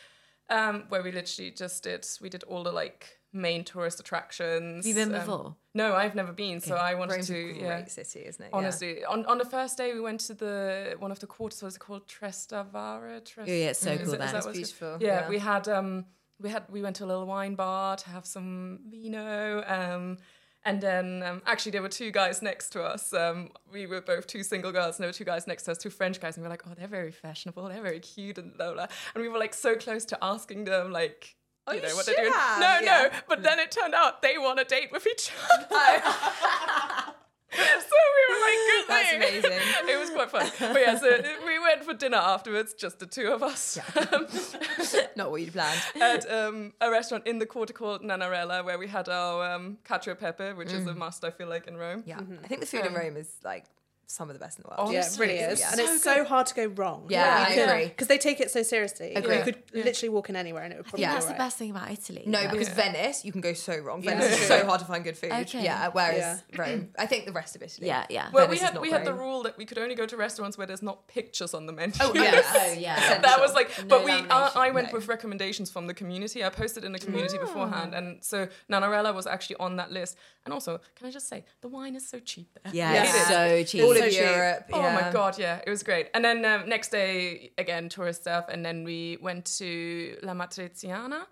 um, 0.50 0.84
where 0.90 1.02
we 1.02 1.12
literally 1.14 1.50
just 1.52 1.84
did 1.84 2.06
we 2.20 2.28
did 2.36 2.44
all 2.44 2.64
the 2.70 2.74
like 2.74 3.20
main 3.32 3.64
tourist 3.64 4.02
attractions. 4.02 4.86
Have 4.86 4.90
you 4.90 4.96
been 5.02 5.16
um, 5.16 5.20
before? 5.22 5.56
no, 5.74 5.96
I've 5.96 6.16
never 6.16 6.34
been. 6.34 6.60
So 6.60 6.76
I 6.76 6.94
wanted 6.96 7.14
Rome's 7.14 7.28
to. 7.28 7.38
a 7.38 7.54
great 7.54 7.62
yeah. 7.62 7.86
city, 7.86 8.22
isn't 8.30 8.44
it? 8.46 8.50
Yeah. 8.52 8.58
Honestly, 8.58 9.06
on, 9.06 9.26
on 9.28 9.38
the 9.38 9.46
first 9.46 9.78
day 9.78 9.94
we 9.94 10.02
went 10.02 10.20
to 10.30 10.34
the 10.34 10.96
one 11.00 11.12
of 11.16 11.20
the 11.20 11.28
quarters. 11.36 11.62
What 11.62 11.68
was 11.68 11.76
it 11.78 11.86
called? 11.88 12.06
Trastevere. 12.08 13.24
Tres- 13.24 13.48
Yeah, 13.48 13.56
yeah, 13.64 13.70
it's 13.70 13.80
so 13.80 13.92
Is 13.92 14.02
cool 14.04 14.14
is 14.16 14.20
that 14.20 14.36
It's 14.36 14.46
what 14.46 14.56
beautiful, 14.56 14.98
Yeah, 15.00 15.08
yeah. 15.22 15.30
we 15.30 15.38
had 15.40 15.70
um 15.70 16.06
we 16.44 16.50
had 16.50 16.64
we 16.76 16.82
went 16.82 16.98
to 16.98 17.06
a 17.06 17.10
little 17.12 17.28
wine 17.36 17.56
bar 17.56 17.96
to 17.96 18.10
have 18.10 18.26
some 18.26 18.80
vino. 18.92 19.64
Um, 19.78 20.18
and 20.66 20.82
then 20.82 21.24
um, 21.24 21.42
actually 21.46 21.72
there 21.72 21.82
were 21.82 21.90
two 21.90 22.12
guys 22.12 22.42
next 22.42 22.70
to 22.72 22.84
us. 22.84 23.14
Um, 23.14 23.50
we 23.72 23.86
were 23.86 24.02
both 24.02 24.28
two 24.28 24.44
single 24.44 24.72
girls, 24.72 24.98
and 24.98 25.04
there 25.04 25.10
were 25.10 25.14
two 25.14 25.24
guys 25.24 25.48
next 25.48 25.64
to 25.64 25.72
us, 25.72 25.78
two 25.78 25.90
French 25.90 26.20
guys, 26.20 26.36
and 26.36 26.44
we 26.44 26.48
were 26.48 26.54
like, 26.54 26.64
oh, 26.68 26.74
they're 26.78 26.88
very 26.88 27.12
fashionable, 27.12 27.68
they're 27.70 27.82
very 27.82 28.00
cute, 28.00 28.38
and 28.38 28.56
blah 28.58 28.74
blah. 28.74 28.88
And 29.14 29.22
we 29.22 29.30
were 29.30 29.40
like 29.40 29.54
so 29.54 29.76
close 29.76 30.06
to 30.06 30.18
asking 30.22 30.66
them 30.66 30.92
like. 30.92 31.36
Oh, 31.68 31.74
you 31.74 31.82
you 31.82 31.88
know 31.88 31.96
what 31.96 32.06
they're 32.08 32.16
doing? 32.16 32.34
have, 32.34 32.60
no, 32.60 32.80
yeah. 32.82 33.10
no. 33.12 33.20
But 33.28 33.44
then 33.44 33.60
it 33.60 33.70
turned 33.70 33.94
out 33.94 34.24
they 34.24 34.40
want 34.40 34.60
a 34.60 34.64
date 34.64 34.92
with 34.92 35.06
each 35.06 35.32
other. 35.72 37.14
so 37.56 37.96
we 38.18 38.34
were 38.34 38.42
like, 38.42 38.58
good 38.70 38.86
That's 38.88 39.10
thing. 39.10 39.18
amazing. 39.18 39.68
it 39.90 40.00
was 40.00 40.10
quite 40.10 40.30
fun. 40.30 40.52
But 40.60 40.82
yeah, 40.82 40.98
so 40.98 41.22
we 41.46 41.60
went 41.60 41.84
for 41.84 41.94
dinner 41.94 42.18
afterwards, 42.18 42.74
just 42.74 43.00
the 43.00 43.06
two 43.06 43.28
of 43.28 43.42
us. 43.42 43.80
Not 45.16 45.32
what 45.32 45.42
you'd 45.42 45.54
planned. 45.54 45.80
at 46.00 46.32
um, 46.32 46.74
a 46.80 46.92
restaurant 46.92 47.26
in 47.26 47.40
the 47.40 47.46
quarter 47.46 47.74
called 47.74 48.02
Nannarella, 48.04 48.64
where 48.64 48.78
we 48.78 48.88
had 48.88 49.10
our 49.10 49.52
um, 49.52 49.78
cacio 49.84 50.14
e 50.14 50.16
pepe, 50.16 50.54
which 50.54 50.72
is 50.72 50.86
a 50.86 50.94
must, 50.94 51.24
I 51.24 51.32
feel 51.32 51.48
like, 51.48 51.68
in 51.68 51.78
Rome. 51.78 52.04
Yeah, 52.06 52.20
I 52.44 52.48
think 52.48 52.62
the 52.62 52.68
food 52.68 52.86
in 52.86 52.94
Rome 52.94 53.18
is 53.18 53.32
like 53.44 53.66
some 54.12 54.28
of 54.28 54.34
the 54.34 54.40
best 54.40 54.58
in 54.58 54.64
the 54.64 54.70
world. 54.70 54.90
Oh, 54.90 54.92
Yeah, 54.92 55.06
it 55.06 55.18
really 55.20 55.36
is. 55.38 55.60
Yeah. 55.60 55.70
And 55.72 55.80
it's 55.82 56.04
so 56.04 56.24
hard 56.26 56.48
to 56.48 56.56
go 56.56 56.66
wrong. 56.66 57.06
Yeah, 57.10 57.46
I 57.48 57.54
agree. 57.54 57.86
Because 57.90 58.08
they 58.08 58.18
take 58.18 58.40
it 58.42 58.50
so 58.50 58.64
seriously. 58.64 59.14
Agree. 59.14 59.38
You 59.38 59.44
could 59.44 59.62
literally 59.72 60.10
walk 60.10 60.30
in 60.30 60.36
anywhere 60.36 60.64
and 60.64 60.74
it 60.74 60.78
would 60.78 60.88
probably 60.88 61.04
Yeah. 61.04 61.10
be 61.10 61.14
That's 61.14 61.26
the 61.28 61.32
alright. 61.34 61.46
best 61.48 61.58
thing 61.58 61.70
about 61.70 61.92
Italy. 61.92 62.24
No, 62.26 62.48
because 62.50 62.70
Venice, 62.70 63.24
you 63.24 63.32
can 63.32 63.42
go 63.42 63.54
so 63.54 63.78
wrong. 63.78 64.02
Yeah. 64.02 64.18
Venice 64.18 64.42
is 64.42 64.48
so 64.48 64.66
hard 64.66 64.80
to 64.80 64.88
find 64.88 65.04
good 65.04 65.16
food. 65.16 65.32
Okay. 65.32 65.64
Yeah, 65.64 65.90
whereas 65.94 66.42
Yeah. 66.52 66.60
Rome, 66.62 66.90
I 66.98 67.06
think 67.06 67.28
the 67.28 67.32
rest 67.34 67.56
of 67.56 67.62
Italy. 67.62 67.86
Yeah, 67.86 68.08
yeah. 68.10 68.30
Well, 68.34 68.48
Venice 68.48 68.50
we 68.50 68.56
is 68.56 68.62
had 68.64 68.74
not 68.74 68.82
we 68.82 68.90
had 68.90 69.06
the 69.06 69.12
Rome. 69.14 69.20
rule 69.20 69.44
that 69.44 69.58
we 69.60 69.66
could 69.66 69.78
only 69.78 69.94
go 69.94 70.08
to 70.08 70.18
restaurants 70.18 70.58
where 70.58 70.66
there's 70.66 70.82
not 70.82 71.08
pictures 71.08 71.54
on 71.54 71.68
the 71.68 71.72
menu. 71.74 71.94
Oh, 72.02 72.12
Oh 72.16 72.74
yeah. 72.74 73.20
that 73.20 73.40
was 73.40 73.54
like, 73.54 73.70
but 73.88 74.04
we, 74.04 74.12
I, 74.12 74.22
lamination. 74.22 74.56
I 74.56 74.72
went 74.72 74.88
No. 74.88 74.94
with 74.94 75.08
recommendations 75.08 75.70
from 75.70 75.86
the 75.86 75.94
community. 75.94 76.44
I 76.44 76.50
posted 76.50 76.84
in 76.84 76.94
the 76.94 77.00
community 77.00 77.38
Ah. 77.38 77.46
beforehand, 77.46 77.94
and 77.94 78.24
so 78.24 78.48
Nannarella 78.72 79.14
was 79.14 79.28
actually 79.28 79.58
on 79.58 79.76
that 79.76 79.92
list. 79.92 80.18
And 80.46 80.54
also, 80.54 80.80
can 80.96 81.06
I 81.06 81.12
just 81.12 81.28
say, 81.28 81.46
the 81.62 81.68
wine 81.68 81.96
is 81.96 82.08
so 82.10 82.18
cheap 82.20 82.48
there. 82.64 82.74
Yeah, 82.74 82.94
Yeah. 82.94 83.04
it's 83.04 83.28
so 83.28 83.64
cheap. 83.72 83.84
All 83.84 83.94
So 83.99 83.99
of. 84.08 84.14
Europe. 84.14 84.66
Oh 84.74 84.82
yeah. 84.82 85.02
my 85.02 85.12
god, 85.12 85.38
yeah, 85.38 85.62
it 85.66 85.70
was 85.70 85.84
great. 85.84 86.10
And 86.14 86.24
then 86.24 86.46
um, 86.46 86.68
next 86.68 86.90
day, 86.90 87.52
again, 87.58 87.90
tourist 87.90 88.22
stuff, 88.22 88.46
and 88.50 88.66
then 88.66 88.84
we 88.84 89.18
went 89.22 89.46
to 89.58 90.18
La 90.24 90.34
Matriciana, 90.34 91.24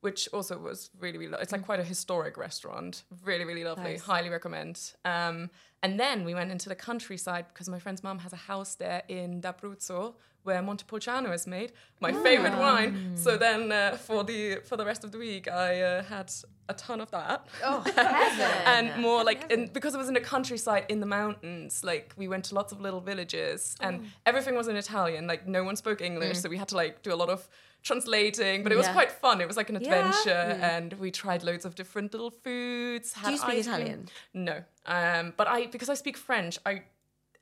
which 0.00 0.28
also 0.32 0.58
was 0.58 0.90
really, 0.98 1.18
really. 1.18 1.32
Lo- 1.32 1.38
it's 1.40 1.52
like 1.52 1.64
quite 1.64 1.80
a 1.80 1.84
historic 1.84 2.36
restaurant, 2.36 3.04
really, 3.24 3.44
really 3.44 3.64
lovely. 3.64 3.96
Highly 3.96 4.28
recommend. 4.28 4.92
Um, 5.04 5.50
and 5.82 5.98
then 5.98 6.24
we 6.24 6.34
went 6.34 6.50
into 6.50 6.68
the 6.68 6.74
countryside 6.74 7.46
because 7.52 7.68
my 7.68 7.78
friend's 7.78 8.02
mom 8.02 8.18
has 8.20 8.32
a 8.32 8.36
house 8.36 8.74
there 8.74 9.02
in 9.08 9.40
D'Abruzzo 9.40 10.14
where 10.42 10.62
Montepulciano 10.62 11.32
is 11.32 11.46
made, 11.46 11.72
my 12.00 12.12
favorite 12.12 12.56
wine. 12.58 13.12
So 13.16 13.36
then 13.36 13.70
uh, 13.72 13.96
for 13.96 14.24
the 14.24 14.56
for 14.64 14.76
the 14.76 14.84
rest 14.84 15.04
of 15.04 15.10
the 15.12 15.18
week, 15.18 15.48
I 15.48 15.82
uh, 15.82 16.02
had 16.04 16.32
a 16.68 16.74
ton 16.74 17.00
of 17.00 17.10
that. 17.10 17.46
Oh, 17.64 17.80
heaven. 17.96 18.66
and 18.66 19.02
more 19.02 19.24
like 19.24 19.50
in, 19.52 19.66
because 19.72 19.92
it 19.94 19.98
was 19.98 20.08
in 20.08 20.14
the 20.14 20.20
countryside 20.20 20.84
in 20.88 21.00
the 21.00 21.06
mountains 21.06 21.82
like 21.84 22.12
we 22.16 22.28
went 22.28 22.44
to 22.44 22.54
lots 22.54 22.72
of 22.72 22.80
little 22.80 23.00
villages 23.00 23.76
and 23.80 24.06
everything 24.24 24.54
was 24.54 24.68
in 24.68 24.76
italian 24.76 25.26
like 25.26 25.48
no 25.48 25.64
one 25.64 25.74
spoke 25.74 26.00
english 26.00 26.38
so 26.38 26.48
we 26.48 26.56
had 26.56 26.68
to 26.68 26.76
like 26.76 27.02
do 27.02 27.12
a 27.12 27.18
lot 27.22 27.28
of 27.28 27.48
translating 27.82 28.62
but 28.62 28.70
it 28.72 28.76
was 28.76 28.86
Yeah. 28.86 28.92
quite 28.92 29.10
fun 29.10 29.40
it 29.40 29.48
was 29.48 29.56
like 29.56 29.68
an 29.68 29.78
Yeah. 29.80 29.82
adventure 29.94 30.44
and 30.74 30.92
we 30.94 31.10
tried 31.10 31.42
loads 31.42 31.64
of 31.64 31.74
different 31.74 32.12
little 32.14 32.30
foods 32.30 33.12
had 33.14 33.30
you 33.32 33.38
speak. 33.38 33.58
Italian? 33.66 34.08
no 34.32 34.56
um 34.86 35.32
but 35.36 35.46
i 35.48 35.66
because 35.66 35.88
i 35.88 35.94
speak 35.94 36.16
french 36.16 36.54
i 36.64 36.82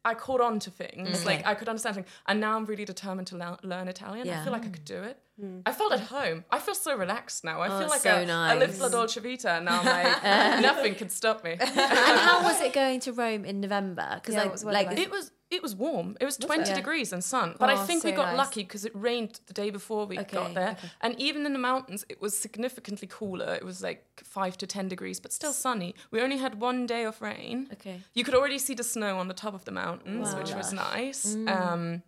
I 0.05 0.15
caught 0.15 0.41
on 0.41 0.59
to 0.61 0.71
things, 0.71 1.23
mm. 1.23 1.27
like 1.27 1.47
I 1.47 1.55
could 1.55 1.69
understand 1.69 1.97
things, 1.97 2.07
and 2.27 2.41
now 2.41 2.57
I'm 2.57 2.65
really 2.65 2.85
determined 2.85 3.27
to 3.29 3.37
learn, 3.37 3.57
learn 3.63 3.89
Italian. 3.89 4.29
I 4.31 4.45
feel 4.45 4.53
like 4.53 4.65
I 4.65 4.69
could 4.69 4.85
do 4.85 5.03
it. 5.03 5.19
Hmm. 5.39 5.61
I 5.65 5.73
felt 5.73 5.93
at 5.93 6.01
home. 6.01 6.45
I 6.51 6.59
feel 6.59 6.75
so 6.75 6.97
relaxed 6.97 7.45
now. 7.45 7.61
I 7.61 7.69
Oh, 7.69 7.79
feel 7.79 7.89
like 7.89 8.01
so 8.01 8.11
a, 8.11 8.27
I 8.27 8.55
live 8.57 8.71
nice. 8.71 8.81
La 8.81 8.89
Dolce 8.89 9.21
Vita, 9.21 9.51
and 9.53 9.65
now 9.67 9.81
I'm 9.81 9.87
like 9.87 10.25
uh. 10.25 10.61
nothing 10.61 10.95
can 10.97 11.09
stop 11.11 11.45
me. 11.45 11.53
and 11.53 11.61
how 12.29 12.43
was 12.43 12.61
it 12.61 12.73
going 12.73 13.01
to 13.01 13.13
Rome 13.13 13.45
in 13.45 13.61
November? 13.61 14.09
Because 14.17 14.35
Yeah, 14.35 14.45
like, 14.45 14.63
what 14.65 14.75
like 14.75 14.99
It 14.99 15.11
was 15.11 15.31
it 15.51 15.63
was 15.63 15.75
warm. 15.75 16.15
It 16.21 16.25
was 16.27 16.37
20 16.37 16.71
it? 16.71 16.75
degrees 16.75 17.11
and 17.13 17.25
sun. 17.25 17.55
But 17.59 17.71
I 17.71 17.75
Oh, 17.75 17.85
think 17.87 18.05
we 18.05 18.13
got 18.13 18.29
nice. 18.31 18.37
lucky 18.37 18.65
because 18.65 18.85
it 18.85 18.93
rained 18.95 19.41
the 19.47 19.55
day 19.55 19.71
before 19.71 20.05
we 20.05 20.19
Okay, 20.19 20.37
got 20.37 20.53
there. 20.55 20.73
okay. 20.73 20.91
And 21.01 21.19
even 21.19 21.47
in 21.47 21.55
the 21.55 21.59
mountains, 21.59 22.05
it 22.11 22.21
was 22.21 22.37
significantly 22.39 23.09
cooler. 23.11 23.55
It 23.55 23.65
was 23.65 23.83
like 23.83 24.05
five 24.25 24.59
to 24.59 24.67
10 24.67 24.89
degrees, 24.89 25.21
but 25.21 25.33
still 25.33 25.55
sunny. 25.55 25.95
We 26.11 26.21
only 26.21 26.37
had 26.37 26.61
one 26.61 26.85
day 26.87 27.05
of 27.05 27.23
rain. 27.23 27.69
Okay. 27.73 28.01
You 28.13 28.25
could 28.25 28.35
already 28.35 28.59
see 28.59 28.75
the 28.75 28.85
snow 28.85 29.19
on 29.19 29.29
the 29.29 29.35
top 29.35 29.55
of 29.55 29.65
the 29.65 29.73
mountains, 29.73 30.35
which 30.35 30.53
was 30.55 30.73
nice. 30.75 31.25
Mm. 31.35 31.49
Um, 31.49 32.03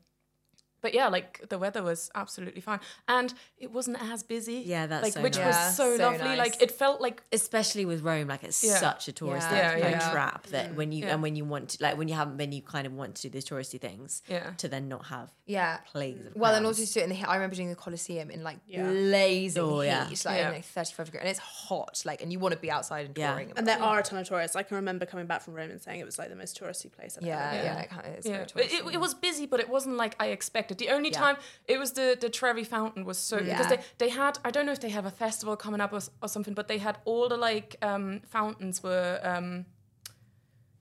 but 0.81 0.95
yeah, 0.95 1.09
like 1.09 1.49
the 1.49 1.59
weather 1.59 1.83
was 1.83 2.11
absolutely 2.15 2.61
fine, 2.61 2.81
and 3.09 3.33
it 3.59 3.71
wasn't 3.73 4.03
as 4.03 4.23
busy. 4.23 4.63
Yeah, 4.67 4.87
that's 4.87 5.03
like 5.03 5.13
so 5.15 5.23
which 5.23 5.37
nice. 5.37 5.55
Yeah, 5.55 5.67
was 5.67 5.77
so, 5.77 5.97
so 5.97 6.03
lovely. 6.05 6.19
nice. 6.29 6.39
Like 6.39 6.63
it 6.63 6.71
felt 6.71 7.01
like 7.01 7.23
especially 7.33 7.85
with 7.85 8.03
Rome, 8.03 8.29
like 8.29 8.45
it's 8.45 8.63
Yeah. 8.63 8.77
such 8.77 9.09
a 9.09 9.13
touristic 9.13 9.51
Yeah. 9.53 9.77
Yeah, 9.77 9.85
like, 9.85 9.91
yeah. 9.97 10.11
trap 10.13 10.47
that 10.49 10.71
mm. 10.73 10.75
when 10.77 10.93
you 10.93 11.05
Yeah. 11.05 11.13
and 11.15 11.23
when 11.23 11.37
you 11.37 11.45
want 11.45 11.71
to 11.71 11.83
like 11.83 11.97
when 11.97 12.09
you 12.09 12.15
haven't 12.15 12.37
been, 12.37 12.53
you 12.53 12.63
kind 12.63 12.87
of 12.87 12.93
want 12.93 13.15
to 13.17 13.23
do 13.23 13.31
those 13.31 13.45
touristy 13.45 13.81
things. 13.81 14.23
Yeah. 14.29 14.51
To 14.59 14.69
then 14.69 14.89
not 14.89 15.07
have 15.07 15.31
Yeah. 15.47 15.79
plagues 15.93 16.27
of 16.27 16.35
Well, 16.37 16.55
and 16.55 16.65
crowds. 16.65 16.79
also 16.81 16.87
to 16.89 16.93
do 16.95 17.01
it 17.01 17.03
in 17.05 17.09
the 17.11 17.15
heat. 17.17 17.27
I 17.29 17.35
remember 17.35 17.57
doing 17.57 17.69
the 17.71 17.77
Colosseum 17.77 18.31
in 18.31 18.43
like 18.43 18.59
Yeah. 18.67 18.87
blazing 18.89 19.63
Oh, 19.63 19.81
heat, 19.81 19.89
like 20.25 20.37
Yeah. 20.37 20.49
you 20.51 20.57
know, 20.57 20.63
35 20.63 21.07
degrees, 21.07 21.21
and 21.21 21.29
it's 21.29 21.39
hot, 21.41 22.03
like, 22.05 22.23
and 22.23 22.33
you 22.33 22.39
want 22.39 22.55
to 22.55 22.61
be 22.61 22.71
outside 22.71 23.07
and 23.07 23.17
Yeah. 23.19 23.31
touring. 23.33 23.53
And 23.57 23.67
there 23.67 23.83
are 23.83 23.99
a 23.99 24.03
ton 24.03 24.19
of 24.19 24.27
tourists. 24.29 24.57
I 24.57 24.63
can 24.63 24.77
remember 24.77 25.07
coming 25.07 25.27
back 25.27 25.43
from 25.43 25.55
Rome 25.55 25.71
and 25.71 25.81
saying 25.81 26.01
it 26.01 26.05
was 26.07 26.19
like 26.19 26.29
the 26.29 26.37
most 26.37 26.59
touristy 26.61 26.91
place 26.91 27.17
I've 27.19 27.25
yeah, 27.27 27.51
ever 27.53 27.57
yeah, 27.65 27.75
been. 27.75 27.83
it 27.85 27.91
kind 27.91 28.07
of 28.07 28.19
is. 28.19 28.27
Yeah, 28.27 28.33
very 28.33 28.47
but 28.55 28.65
touristy. 28.65 28.89
it, 28.89 28.95
it 28.95 29.01
was 29.01 29.15
busy, 29.15 29.47
but 29.47 29.61
it 29.61 29.69
wasn't 29.69 29.97
like 29.97 30.15
I 30.21 30.27
expected. 30.29 30.70
The 30.79 30.89
only 30.91 31.11
Yeah. 31.11 31.19
time 31.19 31.37
it 31.69 31.79
was 31.79 31.93
the 31.93 32.17
the 32.21 32.29
Trevi 32.31 32.65
Fountain 32.65 33.05
was 33.05 33.19
so 33.19 33.39
because 33.39 33.69
they 33.69 33.79
they 33.99 34.09
had 34.11 34.39
I 34.45 34.51
don't 34.51 34.67
know 34.67 34.73
if 34.73 34.81
they 34.81 34.91
have 34.91 35.07
a 35.07 35.11
festival 35.11 35.57
coming 35.57 35.81
up 35.81 35.93
or, 35.93 36.01
or 36.23 36.29
something, 36.29 36.55
but 36.55 36.67
they 36.69 36.79
had 36.79 36.99
all 37.05 37.29
the 37.29 37.37
like 37.37 37.77
um, 37.83 38.21
fountains 38.29 38.83
were. 38.83 39.21
Um, 39.23 39.67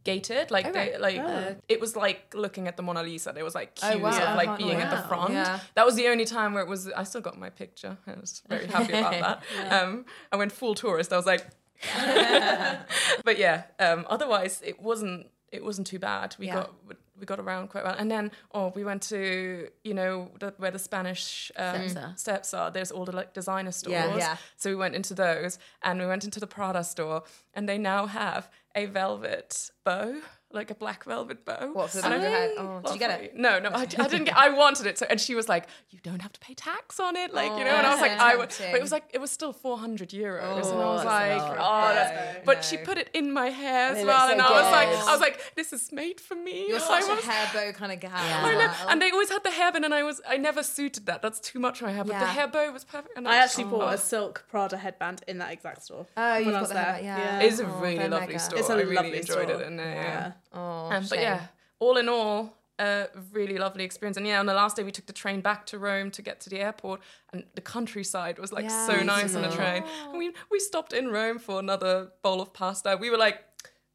gated. 0.05 0.49
Like 0.49 0.71
they 0.73 0.97
like 0.97 1.21
it 1.67 1.79
was 1.81 1.95
like 1.95 2.33
looking 2.33 2.67
at 2.69 2.77
the 2.77 2.83
mona 2.83 3.03
lisa. 3.03 3.31
There 3.33 3.43
was 3.43 3.53
like 3.53 3.75
queues 3.75 3.95
Oh, 3.95 3.97
wow. 3.99 4.31
of 4.31 4.35
like 4.37 4.49
Oh, 4.49 4.55
being 4.57 4.81
at 4.81 4.89
the 4.89 5.01
front. 5.07 5.33
Yeah. 5.33 5.59
that 5.75 5.85
was 5.85 5.95
the 5.95 6.07
only 6.07 6.25
time 6.25 6.53
where 6.53 6.63
it 6.63 6.69
was 6.69 6.87
i 7.01 7.03
still 7.03 7.21
got 7.21 7.37
my 7.37 7.49
picture. 7.49 7.97
I 8.07 8.13
was 8.13 8.41
very 8.49 8.65
happy 8.67 8.93
about 8.97 9.19
that. 9.21 9.43
Um 9.83 10.05
i 10.31 10.37
went 10.37 10.51
full 10.53 10.73
tourist. 10.73 11.11
I 11.13 11.17
was 11.17 11.25
like 11.25 11.45
but 13.25 13.37
yeah 13.37 13.63
um 13.79 14.05
otherwise 14.09 14.61
it 14.65 14.81
wasn't 14.81 15.27
it 15.51 15.63
wasn't 15.63 15.85
too 15.87 15.99
bad. 15.99 16.35
We 16.39 16.47
Yeah. 16.47 16.55
got 16.55 16.73
we 17.19 17.25
got 17.25 17.39
around 17.39 17.69
quite 17.69 17.83
well 17.83 17.95
and 17.97 18.09
then 18.09 18.31
oh 18.53 18.71
we 18.75 18.83
went 18.83 19.01
to 19.01 19.67
you 19.83 19.93
know 19.93 20.29
the, 20.39 20.53
where 20.57 20.71
the 20.71 20.79
spanish 20.79 21.51
um, 21.57 21.87
Steps 21.89 21.95
are. 21.97 22.13
steps 22.17 22.53
are 22.53 22.71
there's 22.71 22.91
all 22.91 23.05
the 23.05 23.15
like 23.15 23.33
designer 23.33 23.71
stores 23.71 23.91
Yeah. 23.93 24.17
Yeah. 24.17 24.37
so 24.57 24.69
we 24.69 24.75
went 24.75 24.95
into 24.95 25.13
those 25.13 25.59
and 25.83 25.99
we 25.99 26.05
went 26.05 26.23
into 26.23 26.39
the 26.39 26.47
prada 26.47 26.83
store 26.83 27.23
and 27.53 27.67
they 27.69 27.77
now 27.77 28.05
have 28.07 28.49
a 28.75 28.85
velvet 28.85 29.71
bow 29.83 30.21
like 30.51 30.71
a 30.71 30.75
black 30.75 31.03
velvet 31.03 31.45
bow 31.45 31.71
What, 31.73 31.91
for 31.91 31.97
the 31.97 32.05
And 32.05 32.13
I- 32.15 32.17
your 32.17 32.29
head? 32.29 32.51
Oh, 32.57 32.81
did 32.83 32.93
you 32.93 32.99
get 32.99 33.21
it? 33.21 33.35
No, 33.35 33.59
no, 33.59 33.69
I, 33.69 33.81
I 33.81 33.85
didn't 33.85 34.25
get. 34.25 34.35
I 34.35 34.49
wanted 34.49 34.87
it, 34.87 34.97
so 34.97 35.05
and 35.09 35.21
she 35.21 35.35
was 35.35 35.47
like, 35.47 35.67
"You 35.89 35.99
don't 36.01 36.21
have 36.21 36.33
to 36.33 36.39
pay 36.39 36.53
tax 36.55 36.99
on 36.99 37.15
it," 37.15 37.33
like 37.33 37.51
you 37.51 37.63
know. 37.63 37.71
And 37.71 37.85
I 37.85 37.91
was 37.91 38.01
like, 38.01 38.13
Oh, 38.13 38.17
"I 38.19 38.35
would," 38.35 38.49
but 38.49 38.75
it 38.75 38.81
was 38.81 38.91
like 38.91 39.05
it 39.13 39.19
was 39.19 39.31
still 39.31 39.53
four 39.53 39.77
hundred 39.77 40.09
euros, 40.09 40.41
and 40.41 40.51
I 40.51 40.55
was 40.55 40.67
oh, 40.71 40.93
that's 40.95 41.05
like, 41.05 41.57
"Oh, 41.59 41.93
that's." 41.93 42.37
No, 42.37 42.41
But 42.45 42.65
she 42.65 42.77
put 42.77 42.97
it 42.97 43.09
in 43.13 43.31
my 43.31 43.49
hair 43.49 43.95
as 43.95 44.05
well, 44.05 44.27
look 44.27 44.37
and 44.37 44.41
so 44.41 44.53
I 44.53 44.61
was 44.61 44.71
like. 44.71 45.07
I 45.07 45.11
was 45.11 45.21
like, 45.21 45.55
"This 45.55 45.71
is 45.73 45.91
made 45.91 46.19
for 46.19 46.35
me." 46.35 46.67
You're 46.67 46.77
I 46.77 47.01
such 47.01 47.23
a 47.23 47.25
hair 47.25 47.49
bow 47.53 47.71
kind 47.77 47.91
of 47.91 47.99
gal. 47.99 48.11
I 48.15 48.55
know. 48.55 48.73
And 48.89 49.01
they 49.01 49.11
always 49.11 49.29
had 49.29 49.43
the 49.43 49.49
hairband, 49.49 49.85
and 49.85 49.93
I 49.93 50.03
was 50.03 50.21
I 50.27 50.37
never 50.37 50.63
suited 50.63 51.05
that. 51.05 51.21
That's 51.21 51.39
too 51.39 51.59
much 51.59 51.79
for 51.79 51.85
my 51.85 51.91
hair, 51.91 52.03
but 52.03 52.13
the 52.13 52.25
Yeah. 52.25 52.25
hair 52.27 52.47
bow 52.47 52.71
was 52.71 52.83
perfect. 52.83 53.17
And 53.17 53.27
I 53.27 53.37
actually 53.37 53.65
oh. 53.65 53.69
bought 53.69 53.89
a 53.89 53.93
oh. 53.93 53.95
silk 53.97 54.45
Prada 54.49 54.77
headband 54.77 55.23
in 55.27 55.37
that 55.39 55.51
exact 55.51 55.83
store. 55.83 56.07
Oh, 56.17 56.33
when 56.33 56.39
you've 56.39 56.47
I 56.49 56.51
got 56.51 56.59
was 56.61 56.69
the 56.69 56.73
there. 56.75 56.83
hair, 56.83 57.03
yeah. 57.03 57.39
It's 57.41 57.59
a 57.59 57.65
Oh, 57.65 57.79
really 57.79 57.97
they're 57.97 58.09
lovely 58.09 58.37
store. 58.39 58.59
It's 58.59 58.69
a 58.69 58.73
I 58.73 58.81
really 58.81 59.17
enjoyed 59.17 59.49
it 59.49 59.61
in 59.61 59.75
there. 59.77 59.95
Yeah. 59.95 60.31
Yeah. 60.53 60.59
Oh, 60.59 60.89
Um, 60.91 61.05
but 61.09 61.19
yeah, 61.19 61.47
all 61.79 61.97
in 61.97 62.09
all, 62.09 62.55
a 62.79 63.07
really 63.33 63.57
lovely 63.57 63.83
experience. 63.83 64.15
And 64.17 64.25
yeah, 64.25 64.39
on 64.39 64.45
the 64.45 64.53
last 64.53 64.77
day 64.77 64.83
we 64.83 64.91
took 64.91 65.05
the 65.05 65.13
train 65.13 65.41
back 65.41 65.65
to 65.67 65.77
Rome 65.77 66.11
to 66.11 66.21
get 66.21 66.39
to 66.41 66.49
the 66.49 66.59
airport, 66.59 67.01
and 67.33 67.43
the 67.55 67.61
countryside 67.61 68.39
was 68.39 68.51
like 68.53 68.65
Yeah, 68.65 68.85
so 68.87 69.03
nice 69.03 69.35
on 69.35 69.41
the 69.41 69.49
beautiful. 69.49 69.57
train. 69.65 69.83
And 70.09 70.17
we 70.17 70.31
we 70.49 70.59
stopped 70.59 70.93
in 70.93 71.09
Rome 71.09 71.39
for 71.39 71.59
another 71.59 72.11
bowl 72.23 72.39
of 72.41 72.53
pasta. 72.53 72.97
We 72.99 73.09
were 73.09 73.17
like. 73.17 73.43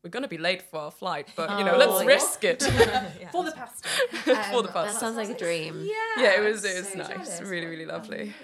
We're 0.02 0.10
gonna 0.10 0.28
be 0.28 0.36
late 0.36 0.60
for 0.60 0.80
our 0.80 0.90
flight, 0.90 1.28
but 1.34 1.48
you 1.58 1.64
know, 1.64 1.78
let's 1.78 1.90
Oh. 1.94 2.04
risk 2.04 2.44
it 2.44 2.62
For 3.32 3.42
the 3.42 3.52
pasta. 3.52 3.88
for 4.52 4.60
the 4.60 4.68
That 4.68 4.72
pasta. 4.74 5.00
sounds 5.00 5.16
like 5.16 5.30
a 5.30 5.34
dream. 5.34 5.80
Yeah, 5.82 6.22
yeah, 6.22 6.32
it 6.38 6.44
was 6.44 6.62
it 6.62 6.76
was 6.76 6.88
So 6.92 6.98
nice, 6.98 7.08
jealous. 7.08 7.40
really 7.40 7.64
really 7.68 7.84
a 7.84 7.88
lovely. 7.88 8.34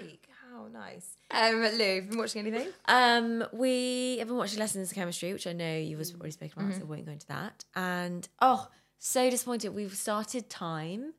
Nice. 0.71 1.07
Um, 1.29 1.55
Lu, 1.61 1.61
have 1.61 1.79
you 1.79 2.01
been 2.03 2.17
watching 2.17 2.45
anything? 2.47 2.67
Um, 2.85 3.43
we 3.53 4.17
have 4.19 4.27
been 4.27 4.37
watching 4.37 4.59
Lessons 4.59 4.91
in 4.91 4.95
Chemistry, 4.95 5.33
which 5.33 5.47
I 5.47 5.53
know 5.53 5.77
you've 5.77 5.99
Mm. 5.99 6.15
already 6.15 6.31
spoken 6.31 6.53
about, 6.57 6.71
Mm-hmm. 6.71 6.79
so 6.79 6.85
I 6.85 6.89
won't 6.89 7.05
go 7.05 7.11
into 7.11 7.27
that. 7.27 7.65
And 7.75 8.27
oh, 8.41 8.67
so 8.99 9.29
disappointed. 9.29 9.69
We've 9.75 9.93
started 9.95 10.49
Time. 10.49 11.13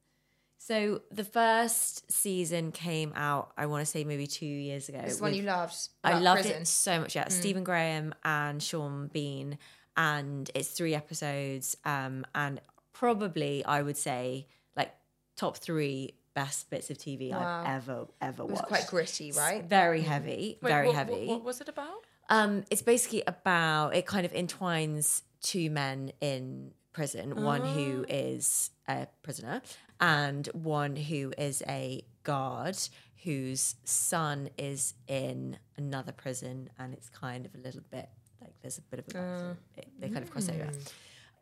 So 0.58 1.02
the 1.10 1.24
first 1.24 2.10
season 2.10 2.70
came 2.70 3.12
out, 3.16 3.52
I 3.58 3.66
want 3.66 3.82
to 3.82 3.86
say 3.86 4.04
maybe 4.04 4.26
two 4.28 4.46
years 4.46 4.88
ago. 4.88 5.02
This 5.04 5.20
one 5.20 5.34
you 5.34 5.42
loved. 5.42 5.74
I 6.04 6.18
loved 6.18 6.42
prison. 6.42 6.62
it 6.62 6.66
so 6.68 7.00
much. 7.00 7.16
Yeah, 7.16 7.28
Stephen 7.28 7.64
Graham 7.64 8.14
and 8.24 8.62
Sean 8.62 9.08
Bean, 9.08 9.58
and 9.96 10.48
it's 10.54 10.68
three 10.70 10.94
episodes. 10.94 11.76
Um, 11.84 12.24
and 12.34 12.60
probably 12.92 13.64
I 13.64 13.82
would 13.82 13.96
say 13.96 14.46
like 14.76 14.94
top 15.36 15.56
three 15.56 16.14
best 16.34 16.70
bits 16.70 16.90
of 16.90 16.98
TV 16.98 17.30
Wow. 17.30 17.62
I've 17.64 17.88
ever 17.88 18.06
ever 18.20 18.42
It 18.42 18.48
was 18.48 18.56
watched. 18.56 18.68
quite 18.68 18.86
gritty, 18.86 19.32
right? 19.32 19.64
Very 19.64 20.02
heavy, 20.02 20.56
mm-hmm. 20.56 20.66
Wait, 20.66 20.70
very 20.70 20.86
what- 20.88 20.96
heavy. 20.96 21.26
What, 21.26 21.38
what 21.38 21.44
was 21.44 21.60
it 21.60 21.68
about? 21.68 22.04
Um, 22.28 22.64
it's 22.70 22.82
basically 22.82 23.22
about 23.26 23.94
it 23.94 24.06
kind 24.06 24.24
of 24.24 24.32
entwines 24.32 25.22
two 25.42 25.70
men 25.70 26.12
in 26.20 26.72
prison, 26.92 27.42
one 27.42 27.64
who 27.64 28.04
oh. 28.08 28.12
is 28.14 28.70
a 28.88 29.06
prisoner 29.22 29.60
and 30.00 30.46
one 30.52 30.96
who 30.96 31.32
is 31.36 31.62
a 31.68 32.04
guard 32.22 32.78
whose 33.24 33.76
son 33.84 34.48
is 34.58 34.94
in 35.06 35.56
another 35.76 36.12
prison 36.12 36.68
and 36.78 36.92
it's 36.92 37.08
kind 37.08 37.46
of 37.46 37.54
a 37.54 37.58
little 37.58 37.82
bit 37.90 38.08
like 38.40 38.52
there's 38.62 38.78
a 38.78 38.82
bit 38.82 38.98
of 38.98 39.14
a 39.14 39.18
uh, 39.18 39.54
it, 39.76 39.88
they 39.98 40.08
kind 40.08 40.24
of 40.24 40.30
cross 40.30 40.48
over. 40.48 40.64
Hmm. 40.64 40.78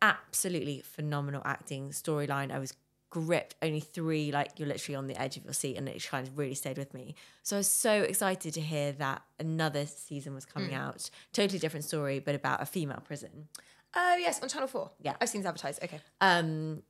Absolutely 0.03 0.81
phenomenal 0.81 1.41
acting 1.45 1.89
storyline. 1.89 2.51
I 2.51 2.59
was 2.59 2.73
gripped 3.11 3.55
only 3.61 3.79
three, 3.81 4.31
like 4.31 4.53
you're 4.57 4.67
literally 4.67 4.95
on 4.95 5.05
the 5.05 5.21
edge 5.21 5.37
of 5.37 5.43
your 5.43 5.53
seat, 5.53 5.77
and 5.77 5.87
it 5.87 6.03
kind 6.09 6.27
of 6.27 6.35
really 6.37 6.55
stayed 6.55 6.79
with 6.79 6.93
me. 6.95 7.13
So 7.43 7.57
I 7.57 7.59
was 7.59 7.67
so 7.69 8.01
excited 8.01 8.55
to 8.55 8.61
hear 8.61 8.93
that 8.93 9.21
another 9.39 9.85
season 9.85 10.33
was 10.33 10.45
coming 10.45 10.73
out. 10.73 11.09
Totally 11.33 11.59
different 11.59 11.85
story, 11.85 12.17
but 12.19 12.33
about 12.33 12.61
a 12.63 12.65
female 12.65 13.01
prison. 13.05 13.47
Oh 13.95 14.15
yes, 14.19 14.41
on 14.41 14.49
Channel 14.49 14.67
Four. 14.67 14.91
Yeah. 15.01 15.15
I've 15.21 15.29
seen 15.29 15.41
this 15.41 15.47
advertised. 15.49 15.83
Okay. 15.83 15.99
Um, 16.21 16.81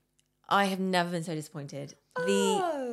I 0.47 0.65
have 0.65 0.79
never 0.79 1.09
been 1.09 1.23
so 1.23 1.33
disappointed. 1.35 1.95
Oh. 2.15 2.25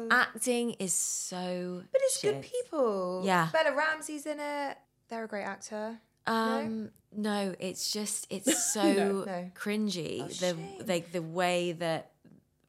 The 0.08 0.14
acting 0.14 0.72
is 0.78 0.92
so. 0.92 1.82
But 1.92 2.00
it's 2.04 2.22
good 2.22 2.42
people. 2.42 3.22
Yeah. 3.24 3.48
Bella 3.52 3.76
Ramsey's 3.76 4.26
in 4.26 4.40
it. 4.40 4.78
They're 5.08 5.24
a 5.24 5.28
great 5.28 5.44
actor. 5.44 5.98
Um, 6.26 6.90
no, 7.16 7.54
it's 7.58 7.90
just 7.90 8.26
it's 8.30 8.64
so 8.72 8.82
No. 9.26 9.50
cringy. 9.54 10.22
Oh, 10.22 10.26
the 10.28 10.34
shame. 10.34 10.58
like 10.86 11.12
the 11.12 11.22
way 11.22 11.72
that. 11.72 12.12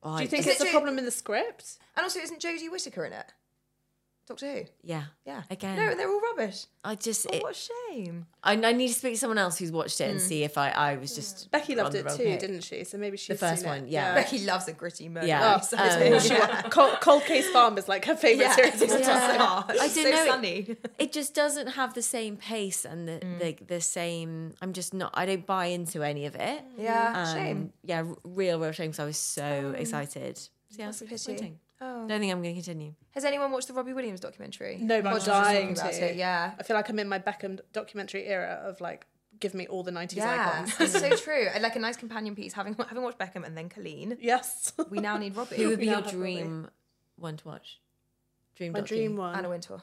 Oh, 0.01 0.17
Do 0.17 0.23
you 0.23 0.29
think 0.29 0.47
it's 0.47 0.61
it 0.61 0.67
a 0.67 0.71
problem 0.71 0.97
in 0.97 1.05
the 1.05 1.11
script? 1.11 1.77
And 1.95 2.03
also, 2.03 2.19
isn't 2.19 2.41
Jodie 2.41 2.71
Whittaker 2.71 3.05
in 3.05 3.13
it? 3.13 3.33
Doctor 4.29 4.53
Who. 4.53 4.63
Yeah, 4.83 5.03
Yeah. 5.25 5.41
Again. 5.49 5.75
No, 5.75 5.95
they're 5.95 6.07
all 6.07 6.21
rubbish. 6.21 6.67
I 6.83 6.93
just 6.93 7.25
Oh, 7.27 7.35
it, 7.35 7.41
what 7.41 7.55
a 7.55 7.69
shame. 7.91 8.27
I, 8.43 8.53
I 8.53 8.73
need 8.73 8.89
to 8.89 8.93
speak 8.93 9.13
to 9.15 9.19
someone 9.19 9.39
else 9.39 9.57
who's 9.57 9.71
watched 9.71 9.99
it 10.01 10.05
Mm. 10.05 10.11
and 10.11 10.21
see 10.21 10.43
if 10.43 10.55
I 10.55 10.69
I 10.69 10.95
was 10.97 11.15
just 11.15 11.49
Becky 11.49 11.73
loved 11.75 11.95
on 11.95 12.05
it 12.05 12.09
too, 12.15 12.23
page. 12.23 12.39
didn't 12.39 12.61
she? 12.61 12.83
So 12.83 12.99
maybe 12.99 13.17
she's 13.17 13.39
first 13.39 13.61
seen 13.63 13.67
it. 13.67 13.81
one, 13.81 13.87
yeah. 13.87 14.13
Becky 14.13 14.45
loves 14.45 14.67
a 14.67 14.73
gritty 14.73 15.09
murder. 15.09 15.25
Yeah. 15.25 15.59
so 15.61 15.77
Um, 15.77 16.01
it's- 16.01 16.27
She 16.27 16.35
Cold, 16.69 16.97
Cold 17.01 17.23
Case 17.23 17.49
Farm 17.49 17.75
is 17.79 17.87
like 17.89 18.05
her 18.05 18.15
favorite 18.15 18.43
Yeah. 18.45 18.55
series. 18.55 18.81
of 18.83 18.89
Yeah. 18.99 18.99
time. 19.01 19.39
Oh, 19.41 19.65
I 19.67 19.73
don't 19.75 19.89
so 19.89 20.03
know. 20.03 20.09
it- 20.09 20.27
sunny. 20.27 20.77
It, 20.99 21.11
just 21.11 21.33
doesn't 21.33 21.67
have 21.69 21.95
the 21.95 22.03
same 22.03 22.37
pace 22.37 22.85
and 22.85 23.07
the, 23.07 23.13
Mm. 23.19 23.39
the 23.39 23.65
the 23.65 23.81
same. 23.81 24.53
I'm 24.61 24.73
just 24.73 24.93
not. 24.93 25.09
I 25.15 25.25
don't 25.25 25.45
buy 25.47 25.65
into 25.67 26.03
any 26.03 26.27
of 26.27 26.35
it. 26.35 26.61
Yeah, 26.77 27.23
Um, 27.25 27.35
shame. 27.35 27.73
Yeah, 27.83 28.03
real, 28.23 28.59
real 28.59 28.71
shame. 28.73 28.91
Because 28.91 28.99
I 28.99 29.05
was 29.05 29.17
so 29.17 29.73
excited. 29.75 30.37
So 30.37 30.49
yeah, 30.77 30.85
That's 30.85 31.01
it's 31.01 31.27
a 31.27 31.31
pity. 31.33 31.57
Disappointing. 31.79 32.03
Oh. 32.03 32.07
Don't 32.07 32.19
think 32.19 32.31
I'm 32.31 32.41
going 32.41 32.55
to 32.55 32.61
continue. 32.61 32.93
Has 33.11 33.25
anyone 33.25 33.51
watched 33.51 33.67
the 33.67 33.73
Robbie 33.73 33.93
Williams 33.93 34.19
documentary? 34.19 34.77
No, 34.81 35.01
but 35.01 35.13
I'm 35.13 35.25
dying 35.25 35.75
to. 35.75 36.11
it? 36.11 36.15
Yeah. 36.15 36.53
I 36.59 36.63
feel 36.63 36.75
like 36.75 36.89
I'm 36.89 36.99
in 36.99 37.07
my 37.09 37.19
Beckham 37.19 37.59
documentary 37.73 38.25
era 38.27 38.61
of 38.63 38.81
like, 38.81 39.07
give 39.39 39.53
me 39.53 39.67
all 39.67 39.83
the 39.83 39.91
90s 39.91 40.15
Yeah, 40.15 40.51
icons. 40.53 40.75
it's 40.79 40.99
so 40.99 41.15
true. 41.23 41.47
I 41.53 41.59
like 41.59 41.75
a 41.75 41.79
nice 41.79 41.97
companion 41.97 42.35
piece. 42.35 42.53
Having 42.53 42.75
having 42.75 43.03
watched 43.03 43.19
Beckham 43.19 43.45
and 43.45 43.57
then 43.57 43.69
Coleen, 43.69 44.17
yes. 44.19 44.73
we 44.89 44.99
now 44.99 45.17
need 45.17 45.35
Robbie. 45.35 45.55
Who 45.57 45.69
would 45.69 45.79
be 45.79 45.85
your 45.85 45.95
have 45.95 46.09
dream 46.11 46.69
one 47.15 47.37
to 47.37 47.47
watch? 47.47 47.79
Dream 48.55 48.73
my 48.73 48.81
docu? 48.81 48.87
dream 48.87 49.15
one. 49.15 49.35
Anna 49.35 49.49
Wintour. 49.49 49.81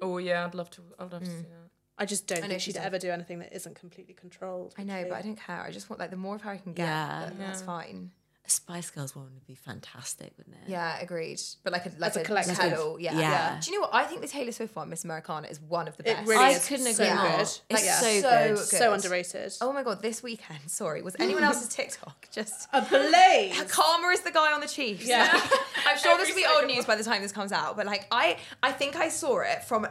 Oh 0.00 0.18
yeah, 0.18 0.44
I'd 0.44 0.54
love 0.54 0.70
to. 0.70 0.82
I'd 0.98 1.12
love 1.12 1.24
to 1.24 1.30
hmm. 1.30 1.38
see 1.38 1.42
that. 1.48 1.70
I 2.00 2.04
just 2.06 2.28
don't 2.28 2.38
I 2.38 2.40
know 2.42 2.48
think 2.50 2.60
she's 2.60 2.74
she'd 2.74 2.80
ever 2.80 2.98
do 2.98 3.10
anything 3.10 3.40
that 3.40 3.52
isn't 3.52 3.74
completely 3.74 4.14
controlled. 4.14 4.72
I 4.78 4.84
know, 4.84 4.98
would 5.00 5.08
but 5.08 5.18
I 5.18 5.22
don't 5.22 5.34
care. 5.38 5.60
I 5.62 5.72
just 5.72 5.90
want 5.90 5.98
like 5.98 6.10
the 6.10 6.16
more 6.16 6.36
of 6.36 6.42
her 6.42 6.50
I 6.50 6.58
can 6.58 6.72
get, 6.72 6.84
Yeah. 6.84 7.24
then 7.28 7.38
that's 7.38 7.62
fine. 7.62 8.12
A 8.48 8.50
Spice 8.50 8.88
Girls 8.88 9.14
one 9.14 9.26
would 9.34 9.46
be 9.46 9.54
fantastic, 9.54 10.32
wouldn't 10.38 10.56
it? 10.56 10.70
Yeah, 10.70 10.98
agreed. 11.00 11.38
But 11.64 11.74
like 11.74 11.84
a 11.84 11.90
like 11.98 12.10
As 12.12 12.16
a 12.16 12.20
a, 12.20 12.24
collective. 12.24 12.56
tell, 12.56 12.98
yeah. 12.98 13.18
Yeah. 13.18 13.60
Do 13.62 13.70
you 13.70 13.76
know 13.76 13.82
what? 13.82 13.94
I 13.94 14.04
think 14.04 14.22
the 14.22 14.26
Taylor 14.28 14.52
Swift 14.52 14.74
one, 14.74 14.88
Miss 14.88 15.04
Americana, 15.04 15.48
is 15.48 15.60
one 15.60 15.86
of 15.86 15.96
the 15.98 16.08
It 16.10 16.14
best. 16.16 16.28
really 16.28 16.44
I 16.44 16.50
is 16.52 16.66
couldn't 16.66 16.94
so 16.94 17.04
agree 17.04 17.14
more. 17.14 17.30
good. 17.30 17.40
It's 17.40 17.70
Like, 17.70 17.80
so, 17.82 18.20
so 18.20 18.30
good. 18.30 18.54
good. 18.56 18.58
So 18.58 18.92
underrated. 18.94 19.52
Oh 19.60 19.72
my 19.72 19.82
god, 19.82 20.00
this 20.00 20.22
weekend. 20.22 20.60
Sorry, 20.70 21.02
was 21.02 21.14
anyone 21.18 21.44
else's 21.48 21.68
TikTok 21.68 22.28
just? 22.32 22.68
A 22.72 22.80
blaze. 22.80 23.60
Karma 23.70 24.08
is 24.08 24.20
the 24.20 24.30
guy 24.32 24.52
on 24.52 24.60
the 24.60 24.66
Chiefs. 24.68 25.06
Yeah. 25.06 25.28
I'm 25.86 25.98
sure 25.98 26.16
this 26.16 26.28
will 26.30 26.36
be 26.36 26.46
old 26.46 26.66
news 26.66 26.86
by 26.86 26.96
the 26.96 27.04
time 27.04 27.20
this 27.20 27.32
comes 27.32 27.52
out, 27.52 27.76
but 27.76 27.84
like 27.84 28.06
I, 28.10 28.38
I 28.62 28.72
think 28.72 28.96
I 28.96 29.10
saw 29.10 29.40
it 29.40 29.64
from. 29.64 29.86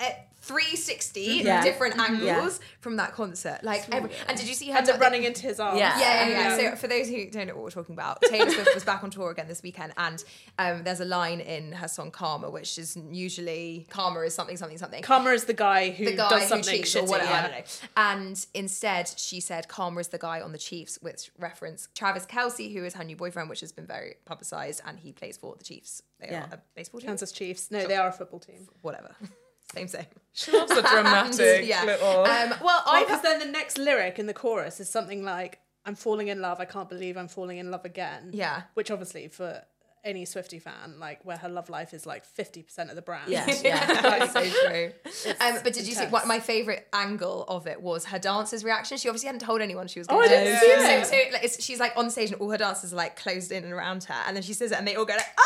eh, 0.00 0.12
360 0.48 1.20
Yeah. 1.44 1.62
different 1.62 1.98
angles 1.98 2.58
Yeah. 2.60 2.66
from 2.80 2.96
that 2.96 3.12
concert. 3.12 3.60
Like, 3.62 3.86
every, 3.94 4.10
and 4.28 4.36
did 4.36 4.48
you 4.48 4.54
see 4.54 4.66
her 4.68 4.72
Had 4.74 4.88
it 4.88 4.92
like, 4.92 5.00
running 5.00 5.24
into 5.24 5.42
his 5.42 5.60
arms. 5.60 5.78
Yeah. 5.78 5.98
yeah, 6.00 6.28
yeah, 6.28 6.56
yeah. 6.56 6.56
So 6.70 6.76
for 6.76 6.88
those 6.88 7.08
who 7.08 7.30
don't 7.30 7.46
know 7.46 7.54
what 7.54 7.64
we're 7.64 7.70
talking 7.70 7.94
about, 7.94 8.22
Taylor 8.22 8.50
Swift 8.50 8.74
was 8.74 8.84
back 8.84 9.04
on 9.04 9.10
tour 9.10 9.30
again 9.30 9.46
this 9.46 9.62
weekend, 9.62 9.92
and 9.96 10.24
um, 10.58 10.82
there's 10.84 11.00
a 11.00 11.04
line 11.04 11.40
in 11.40 11.72
her 11.72 11.86
song 11.88 12.10
"Karma," 12.10 12.50
which 12.50 12.78
is 12.78 12.96
usually 13.10 13.86
"Karma" 13.90 14.20
is 14.20 14.34
something, 14.34 14.56
something, 14.56 14.78
something. 14.78 15.02
Karma 15.02 15.30
is 15.30 15.44
the 15.44 15.54
guy 15.54 15.90
who 15.90 16.04
the 16.06 16.16
guy 16.16 16.28
does 16.30 16.42
who 16.44 16.48
something 16.48 16.74
cheats 16.78 16.94
shitty. 16.94 17.02
or 17.02 17.06
whatever. 17.06 17.30
I 17.30 17.34
yeah. 17.34 17.42
don't 17.42 17.50
know. 17.52 17.88
And 17.96 18.46
instead, 18.54 19.12
she 19.16 19.40
said 19.40 19.68
Karma 19.68 20.00
is 20.00 20.08
the 20.08 20.18
guy 20.18 20.40
on 20.40 20.52
the 20.52 20.58
Chiefs, 20.58 20.98
which 21.02 21.30
reference 21.38 21.88
Travis 21.94 22.26
Kelce, 22.26 22.72
who 22.72 22.84
is 22.84 22.94
her 22.94 23.04
new 23.04 23.16
boyfriend, 23.16 23.50
which 23.50 23.60
has 23.60 23.72
been 23.72 23.86
very 23.86 24.16
publicized, 24.24 24.80
and 24.86 24.98
he 24.98 25.12
plays 25.12 25.36
for 25.36 25.54
the 25.56 25.64
Chiefs. 25.64 26.02
They 26.20 26.28
Yeah. 26.30 26.44
are 26.44 26.54
a 26.54 26.60
baseball 26.74 27.00
team. 27.00 27.08
Kansas 27.08 27.32
Chiefs. 27.32 27.70
No, 27.70 27.86
they 27.86 27.96
are 27.96 28.08
a 28.08 28.12
football 28.12 28.40
team. 28.40 28.68
Whatever. 28.82 29.14
same, 29.74 29.88
same. 29.88 30.06
She 30.32 30.52
loves 30.52 30.70
a 30.72 30.82
dramatic 30.82 31.66
yeah. 31.66 31.84
little. 31.84 32.24
Um, 32.24 32.54
well, 32.62 32.82
I 32.86 33.04
Because 33.04 33.22
then 33.22 33.38
the 33.38 33.46
next 33.46 33.76
lyric 33.78 34.18
in 34.18 34.26
the 34.26 34.34
chorus 34.34 34.80
is 34.80 34.88
something 34.88 35.24
like, 35.24 35.58
I'm 35.84 35.94
falling 35.94 36.28
in 36.28 36.40
love, 36.40 36.60
I 36.60 36.64
can't 36.64 36.88
believe 36.88 37.16
I'm 37.16 37.28
falling 37.28 37.58
in 37.58 37.70
love 37.70 37.84
again. 37.84 38.30
Yeah. 38.32 38.62
Which 38.74 38.90
obviously 38.90 39.28
for 39.28 39.62
any 40.04 40.24
Swiftie 40.24 40.62
fan, 40.62 40.94
like 40.98 41.24
where 41.24 41.36
her 41.36 41.48
love 41.48 41.68
life 41.68 41.92
is 41.92 42.06
like 42.06 42.24
50% 42.24 42.88
of 42.88 42.94
the 42.94 43.02
brand. 43.02 43.28
Yeah. 43.30 43.44
That's 44.02 44.32
so 44.32 44.68
true. 44.68 44.92
Um, 45.40 45.58
but 45.64 45.72
did 45.74 45.86
you 45.86 45.94
see 45.94 46.06
what 46.06 46.26
my 46.26 46.38
favorite 46.40 46.86
angle 46.92 47.44
of 47.48 47.66
it 47.66 47.82
was 47.82 48.06
her 48.06 48.18
dancer's 48.18 48.64
reaction? 48.64 48.96
She 48.96 49.08
obviously 49.08 49.26
hadn't 49.26 49.40
told 49.42 49.60
anyone 49.60 49.88
she 49.88 49.98
was 49.98 50.06
Oh, 50.08 50.14
going 50.18 50.30
I 50.30 50.34
to 50.34 50.44
didn't 50.44 50.60
see 50.60 50.66
it. 50.66 50.78
it. 50.78 51.06
So, 51.06 51.10
so 51.10 51.16
like, 51.34 51.44
it's, 51.44 51.62
she's 51.62 51.80
like 51.80 51.92
on 51.96 52.10
stage 52.10 52.30
and 52.32 52.40
all 52.40 52.50
her 52.50 52.56
dancers 52.58 52.92
are 52.92 52.96
like 52.96 53.16
closed 53.16 53.50
in 53.52 53.64
and 53.64 53.72
around 53.72 54.04
her, 54.04 54.14
and 54.26 54.36
then 54.36 54.42
she 54.42 54.52
says 54.54 54.70
it, 54.72 54.78
and 54.78 54.86
they 54.86 54.94
all 54.94 55.04
go 55.04 55.14
like, 55.14 55.26
"Ah!" 55.38 55.42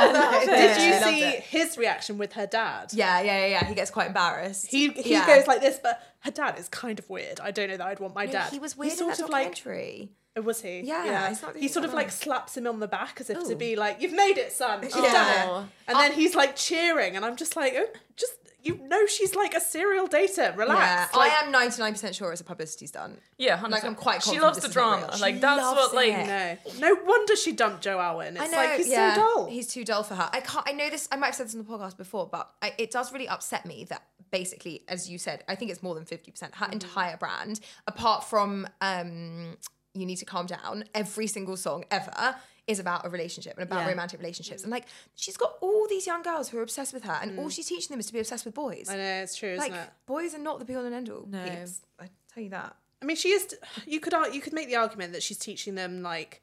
Oh, 0.00 0.42
Did 0.46 0.82
you 0.82 1.00
see 1.04 1.40
his 1.40 1.76
reaction 1.78 2.18
with 2.18 2.32
her 2.34 2.46
dad? 2.46 2.92
Yeah, 2.92 3.20
yeah, 3.20 3.40
yeah, 3.40 3.46
yeah. 3.46 3.64
He 3.66 3.74
gets 3.74 3.90
quite 3.90 4.08
embarrassed. 4.08 4.66
He 4.66 4.90
he 4.90 5.12
Yeah. 5.12 5.26
goes 5.26 5.46
like 5.46 5.60
this, 5.60 5.78
but 5.82 6.02
her 6.20 6.30
dad 6.30 6.58
is 6.58 6.68
kind 6.68 6.98
of 6.98 7.08
weird. 7.08 7.40
I 7.40 7.50
don't 7.50 7.68
know 7.70 7.76
that 7.76 7.86
I'd 7.86 8.00
want 8.00 8.14
my 8.14 8.26
No, 8.26 8.32
dad. 8.32 8.52
He 8.52 8.58
was 8.58 8.76
weird 8.76 8.92
in 8.92 8.98
sort 8.98 9.16
that 9.16 9.24
of 9.24 9.30
like 9.30 9.54
documentary. 9.54 10.12
Oh, 10.36 10.42
was 10.42 10.62
he? 10.62 10.80
Yeah, 10.82 11.28
he's 11.28 11.42
not 11.42 11.56
he 11.56 11.66
sort 11.66 11.84
of 11.84 11.92
like 11.92 12.10
slaps 12.10 12.56
him 12.56 12.66
on 12.66 12.78
the 12.78 12.86
back 12.86 13.20
as 13.20 13.30
if 13.30 13.48
to 13.48 13.56
be 13.56 13.74
like, 13.74 14.00
"You've 14.00 14.12
made 14.12 14.38
it, 14.38 14.52
son. 14.52 14.80
You've 14.82 14.94
Yeah. 14.94 15.12
done 15.12 15.28
it." 15.64 15.68
And 15.88 15.98
then 15.98 16.12
oh. 16.12 16.14
he's 16.14 16.36
like 16.36 16.54
cheering, 16.54 17.16
and 17.16 17.24
I'm 17.24 17.34
just 17.34 17.56
like, 17.56 17.74
oh, 17.76 17.88
just 18.16 18.34
you 18.62 18.78
know, 18.86 19.06
she's 19.06 19.34
like 19.34 19.54
a 19.54 19.60
serial 19.60 20.06
dater. 20.08 20.36
yeah, 20.38 20.54
Relax. 20.56 21.16
Like, 21.16 21.32
I 21.32 21.44
am 21.44 21.50
ninety 21.50 21.80
nine 21.80 21.92
percent 21.92 22.14
sure 22.14 22.32
it's 22.32 22.40
a 22.40 22.44
publicity 22.44 22.86
stunt. 22.86 23.18
yeah, 23.38 23.58
100%. 23.58 23.70
like, 23.70 23.84
I'm 23.84 23.94
quite 23.94 24.22
She 24.22 24.38
loves 24.40 24.58
the 24.58 24.68
is 24.68 24.74
not 24.74 24.82
real. 24.82 24.98
drama. 25.08 25.16
Like 25.20 25.40
that's 25.40 25.62
what 25.62 25.94
like. 25.94 26.12
it. 26.12 26.58
No, 26.78 26.88
no 26.94 27.02
wonder 27.04 27.36
she 27.36 27.52
dumped 27.52 27.82
Joe 27.82 27.98
Alwyn. 27.98 28.36
It's 28.36 28.44
I 28.44 28.46
know, 28.48 28.56
like 28.56 28.76
he's 28.78 28.88
yeah, 28.88 29.14
so 29.14 29.20
dull. 29.20 29.46
He's 29.46 29.66
too 29.68 29.84
dull 29.84 30.02
for 30.02 30.14
her. 30.14 30.28
I 30.32 30.40
can't. 30.40 30.68
I 30.68 30.72
know 30.72 30.90
this. 30.90 31.08
I 31.10 31.16
might 31.16 31.26
have 31.26 31.34
said 31.36 31.46
this 31.46 31.54
on 31.54 31.64
the 31.64 31.66
podcast 31.66 31.96
before, 31.96 32.28
but 32.30 32.50
I, 32.62 32.72
it 32.78 32.90
does 32.90 33.12
really 33.12 33.28
upset 33.28 33.64
me 33.66 33.84
that 33.84 34.02
basically, 34.30 34.82
as 34.88 35.08
you 35.10 35.18
said, 35.18 35.42
I 35.48 35.54
think 35.54 35.70
it's 35.70 35.82
more 35.82 35.94
than 35.94 36.04
fifty 36.04 36.30
percent. 36.30 36.52
Mm-hmm. 36.52 36.64
Her 36.64 36.72
entire 36.72 37.16
brand, 37.16 37.60
apart 37.86 38.24
from 38.24 38.66
um, 38.80 39.56
"You 39.94 40.06
Need 40.06 40.16
to 40.16 40.24
Calm 40.24 40.46
Down," 40.46 40.84
every 40.94 41.26
single 41.26 41.56
song 41.56 41.84
ever 41.90 42.36
is 42.66 42.78
about 42.78 43.04
a 43.06 43.08
relationship 43.08 43.54
and 43.56 43.62
about 43.62 43.80
Yeah. 43.80 43.88
romantic 43.90 44.20
relationships. 44.20 44.62
And 44.62 44.70
like, 44.70 44.86
she's 45.14 45.36
got 45.36 45.56
all 45.60 45.86
these 45.88 46.06
young 46.06 46.22
girls 46.22 46.48
who 46.48 46.58
are 46.58 46.62
obsessed 46.62 46.92
with 46.92 47.04
her, 47.04 47.18
and 47.22 47.38
all 47.38 47.48
she's 47.48 47.66
teaching 47.66 47.88
them 47.90 48.00
is 48.00 48.06
to 48.06 48.12
be 48.12 48.18
obsessed 48.20 48.44
with 48.44 48.54
boys. 48.54 48.88
Mm. 48.88 48.92
I 48.92 48.96
know 48.96 49.22
it's 49.22 49.36
true, 49.36 49.56
like, 49.56 49.72
isn't 49.72 49.82
it? 49.84 49.90
boys 50.06 50.34
are 50.34 50.38
not 50.38 50.58
the 50.58 50.64
be 50.64 50.74
all 50.74 50.84
and 50.84 50.94
end 50.94 51.08
all. 51.08 51.26
No. 51.28 51.42
peeps. 51.44 51.80
I 51.98 52.08
tell 52.32 52.42
you 52.42 52.50
that. 52.50 52.76
I 53.02 53.04
mean, 53.06 53.16
she 53.16 53.30
is. 53.30 53.56
You 53.86 53.98
could 54.00 54.12
you 54.34 54.40
could 54.40 54.52
make 54.52 54.68
the 54.68 54.76
argument 54.76 55.12
that 55.14 55.22
she's 55.22 55.38
teaching 55.38 55.74
them 55.74 56.02
like 56.02 56.42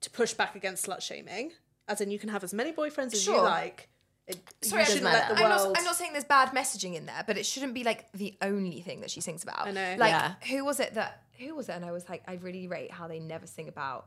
to 0.00 0.10
push 0.10 0.34
back 0.34 0.54
against 0.56 0.86
slut 0.86 1.00
shaming, 1.00 1.52
as 1.88 2.00
in 2.00 2.10
you 2.10 2.18
can 2.18 2.28
have 2.30 2.42
as 2.44 2.52
many 2.52 2.72
boyfriends 2.72 3.14
as 3.14 3.26
you 3.26 3.40
like. 3.40 3.88
It, 4.26 4.38
Sorry, 4.62 4.82
you 4.82 4.86
shouldn't 4.86 5.06
I'm, 5.06 5.12
let 5.12 5.28
the 5.28 5.34
I'm 5.44 5.50
world. 5.50 5.72
not, 5.74 5.78
I'm 5.78 5.84
not 5.84 5.96
saying 5.96 6.12
there's 6.12 6.24
bad 6.24 6.48
messaging 6.48 6.94
in 6.94 7.04
there, 7.04 7.22
but 7.26 7.36
it 7.36 7.44
shouldn't 7.44 7.74
be 7.74 7.84
like 7.84 8.10
the 8.12 8.34
only 8.40 8.80
thing 8.80 9.00
that 9.02 9.10
she 9.10 9.20
sings 9.20 9.42
about. 9.42 9.66
I 9.66 9.70
know. 9.70 9.96
Like, 9.98 10.10
Yeah. 10.12 10.34
who 10.48 10.64
was 10.64 10.80
it 10.80 10.94
that? 10.94 11.22
Who 11.38 11.54
was 11.54 11.68
it? 11.68 11.72
And 11.72 11.84
I 11.84 11.92
was 11.92 12.08
like, 12.08 12.22
I 12.26 12.34
really 12.34 12.66
rate 12.66 12.90
how 12.90 13.06
they 13.06 13.18
never 13.20 13.46
sing 13.46 13.68
about. 13.68 14.06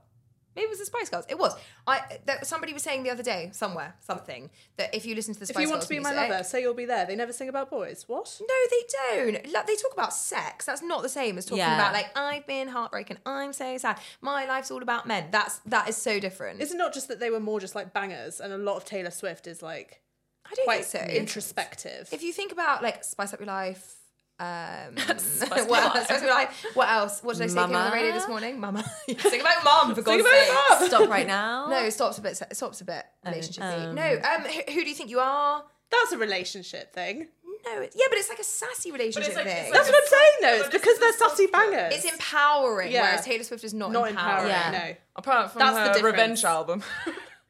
Maybe 0.57 0.65
it 0.65 0.69
was 0.71 0.79
the 0.79 0.85
Spice 0.85 1.09
Girls. 1.09 1.23
It 1.29 1.37
was. 1.39 1.55
I 1.85 2.01
that 2.25 2.45
somebody 2.47 2.73
was 2.73 2.81
saying 2.83 3.03
the 3.03 3.11
other 3.11 3.23
day 3.23 3.51
somewhere 3.53 3.95
something 4.01 4.49
that 4.77 4.93
if 4.93 5.05
you 5.05 5.15
listen 5.15 5.33
to 5.35 5.39
the 5.39 5.45
Spice 5.45 5.55
Girls, 5.55 5.63
if 5.63 5.67
you 5.67 5.69
want 5.69 5.79
Girls 5.81 5.87
to 5.87 5.93
be 5.93 5.99
my 5.99 6.27
lover, 6.29 6.43
say 6.43 6.61
you'll 6.61 6.73
be 6.73 6.85
there. 6.85 7.05
They 7.05 7.15
never 7.15 7.31
sing 7.31 7.47
about 7.47 7.69
boys. 7.69 8.03
What? 8.07 8.41
No, 8.41 8.55
they 8.69 9.31
don't. 9.31 9.53
Like, 9.53 9.67
they 9.67 9.75
talk 9.75 9.93
about 9.93 10.13
sex. 10.13 10.65
That's 10.65 10.81
not 10.81 11.03
the 11.03 11.09
same 11.09 11.37
as 11.37 11.45
talking 11.45 11.59
Yeah. 11.59 11.75
about 11.75 11.93
like 11.93 12.07
I've 12.17 12.47
been 12.47 12.67
heartbroken. 12.69 13.19
I'm 13.25 13.53
so 13.53 13.77
sad. 13.77 13.99
My 14.21 14.45
life's 14.47 14.71
all 14.71 14.81
about 14.81 15.05
men. 15.07 15.27
That's 15.31 15.59
that 15.67 15.87
is 15.87 15.95
so 15.95 16.19
different. 16.19 16.59
Is 16.59 16.73
it 16.73 16.77
not 16.77 16.91
just 16.93 17.07
that 17.09 17.19
they 17.19 17.29
were 17.29 17.39
more 17.39 17.59
just 17.59 17.75
like 17.75 17.93
bangers, 17.93 18.39
and 18.41 18.51
a 18.51 18.57
lot 18.57 18.77
of 18.77 18.85
Taylor 18.85 19.11
Swift 19.11 19.45
is 19.45 19.61
like 19.61 20.01
I 20.49 20.55
don't 20.55 20.65
quite 20.65 20.85
think 20.85 21.05
so. 21.09 21.13
introspective? 21.15 22.09
If 22.11 22.23
you 22.23 22.33
think 22.33 22.51
about 22.51 22.81
like 22.81 23.03
Spice 23.03 23.33
Up 23.33 23.39
Your 23.39 23.47
Life, 23.47 23.96
um, 24.39 24.97
Spice 25.17 25.49
what, 25.49 25.51
Up 25.51 25.67
Your 25.67 25.77
else? 25.77 25.95
Life. 25.95 26.03
Spice 26.05 26.17
Up 26.17 26.21
Your 26.23 26.31
Life. 26.33 26.65
What 26.73 26.89
else? 26.89 27.23
What 27.23 27.37
did 27.37 27.43
I 27.43 27.47
say 27.47 27.55
came 27.55 27.75
on 27.75 27.85
the 27.85 27.91
radio 27.91 28.11
this 28.13 28.27
morning? 28.27 28.59
Mama. 28.59 28.83
Sing 29.19 29.41
about 29.41 29.63
mum 29.63 29.95
for 29.95 30.01
God's 30.01 30.23
sake. 30.23 30.87
Stop 30.89 31.09
right 31.09 31.27
now. 31.27 31.67
No, 31.69 31.89
stops 31.89 32.17
a 32.17 32.21
bit. 32.21 32.39
Stops 32.51 32.81
a 32.81 32.85
bit. 32.85 33.03
Relationship. 33.25 33.63
um, 33.63 33.95
no. 33.95 34.03
Um. 34.03 34.41
Who, 34.43 34.61
who 34.73 34.83
do 34.83 34.89
you 34.89 34.95
think 34.95 35.09
you 35.09 35.19
are? 35.19 35.63
That's 35.89 36.11
a 36.11 36.17
relationship 36.17 36.93
thing. 36.93 37.27
No. 37.65 37.81
it- 37.81 37.93
Yeah, 37.95 38.05
but 38.09 38.17
it's 38.17 38.29
like 38.29 38.39
a 38.39 38.43
sassy 38.43 38.91
relationship 38.91 39.35
like- 39.35 39.45
thing. 39.45 39.63
like 39.65 39.73
That's 39.73 39.89
what 39.89 40.01
I'm 40.03 40.07
saying 40.07 40.31
though. 40.41 40.65
It's 40.65 40.69
because 40.77 40.99
they're 40.99 41.13
sassy 41.13 41.47
bangers. 41.47 41.93
it's 41.95 42.05
empowering, 42.13 42.91
Yeah. 42.91 43.01
whereas 43.03 43.25
Taylor 43.25 43.43
Swift 43.43 43.63
is 43.63 43.73
not, 43.73 43.91
not 43.91 44.09
empowering. 44.09 44.51
empowering. 44.51 44.73
Yeah. 44.83 44.87
No. 44.89 44.95
Apart 45.15 45.51
from 45.51 45.59
That's 45.59 45.73
the 45.75 45.81
her 45.81 45.93
difference. 45.93 46.03
revenge 46.17 46.43
album. 46.45 46.83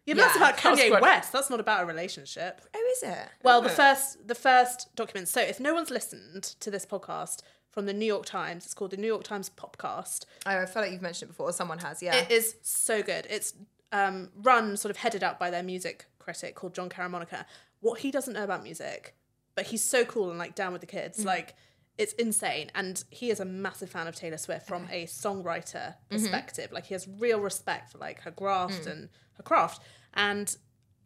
Yeah, 0.08 0.14
but 0.14 0.22
that's 0.22 0.38
about 0.38 0.58
Kanye 0.58 1.02
West. 1.02 1.34
That's 1.34 1.50
not 1.50 1.60
about 1.60 1.84
a 1.84 1.86
relationship. 1.86 2.62
Oh, 2.74 2.90
is 2.94 3.04
it? 3.04 3.28
Well, 3.44 3.62
the 3.62 3.70
first 3.70 4.26
the 4.28 4.36
first 4.36 4.96
document. 4.96 5.28
So 5.28 5.42
if 5.42 5.60
no 5.60 5.74
one's 5.74 5.92
listened 5.92 6.44
to 6.62 6.72
this 6.72 6.86
podcast 6.86 7.42
from 7.72 7.86
the 7.86 7.94
New 7.94 8.06
York 8.06 8.26
Times, 8.26 8.66
it's 8.66 8.74
called 8.74 8.92
the 8.92 8.98
New 8.98 9.08
York 9.08 9.24
Times 9.24 9.52
Popcast. 9.56 10.26
Oh, 10.46 10.62
I 10.62 10.66
feel 10.66 10.82
like 10.82 10.94
you've 10.94 11.02
mentioned 11.02 11.30
it 11.30 11.34
before. 11.34 11.52
Someone 11.52 11.80
has. 11.80 12.02
Yeah. 12.02 12.16
It 12.16 12.32
is 12.32 12.56
so 12.62 13.04
good. 13.04 13.28
It's 13.30 13.54
um, 13.92 14.30
run 14.42 14.78
sort 14.78 14.92
of 14.92 14.98
headed 14.98 15.24
up 15.24 15.40
by 15.40 15.50
their 15.50 15.64
music 15.64 16.06
critic 16.20 16.56
called 16.56 16.74
Jon 16.74 16.90
Caramanica. 16.90 17.44
What 17.82 18.00
he 18.00 18.10
doesn't 18.10 18.34
know 18.34 18.46
about 18.46 18.64
music, 18.64 19.14
but 19.56 19.66
he's 19.66 19.84
so 19.84 20.06
cool 20.06 20.30
and 20.30 20.40
like 20.40 20.56
down 20.56 20.72
with 20.72 20.82
the 20.82 20.88
kids, 20.88 21.26
like 21.26 21.54
it's 21.98 22.14
insane. 22.14 22.72
And 22.76 23.04
he 23.10 23.30
is 23.30 23.40
a 23.40 23.46
massive 23.46 23.90
fan 23.90 24.08
of 24.08 24.16
Taylor 24.16 24.38
Swift 24.38 24.68
from 24.68 24.88
a 24.92 25.06
songwriter 25.06 25.74
mm-hmm. 25.74 26.16
perspective. 26.16 26.72
Like 26.72 26.86
he 26.86 26.94
has 26.94 27.08
real 27.08 27.40
respect 27.40 27.92
for 27.92 27.98
like 27.98 28.22
her 28.22 28.32
graft 28.32 28.84
mm. 28.84 28.92
and 28.92 29.10
her 29.34 29.44
craft. 29.44 29.82
And 30.14 30.56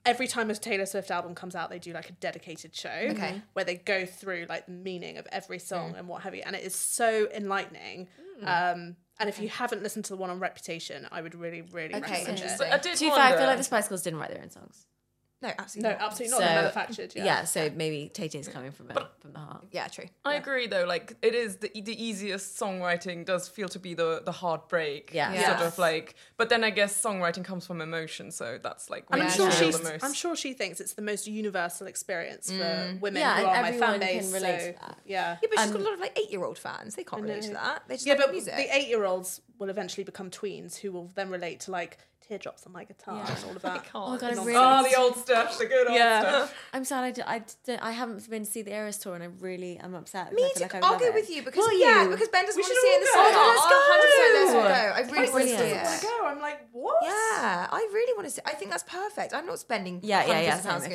every 0.06 0.28
time 0.28 0.50
a 0.50 0.56
Taylor 0.56 0.86
Swift 0.86 1.12
album 1.12 1.36
comes 1.36 1.56
out, 1.56 1.70
they 1.70 1.80
do 1.80 1.94
like 1.94 2.10
a 2.10 2.14
dedicated 2.14 2.76
show 2.76 2.90
Okay. 2.90 3.42
where 3.54 3.66
they 3.66 3.76
go 3.76 4.06
through 4.06 4.48
like 4.50 4.66
the 4.66 4.72
meaning 4.72 5.18
of 5.18 5.28
every 5.32 5.58
mm. 5.58 5.62
song 5.62 5.96
and 5.98 6.08
what 6.08 6.24
have 6.24 6.36
you. 6.36 6.44
And 6.46 6.56
it 6.56 6.64
is 6.64 6.76
so 6.76 7.28
enlightening. 7.34 8.08
Mm. 8.44 8.74
Um, 8.74 8.96
and 9.20 9.30
if 9.30 9.40
you 9.40 9.50
haven't 9.50 9.84
listened 9.84 10.06
to 10.06 10.14
the 10.14 10.18
one 10.18 10.30
on 10.30 10.40
Reputation, 10.40 11.08
I 11.12 11.22
would 11.22 11.36
really, 11.36 11.62
really 11.62 11.96
Okay, 11.96 12.26
recommend 12.26 12.40
it. 12.40 12.62
I 12.62 12.78
did 12.80 12.98
To 12.98 13.06
be 13.06 13.10
fair, 13.12 13.20
I 13.20 13.38
feel 13.38 13.46
like 13.46 13.58
the 13.58 13.64
Spice 13.64 13.88
Girls 13.88 14.02
didn't 14.02 14.20
write 14.20 14.32
their 14.32 14.42
own 14.42 14.50
songs. 14.50 14.88
No, 15.42 15.52
absolutely. 15.58 15.90
No, 15.90 15.96
not. 15.96 16.06
absolutely 16.12 16.32
not. 16.32 16.38
So- 16.38 16.46
They're 16.46 16.56
manufactured. 16.62 17.14
Yeah. 17.16 17.26
Yeah, 17.26 17.44
so 17.46 17.72
maybe 17.76 18.10
Tay 18.14 18.28
Tay's 18.28 18.48
coming 18.48 18.72
from, 18.72 18.92
a, 18.92 19.10
from 19.20 19.34
the 19.34 19.40
heart. 19.40 19.66
Yeah, 19.72 19.88
true. 19.88 20.06
I 20.24 20.36
agree 20.36 20.68
though. 20.68 20.86
Like 20.86 21.16
it 21.22 21.34
is 21.34 21.58
the 21.58 21.70
the 21.82 22.04
easiest 22.04 22.60
songwriting 22.60 23.26
does 23.26 23.48
feel 23.48 23.68
to 23.70 23.80
be 23.80 23.94
the 23.94 24.22
the 24.24 24.32
heartbreak. 24.32 25.12
Yeah. 25.14 25.34
Yeah. 25.34 25.58
Sort 25.58 25.68
of 25.68 25.78
like, 25.80 26.16
but 26.38 26.50
then 26.50 26.64
I 26.64 26.70
guess 26.70 27.00
songwriting 27.02 27.44
comes 27.44 27.66
from 27.66 27.82
emotion, 27.82 28.32
so 28.32 28.60
that's 28.62 28.90
like. 28.90 29.06
And 29.12 29.24
I'm 29.24 29.30
sure 29.32 29.48
no. 29.48 29.52
feel 29.52 29.72
she's. 29.72 29.80
the 29.80 29.90
most. 29.92 30.04
I'm 30.04 30.14
sure 30.14 30.36
she 30.36 30.54
thinks 30.54 30.80
it's 30.80 30.94
the 30.94 31.02
most 31.02 31.28
universal 31.28 31.88
experience 31.88 32.52
for 32.52 32.58
mm. 32.58 33.00
women 33.00 33.22
Yeah, 33.22 33.38
who 33.38 33.48
and 33.48 33.50
are 33.50 33.62
my 33.62 33.72
fan 33.72 33.74
everyone 33.74 34.00
base. 34.00 34.24
can 34.24 34.34
relate 34.34 34.62
so, 34.62 34.72
to 34.72 34.80
that. 34.80 34.98
Yeah. 35.06 35.38
Yeah, 35.42 35.50
but 35.50 35.62
she's 35.62 35.72
got 35.72 35.82
a 35.82 35.84
lot 35.84 35.94
of 35.94 36.00
like 36.00 36.18
eight-year-old 36.20 36.58
fans. 36.60 36.96
They 36.96 37.04
can't 37.04 37.22
relate 37.24 37.44
to 37.44 37.54
that. 37.54 37.84
They 37.88 37.96
just 37.96 38.06
Yeah, 38.06 38.14
like 38.14 38.26
but 38.26 38.32
music. 38.32 38.56
the 38.56 38.76
eight-year-olds 38.76 39.42
will 39.62 39.70
eventually 39.70 40.04
become 40.04 40.30
tweens 40.32 40.76
who 40.78 40.92
will 40.92 41.12
then 41.14 41.30
relate 41.30 41.60
to 41.62 41.72
like 41.72 42.00
teardrops 42.28 42.66
on 42.66 42.72
my 42.74 42.84
guitar 42.84 43.24
and 43.28 43.44
all 43.46 43.56
of 43.56 43.62
that. 43.62 43.86
Oh, 43.94 44.18
God, 44.18 44.24
I 44.24 44.28
Nonsense. 44.34 44.48
really, 44.48 44.58
Oh, 44.60 44.84
the 44.90 44.96
old 44.98 45.16
stuff, 45.18 45.58
the 45.60 45.66
good 45.68 45.88
old 45.88 45.96
Yeah. 45.96 46.22
stuff. 46.22 46.56
I'm 46.74 46.84
sad 46.84 47.04
I, 47.04 47.12
d- 47.12 47.22
I, 47.28 47.40
d- 47.66 47.78
I 47.80 47.92
haven't 47.92 48.28
been 48.30 48.44
to 48.46 48.50
see 48.52 48.64
the 48.64 48.74
Eras 48.74 48.98
tour 48.98 49.14
and 49.16 49.24
I 49.24 49.28
really 49.40 49.78
am 49.78 49.94
upset. 49.94 50.26
'cause 50.28 50.36
Me 50.36 50.50
too. 50.56 50.62
like 50.64 50.74
I 50.76 50.80
would 50.80 50.86
I'll 50.86 51.00
go 51.00 51.06
it. 51.06 51.14
with 51.14 51.30
you 51.30 51.44
because 51.44 51.58
Will 51.58 51.80
yeah, 51.80 52.04
you? 52.06 52.10
because 52.10 52.30
Ben 52.30 52.46
doesn't 52.46 52.58
We 52.58 52.64
want 52.64 52.72
to 52.72 52.76
should 52.76 52.82
see 52.82 52.88
it 52.88 52.98
in 52.98 53.02
the 53.04 53.20
all 53.20 53.32
summer. 53.32 53.38
go. 53.38 53.48
Let's 53.52 53.66
Oh, 53.68 54.34
100% 54.34 54.34
let's 54.40 54.52
go. 54.54 54.62
go. 54.64 54.68
I 54.70 55.00
really 55.00 55.12
want 55.12 55.26
to 55.26 55.32
brilliant. 55.32 55.60
see 55.60 55.76
I 55.76 55.96
it. 55.96 56.02
go. 56.02 56.26
I'm 56.26 56.40
like, 56.42 56.60
what? 56.72 56.98
Yeah, 57.04 57.68
I 57.72 57.90
really 57.94 58.14
want 58.16 58.28
to 58.28 58.32
see. 58.32 58.42
I 58.46 58.54
think 58.54 58.72
that's 58.72 58.84
perfect. 58.84 59.34
I'm 59.36 59.46
not 59.46 59.60
spending 59.60 60.00
Yeah, 60.02 60.26
yeah, 60.26 60.40
yeah, 60.42 60.58
of 60.58 60.64
pounds 60.64 60.86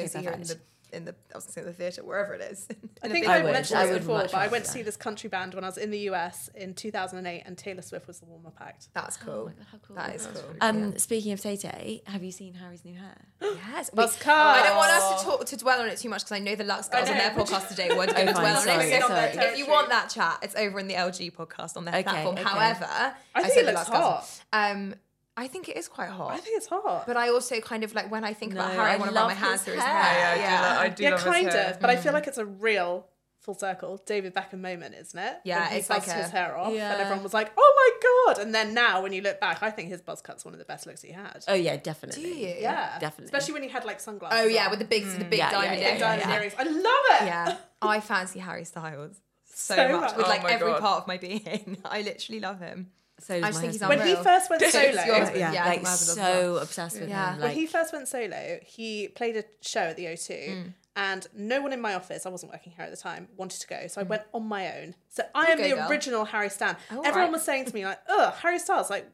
same. 0.92 0.92
to 0.92 0.92
go 0.92 0.92
Okay, 0.92 0.92
see 0.92 0.92
her 0.92 0.98
in 0.98 1.04
the 1.04 1.12
perfect. 1.12 1.24
in 1.30 1.30
the 1.30 1.34
I 1.34 1.36
was 1.36 1.44
going 1.44 1.46
to 1.46 1.52
say 1.52 1.62
the 1.62 1.72
theatre, 1.72 2.04
wherever 2.04 2.34
it 2.34 2.40
is. 2.42 2.66
I 3.02 3.08
think 3.08 3.24
big 3.24 3.26
I 3.26 3.42
would. 3.42 3.52
mentioned 3.52 3.80
this 3.88 3.98
before, 3.98 4.18
but 4.22 4.34
I 4.34 4.48
went 4.48 4.64
to 4.64 4.70
see 4.70 4.82
this 4.82 4.96
country 4.96 5.28
band 5.28 5.54
when 5.54 5.64
I 5.64 5.68
was 5.68 5.78
in 5.78 5.90
the 5.90 5.98
US 6.10 6.48
in 6.54 6.74
2008, 6.74 7.42
and 7.46 7.56
Taylor 7.58 7.82
Swift 7.82 8.06
was 8.06 8.20
the 8.20 8.26
warm-up 8.26 8.56
act. 8.60 8.88
That's 8.94 9.16
cool. 9.16 9.50
how 9.70 9.78
cool 9.86 9.96
That 9.96 10.14
is 10.14 10.26
is 10.26 10.40
cool. 10.40 10.56
Um, 10.60 10.96
speaking 10.98 11.32
of 11.32 11.40
Tay 11.40 11.56
Tay, 11.56 12.02
have 12.06 12.22
you 12.22 12.32
seen 12.32 12.54
Harry's 12.54 12.84
new 12.84 12.94
hair? 12.94 13.16
Yes. 13.76 13.90
we- 13.92 13.96
Buzz 13.96 14.18
I 14.26 14.62
don't 14.66 14.76
want 14.76 14.90
us 14.90 15.20
to 15.20 15.24
talk 15.26 15.44
to 15.46 15.56
dwell 15.56 15.80
on 15.80 15.88
it 15.88 15.98
too 15.98 16.08
much 16.08 16.22
because 16.22 16.32
I 16.32 16.38
know 16.38 16.54
the 16.54 16.64
Lux 16.64 16.88
girls 16.88 17.08
on 17.08 17.16
their 17.18 17.30
podcast 17.30 17.68
today 17.68 17.88
weren't 17.96 18.10
going 18.14 18.26
to 18.28 18.32
dwell 18.32 18.56
on 18.56 18.62
sorry, 18.62 18.90
it. 18.90 19.02
So 19.02 19.08
sorry. 19.08 19.30
If 19.32 19.58
you 19.58 19.66
want 19.66 19.88
that 19.90 20.08
chat, 20.08 20.38
it's 20.42 20.54
over 20.56 20.78
in 20.78 20.88
the 20.88 20.94
LG 20.94 21.32
podcast 21.34 21.76
on 21.76 21.84
their 21.84 21.94
Okay, 21.96 22.02
platform. 22.04 22.34
okay. 22.36 22.44
However, 22.44 22.86
I 23.34 23.42
think 23.42 23.54
said 23.54 23.64
it 23.68 23.74
looks 23.74 23.88
hot. 23.88 24.42
Um, 24.52 24.94
I 25.36 25.48
think 25.48 25.68
it 25.68 25.76
is 25.76 25.86
quite 25.88 26.08
hot. 26.08 26.32
I 26.32 26.38
think 26.38 26.56
it's 26.56 26.66
hot. 26.66 27.06
but 27.06 27.16
I 27.16 27.28
also 27.28 27.60
kind 27.60 27.84
of 27.84 27.94
like 27.94 28.10
when 28.10 28.24
I 28.24 28.32
think 28.32 28.52
about 28.52 28.70
Harry, 28.72 28.90
I 28.90 28.94
I 28.94 28.96
want 28.96 29.10
to 29.10 29.14
run 29.14 29.26
my 29.28 29.34
hands 29.34 29.62
through 29.62 29.74
his 29.74 29.82
hair. 29.82 30.02
hair. 30.02 30.36
Yeah, 30.38 30.60
I 30.60 30.64
do. 30.64 30.74
lo- 30.74 30.80
I 30.80 30.88
do 30.88 31.02
yeah, 31.02 31.10
love 31.10 31.18
his 31.22 31.32
kind 31.32 31.48
hair. 31.48 31.70
of. 31.72 31.80
But 31.80 31.90
I 31.90 31.96
feel 31.96 32.12
mm. 32.12 32.14
like 32.14 32.26
it's 32.26 32.38
a 32.38 32.46
real 32.46 33.06
full 33.40 33.54
circle 33.54 34.02
David 34.06 34.34
Beckham 34.34 34.60
moment, 34.60 34.94
isn't 34.98 35.18
it? 35.18 35.36
Yeah, 35.44 35.60
When 35.60 35.70
he 35.72 35.76
it's 35.78 35.90
like 35.90 36.00
buzzed 36.06 36.16
a- 36.16 36.22
his 36.22 36.30
hair 36.30 36.56
off, 36.56 36.72
Yeah. 36.72 36.92
and 36.92 37.00
everyone 37.02 37.22
was 37.22 37.34
like, 37.34 37.52
"Oh 37.56 37.72
my 37.76 38.32
god!" 38.34 38.42
And 38.42 38.54
then 38.54 38.72
now, 38.74 39.02
when 39.02 39.12
you 39.12 39.20
look 39.20 39.38
back, 39.38 39.62
I 39.62 39.70
think 39.70 39.88
his 39.90 40.00
buzz 40.00 40.20
cut's 40.22 40.44
one 40.44 40.54
of 40.54 40.58
the 40.58 40.64
best 40.64 40.86
looks 40.86 41.02
he 41.02 41.12
had. 41.12 41.44
Oh 41.46 41.54
yeah, 41.54 41.76
definitely. 41.76 42.22
Do 42.22 42.28
you? 42.28 42.54
yeah, 42.58 42.98
definitely. 42.98 43.26
Especially 43.26 43.52
when 43.54 43.62
he 43.62 43.68
had 43.68 43.84
like 43.84 44.00
sunglasses. 44.00 44.38
Oh 44.42 44.46
yeah, 44.46 44.64
on. 44.64 44.70
with 44.70 44.78
the 44.80 44.84
big, 44.86 45.04
the 45.04 45.24
mm. 45.24 45.30
big 45.30 45.38
Yeah, 45.38 45.50
yeah, 45.50 45.60
diamond 45.60 45.80
yeah, 45.80 45.86
earrings. 45.86 46.00
diamond 46.00 46.30
yeah. 46.30 46.36
earrings. 46.36 46.54
I 46.58 46.62
love 46.64 47.20
it. 47.20 47.26
Yeah, 47.26 47.56
oh, 47.82 47.88
I 47.88 48.00
fancy 48.00 48.38
Harry 48.38 48.64
Styles 48.64 49.20
so, 49.54 49.74
So 49.76 49.92
much 49.92 50.00
much. 50.00 50.16
with 50.16 50.26
Oh 50.26 50.28
like 50.28 50.42
my 50.42 50.50
every 50.52 50.72
God. 50.72 50.80
part 50.80 51.02
of 51.02 51.06
my 51.06 51.18
being. 51.18 51.78
I 51.84 52.02
literally 52.02 52.40
love 52.40 52.58
him. 52.60 52.90
So 53.18 53.34
I 53.34 53.40
does 53.40 53.48
just 53.48 53.60
think 53.60 53.72
he's 53.72 53.80
husband. 53.80 54.00
When 54.00 54.08
he 54.08 54.14
first 54.22 54.50
went 54.50 54.62
solo, 54.62 54.84
yours. 54.84 55.30
yeah, 55.34 55.52
Yeah, 55.52 55.64
I 55.64 55.66
like 55.68 55.70
think 55.70 55.82
my 55.84 55.90
so 55.90 56.56
obsessed 56.58 57.00
with 57.00 57.08
Yeah. 57.08 57.34
him. 57.34 57.40
when 57.40 57.50
he 57.52 57.66
first 57.66 57.92
went 57.92 58.08
solo, 58.08 58.58
he 58.64 59.08
played 59.08 59.36
a 59.36 59.44
show 59.62 59.80
at 59.80 59.96
the 59.96 60.06
O2, 60.06 60.48
Mm. 60.50 60.74
and 60.96 61.26
no 61.34 61.60
one 61.62 61.72
in 61.72 61.80
my 61.80 61.94
office, 61.94 62.26
I 62.26 62.28
wasn't 62.28 62.52
working 62.52 62.72
here 62.76 62.84
at 62.84 62.90
the 62.90 62.96
time, 62.96 63.28
wanted 63.36 63.60
to 63.60 63.66
go. 63.66 63.86
So 63.86 64.00
I 64.02 64.04
went 64.04 64.22
on 64.34 64.46
my 64.46 64.70
own. 64.80 64.94
So 65.08 65.24
I 65.34 65.46
am 65.46 65.58
go, 65.58 65.64
the 65.68 65.74
girl. 65.76 65.90
original 65.90 66.24
Harry 66.26 66.50
Stan. 66.50 66.76
Oh, 66.90 66.98
Everyone 67.00 67.14
right. 67.28 67.32
was 67.32 67.42
saying 67.42 67.64
to 67.66 67.74
me 67.74 67.84
like, 67.86 68.00
"Ugh, 68.08 68.34
Harry 68.42 68.58
Styles, 68.58 68.90
like, 68.90 69.10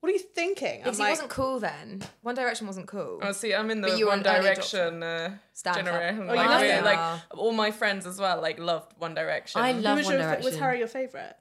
what 0.00 0.08
are 0.10 0.12
you 0.12 0.18
thinking?" 0.18 0.78
I'm 0.78 0.84
Because 0.84 0.96
he 0.98 1.02
like, 1.04 1.12
wasn't 1.12 1.30
cool 1.30 1.60
then. 1.60 2.02
One 2.22 2.34
Direction 2.34 2.66
wasn't 2.66 2.88
cool. 2.88 3.20
Oh, 3.22 3.30
see, 3.32 3.54
I'm 3.54 3.70
in 3.70 3.82
the 3.82 4.04
One 4.04 4.22
Direction 4.22 5.02
uh, 5.04 5.36
Stan 5.52 5.76
generation. 5.76 6.26
Oh, 6.28 6.32
you 6.32 6.36
like, 6.38 6.48
love 6.48 6.62
it? 6.62 6.84
like 6.84 7.20
all 7.38 7.52
my 7.52 7.70
friends 7.70 8.04
as 8.04 8.18
well, 8.18 8.40
like 8.42 8.58
loved 8.58 8.92
One 8.98 9.14
Direction. 9.14 9.60
I 9.60 9.72
Who 9.74 9.80
love 9.80 9.98
was 9.98 10.06
One 10.06 10.14
your 10.14 10.22
fa- 10.22 10.28
Direction. 10.30 10.44
was 10.44 10.58
Harry 10.58 10.78
your 10.80 10.88
favorite? 10.88 11.36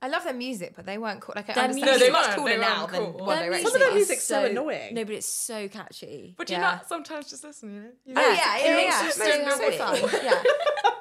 Yeah. 0.00 0.06
I 0.06 0.10
love 0.10 0.24
their 0.24 0.34
music, 0.34 0.74
but 0.76 0.86
they 0.86 0.98
weren't 0.98 1.20
cool. 1.20 1.32
Like 1.36 1.48
I 1.50 1.54
Their 1.54 1.64
understand 1.64 1.90
music- 1.90 1.94
it's 1.94 2.00
No, 2.00 2.06
they 2.06 2.12
much 2.12 2.26
weren't. 2.26 2.36
cooler 2.38 2.50
They 2.50 2.58
now 2.58 2.80
weren't 2.80 2.92
than 2.92 3.00
cool. 3.12 3.26
One 3.26 3.36
Their 3.38 3.46
Direction. 3.46 3.66
Some 3.66 3.74
of 3.74 3.80
their 3.80 3.88
is 3.90 3.94
music's 3.94 4.24
so 4.24 4.44
annoying. 4.44 4.94
No, 4.94 5.04
but 5.04 5.14
it's 5.14 5.26
so 5.26 5.68
catchy. 5.68 6.34
But 6.36 6.50
you 6.50 6.56
Yeah. 6.56 6.60
not 6.62 6.88
sometimes 6.88 7.30
just 7.30 7.44
listen, 7.44 7.74
you 7.74 7.80
know. 7.80 7.88
You 8.04 8.14
Oh 8.16 8.20
know? 8.20 8.28
yeah, 8.28 8.58
yeah, 8.58 8.66
yeah. 8.68 8.76
makes 8.76 9.00
you 9.02 9.06
It's 9.08 9.16
so 9.16 9.58
so 9.58 9.70
fun. 10.08 10.20
Yeah. 10.24 10.42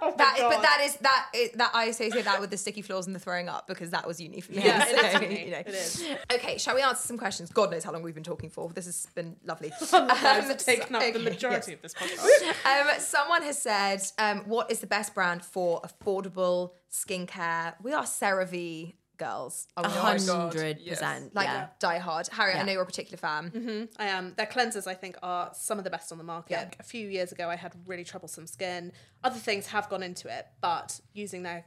Oh 0.02 0.12
my 0.12 0.18
That 0.18 0.36
is, 0.38 0.44
but 0.44 0.62
that 0.62 0.82
is 0.86 0.96
that 0.98 1.30
is, 1.34 1.52
that 1.54 1.72
I 1.74 1.86
associate 1.86 2.26
that 2.26 2.40
with 2.40 2.52
the 2.52 2.58
sticky 2.58 2.84
floors 2.84 3.08
and 3.08 3.16
the 3.16 3.20
throwing 3.20 3.50
up 3.50 3.66
because 3.68 3.90
that 3.90 4.06
was 4.08 4.20
uni 4.22 4.40
for 4.40 4.52
me. 4.52 4.64
Yeah, 4.64 4.84
it 4.88 5.00
So, 5.00 5.06
is 5.08 5.14
for 5.14 5.20
me. 5.22 5.46
you 5.46 5.52
know. 5.52 5.58
It 5.58 5.68
is. 5.70 6.06
Okay, 6.32 6.58
shall 6.60 6.76
we 6.76 6.82
answer 6.84 7.08
some 7.08 7.18
questions? 7.18 7.50
God 7.50 7.72
knows 7.72 7.84
how 7.84 7.92
long 7.92 8.04
we've 8.04 8.14
been 8.14 8.24
talking 8.24 8.50
for. 8.52 8.70
This 8.70 8.86
has 8.86 9.08
been 9.16 9.36
lovely. 9.46 9.70
Guys 9.70 9.94
Um, 9.94 10.08
have 10.12 10.58
taken 10.58 10.96
up 10.96 11.02
okay, 11.02 11.12
the 11.12 11.20
majority 11.20 11.72
yes. 11.72 11.76
of 11.78 11.82
this 11.82 11.94
podcast. 11.96 12.92
Um, 12.94 13.00
someone 13.00 13.42
has 13.44 13.58
said, 13.60 14.02
um, 14.20 14.42
"What 14.46 14.70
is 14.70 14.80
the 14.80 14.86
best 14.88 15.16
brand 15.16 15.44
for 15.44 15.82
affordable 15.82 16.72
skincare?" 17.04 17.76
We 17.84 17.94
are 17.94 18.04
CeraVe 18.04 18.96
girls. 19.18 19.68
A 19.78 19.88
hundred 19.88 20.86
percent. 20.86 21.34
Like 21.34 21.48
yeah. 21.48 21.68
die 21.80 22.00
hard. 22.00 22.28
Harry, 22.28 22.54
I 22.54 22.64
know 22.64 22.74
you're 22.74 22.82
a 22.82 22.86
particular 22.86 23.18
fan. 23.18 23.88
I 23.98 24.08
am. 24.08 24.34
Their 24.36 24.46
cleansers, 24.46 24.88
I 24.88 24.94
think, 24.94 25.16
are 25.24 25.52
some 25.54 25.78
of 25.78 25.84
the 25.84 25.90
best 25.90 26.12
on 26.12 26.18
the 26.18 26.24
market. 26.24 26.52
Yeah. 26.52 26.70
A 26.80 26.84
few 26.84 27.08
years 27.08 27.32
ago, 27.32 27.50
I 27.50 27.56
had 27.56 27.74
really 27.86 28.04
troublesome 28.04 28.46
skin. 28.48 28.92
Other 29.24 29.40
things 29.40 29.68
have 29.68 29.90
gone 29.90 30.04
into 30.04 30.28
it, 30.28 30.48
but 30.62 31.00
using 31.14 31.44
their 31.44 31.66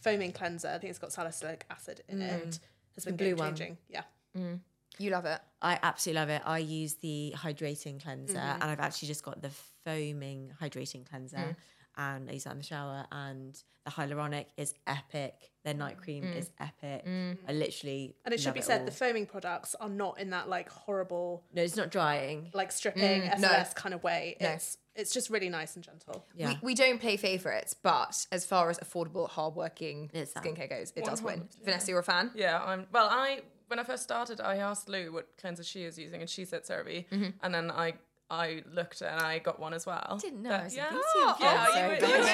foaming 0.00 0.32
cleanser, 0.32 0.68
I 0.68 0.78
think 0.78 0.90
it's 0.90 0.98
got 0.98 1.12
salicylic 1.12 1.64
acid 1.70 2.02
in 2.08 2.22
it, 2.22 2.60
has 2.94 3.04
been 3.04 3.16
blue 3.16 3.28
game 3.30 3.36
one. 3.36 3.48
changing. 3.56 3.78
Yeah. 3.88 4.02
You 4.98 5.10
love 5.10 5.26
it. 5.26 5.40
I 5.60 5.78
absolutely 5.82 6.20
love 6.20 6.28
it. 6.30 6.42
I 6.46 6.58
use 6.58 6.94
the 6.94 7.34
hydrating 7.36 8.02
cleanser 8.02 8.34
Mm-hmm. 8.38 8.62
and 8.62 8.64
I've 8.64 8.80
actually 8.80 9.08
just 9.08 9.22
got 9.24 9.42
the 9.42 9.50
foaming 9.84 10.52
hydrating 10.62 11.04
cleanser 11.08 11.36
Mm. 11.36 11.56
And 11.96 12.28
I 12.28 12.34
use 12.34 12.44
that 12.44 12.52
in 12.52 12.58
the 12.58 12.64
shower 12.64 13.06
and 13.10 13.60
the 13.84 13.90
hyaluronic 13.90 14.46
is 14.56 14.74
epic. 14.86 15.34
Their 15.64 15.74
night 15.74 15.96
cream 15.96 16.24
Mm. 16.24 16.36
is 16.36 16.50
epic. 16.60 17.04
I 17.48 17.52
literally 17.52 18.14
And 18.24 18.34
it 18.34 18.38
should 18.38 18.46
love 18.48 18.54
be 18.54 18.60
said, 18.60 18.80
all. 18.80 18.86
the 18.86 18.92
foaming 18.92 19.26
products 19.26 19.74
are 19.76 19.88
not 19.88 20.18
in 20.20 20.30
that 20.30 20.48
like 20.48 20.68
horrible, 20.68 21.42
No, 21.52 21.62
it's 21.62 21.76
not 21.76 21.90
drying. 21.90 22.50
like 22.54 22.70
stripping 22.72 23.22
Mm, 23.22 23.38
no. 23.40 23.64
Kind 23.74 23.94
of 23.94 24.02
way. 24.02 24.36
No. 24.40 24.50
It's 24.50 24.78
it's 24.94 25.12
just 25.12 25.28
really 25.28 25.50
nice 25.50 25.74
and 25.74 25.84
gentle. 25.84 26.24
Yeah. 26.34 26.48
We, 26.48 26.58
we 26.62 26.74
don't 26.74 26.98
play 27.00 27.18
favourites, 27.18 27.74
but 27.74 28.26
as 28.32 28.46
far 28.46 28.70
as 28.70 28.78
affordable, 28.78 29.28
hardworking 29.28 30.10
It's 30.14 30.32
skincare 30.32 30.70
goes, 30.70 30.92
it 30.96 31.04
does 31.04 31.20
win. 31.20 31.48
Vanessa, 31.64 31.90
you're 31.90 32.00
a 32.00 32.02
fan? 32.02 32.30
Yeah, 32.34 32.62
I'm. 32.62 32.86
Well, 32.92 33.08
I 33.10 33.40
when 33.68 33.78
I 33.78 33.82
first 33.84 34.04
started, 34.04 34.40
I 34.40 34.56
asked 34.58 34.88
Lu 34.88 35.12
what 35.12 35.36
cleanser 35.38 35.64
she 35.64 35.82
is 35.84 35.98
using, 35.98 36.20
and 36.20 36.30
she 36.30 36.44
said 36.44 36.62
CeraVe, 36.64 37.04
and 37.42 37.54
then 37.54 37.70
I 37.70 37.94
I 38.28 38.62
looked 38.72 39.02
and 39.02 39.20
I 39.20 39.38
got 39.38 39.60
one 39.60 39.72
as 39.72 39.86
well. 39.86 40.18
didn't 40.20 40.42
know 40.42 40.50
But 40.50 40.60
I 40.60 40.64
was 40.64 40.72
a 40.72 40.76
yeah, 40.76 40.90
beauty 40.90 41.04
oh, 41.14 41.36
yeah, 41.40 41.66
influencer, 41.66 41.94
you- 41.94 42.00
but 42.00 42.08
you- 42.08 42.24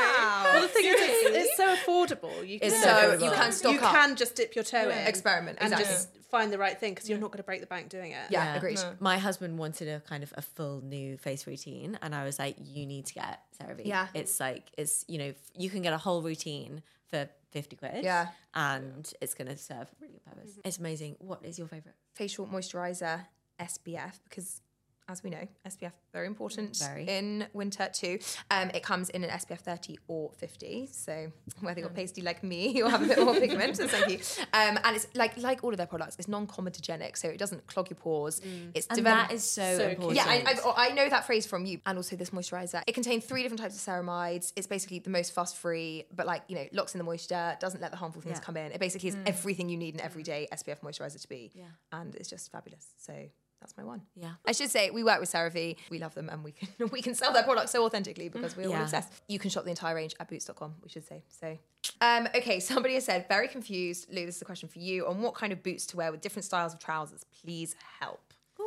yeah. 0.00 0.44
Well, 0.44 0.62
the 0.62 0.68
thing 0.68 0.84
is, 0.86 0.94
it's, 0.98 1.36
it's 1.36 1.56
so 1.56 1.74
affordable. 1.76 2.48
You 2.48 2.58
can, 2.58 2.68
It's 2.68 2.82
So 2.82 2.88
affordable. 2.88 3.24
you 3.24 3.30
can 3.30 3.52
stock 3.52 3.72
you 3.72 3.78
up. 3.80 3.94
can 3.94 4.16
just 4.16 4.34
dip 4.34 4.54
your 4.54 4.64
toe 4.64 4.88
in, 4.88 5.06
Experiment, 5.06 5.58
and 5.60 5.72
exactly. 5.72 5.94
just 5.94 6.08
find 6.30 6.50
the 6.52 6.58
right 6.58 6.78
thing 6.78 6.94
because 6.94 7.08
you're 7.10 7.18
not 7.18 7.32
going 7.32 7.38
to 7.38 7.42
break 7.44 7.60
the 7.60 7.66
bank 7.66 7.90
doing 7.90 8.12
it. 8.12 8.30
Yeah, 8.30 8.54
agreed. 8.56 8.78
My 9.00 9.18
husband 9.18 9.58
wanted 9.58 9.88
a 9.88 10.00
kind 10.00 10.22
of 10.22 10.32
a 10.36 10.42
full 10.42 10.80
new 10.82 11.18
face 11.18 11.46
routine, 11.46 11.98
and 12.02 12.14
I 12.14 12.24
was 12.24 12.38
like, 12.38 12.56
"You 12.62 12.86
need 12.86 13.04
to 13.06 13.14
get 13.14 13.40
CeraVe. 13.60 13.82
Yeah. 13.84 14.06
it's 14.14 14.40
like 14.40 14.70
it's 14.78 15.04
you 15.08 15.18
know 15.18 15.34
you 15.56 15.68
can 15.70 15.82
get 15.82 15.92
a 15.92 15.98
whole 15.98 16.22
routine 16.22 16.82
for 17.08 17.28
fifty 17.50 17.76
quid. 17.76 18.04
Yeah. 18.04 18.28
and 18.54 19.12
it's 19.20 19.34
gonna 19.34 19.56
serve 19.56 19.82
a 19.82 19.86
really 20.00 20.14
good 20.14 20.24
purpose. 20.24 20.50
Mm-hmm. 20.52 20.60
It's 20.68 20.78
amazing. 20.78 21.16
What 21.18 21.44
is 21.44 21.58
your 21.58 21.68
favorite? 21.68 21.94
Facial 22.14 22.46
moisturizer 22.46 23.26
SPF 23.60 24.14
because. 24.28 24.62
As 25.10 25.24
we 25.24 25.30
know, 25.30 25.46
SPF 25.66 25.90
very 26.12 26.28
important 26.28 26.76
Very. 26.76 27.04
in 27.08 27.46
winter 27.52 27.88
too. 27.92 28.20
Um, 28.50 28.70
it 28.72 28.84
comes 28.84 29.08
in 29.10 29.24
an 29.24 29.30
SPF 29.30 29.58
30 29.58 29.98
or 30.06 30.30
50. 30.36 30.88
So 30.92 31.32
whether 31.60 31.80
you're 31.80 31.88
pasty 31.90 32.22
like 32.22 32.44
me, 32.44 32.68
you'll 32.76 32.88
have 32.90 33.02
a 33.02 33.06
bit 33.06 33.18
more 33.18 33.34
pigment. 33.34 33.76
So 33.76 33.88
thank 33.88 34.08
you. 34.10 34.18
Um, 34.52 34.78
and 34.84 34.94
it's 34.94 35.08
like 35.14 35.36
like 35.38 35.64
all 35.64 35.70
of 35.72 35.78
their 35.78 35.86
products, 35.88 36.14
it's 36.18 36.28
non-comedogenic, 36.28 37.16
so 37.16 37.28
it 37.28 37.38
doesn't 37.38 37.66
clog 37.66 37.90
your 37.90 37.96
pores. 37.96 38.40
It's 38.74 38.86
And 38.86 38.96
developed- 38.96 39.30
that 39.30 39.34
is 39.34 39.42
so, 39.44 39.78
So 39.78 39.88
important. 39.88 40.16
Yeah, 40.16 40.26
I, 40.28 40.54
I, 40.76 40.86
I 40.90 40.94
know 40.94 41.08
that 41.08 41.26
phrase 41.26 41.44
from 41.46 41.64
you. 41.66 41.80
And 41.86 41.98
also 41.98 42.14
this 42.14 42.30
moisturizer. 42.30 42.82
It 42.86 42.92
contains 42.92 43.24
three 43.24 43.42
different 43.42 43.60
types 43.60 43.74
of 43.74 43.80
ceramides. 43.92 44.52
It's 44.54 44.66
basically 44.68 45.00
the 45.00 45.10
most 45.10 45.32
fuss 45.32 45.52
free, 45.52 46.04
but 46.14 46.24
like, 46.26 46.42
you 46.48 46.54
know, 46.56 46.66
locks 46.72 46.94
in 46.94 46.98
the 46.98 47.04
moisture, 47.04 47.56
doesn't 47.58 47.80
let 47.80 47.90
the 47.90 47.96
harmful 47.96 48.22
things 48.22 48.36
Yeah. 48.38 48.44
come 48.44 48.56
in. 48.56 48.70
It 48.72 48.78
basically 48.80 49.08
is 49.08 49.16
everything 49.26 49.68
you 49.68 49.76
need 49.76 49.94
an 49.94 50.00
everyday 50.02 50.46
SPF 50.52 50.80
moisturizer 50.82 51.20
to 51.20 51.28
be. 51.28 51.50
Yeah. 51.54 51.64
And 51.92 52.14
it's 52.14 52.28
just 52.30 52.52
fabulous. 52.52 52.86
So 52.98 53.12
that's 53.60 53.76
my 53.76 53.84
one. 53.84 54.02
Yeah. 54.14 54.32
I 54.46 54.52
should 54.52 54.70
say 54.70 54.90
we 54.90 55.04
work 55.04 55.20
with 55.20 55.30
CeraVe. 55.30 55.76
We 55.90 55.98
love 55.98 56.14
them 56.14 56.28
and 56.28 56.42
we 56.42 56.52
can 56.52 56.88
we 56.92 57.02
can 57.02 57.14
sell 57.14 57.32
their 57.32 57.42
products 57.42 57.72
so 57.72 57.84
authentically 57.84 58.28
because 58.28 58.56
we're 58.56 58.68
all 58.68 58.82
obsessed. 58.82 59.12
You 59.28 59.38
can 59.38 59.50
shop 59.50 59.64
the 59.64 59.70
entire 59.70 59.94
range 59.94 60.14
at 60.18 60.28
boots.com, 60.28 60.74
we 60.82 60.88
should 60.88 61.06
say. 61.06 61.22
So 61.28 61.58
um, 62.00 62.28
okay, 62.34 62.60
somebody 62.60 62.94
has 62.94 63.04
said, 63.04 63.26
very 63.28 63.48
confused. 63.48 64.08
Lu, 64.12 64.26
this 64.26 64.36
is 64.36 64.42
a 64.42 64.44
question 64.44 64.68
for 64.68 64.78
you 64.78 65.06
on 65.06 65.20
what 65.20 65.34
kind 65.34 65.52
of 65.52 65.62
boots 65.62 65.86
to 65.86 65.96
wear 65.96 66.10
with 66.10 66.20
different 66.20 66.44
styles 66.44 66.72
of 66.72 66.78
trousers. 66.78 67.24
Please 67.42 67.74
help. 68.00 68.20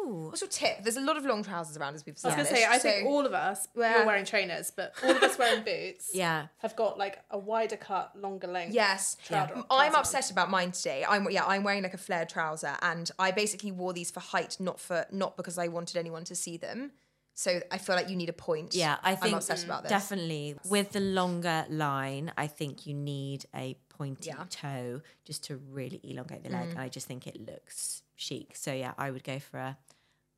Ooh. 0.05 0.27
What's 0.29 0.41
your 0.41 0.49
tip? 0.49 0.83
There's 0.83 0.97
a 0.97 1.01
lot 1.01 1.17
of 1.17 1.25
long 1.25 1.43
trousers 1.43 1.77
around 1.77 1.95
as 1.95 2.05
we've 2.05 2.15
I 2.23 2.27
was 2.27 2.35
gonna 2.35 2.47
say, 2.47 2.65
I 2.65 2.77
think 2.77 3.07
all 3.07 3.25
of 3.25 3.33
us, 3.33 3.67
Where- 3.73 3.97
you're 3.97 4.05
wearing 4.05 4.25
trainers, 4.25 4.71
but 4.75 4.93
all 5.03 5.11
of 5.11 5.23
us 5.23 5.37
wearing 5.37 5.63
boots, 5.65 6.11
Yeah. 6.13 6.47
have 6.59 6.75
got 6.75 6.97
like 6.97 7.19
a 7.31 7.37
wider 7.37 7.77
cut, 7.77 8.15
longer 8.19 8.47
length. 8.47 8.73
Yes, 8.73 9.15
trouser- 9.25 9.63
I'm 9.69 9.91
trouser. 9.91 9.97
upset 9.97 10.31
about 10.31 10.49
mine 10.49 10.71
today. 10.71 11.05
I'm 11.07 11.29
yeah, 11.29 11.45
I'm 11.45 11.63
wearing 11.63 11.83
like 11.83 11.93
a 11.93 11.97
flared 11.97 12.29
trouser, 12.29 12.75
and 12.81 13.09
I 13.17 13.31
basically 13.31 13.71
wore 13.71 13.93
these 13.93 14.11
for 14.11 14.19
height, 14.19 14.57
not 14.59 14.79
for 14.79 15.05
not 15.11 15.37
because 15.37 15.57
I 15.57 15.67
wanted 15.69 15.97
anyone 15.97 16.23
to 16.25 16.35
see 16.35 16.57
them. 16.57 16.91
So 17.35 17.61
I 17.71 17.79
feel 17.79 17.95
like 17.95 18.09
you 18.09 18.15
need 18.15 18.29
a 18.29 18.33
point. 18.33 18.75
Yeah, 18.75 18.97
I 19.03 19.15
think 19.15 19.33
I'm 19.33 19.37
upset 19.39 19.63
about 19.63 19.81
this. 19.83 19.89
definitely 19.89 20.55
with 20.69 20.91
the 20.91 20.99
longer 20.99 21.65
line, 21.67 22.31
I 22.37 22.45
think 22.45 22.85
you 22.85 22.93
need 22.93 23.45
a 23.55 23.75
pointy 23.89 24.27
Yeah. 24.29 24.35
Mm. 24.43 24.49
toe 24.49 25.01
just 25.25 25.43
to 25.45 25.57
really 25.57 25.99
elongate 26.03 26.43
the 26.43 26.49
leg. 26.51 26.69
And 26.69 26.79
I 26.79 26.89
just 26.89 27.07
think 27.07 27.25
it 27.25 27.39
looks 27.39 28.03
chic. 28.15 28.55
So 28.55 28.71
yeah, 28.71 28.93
I 28.99 29.09
would 29.09 29.23
go 29.23 29.39
for 29.39 29.57
a 29.57 29.77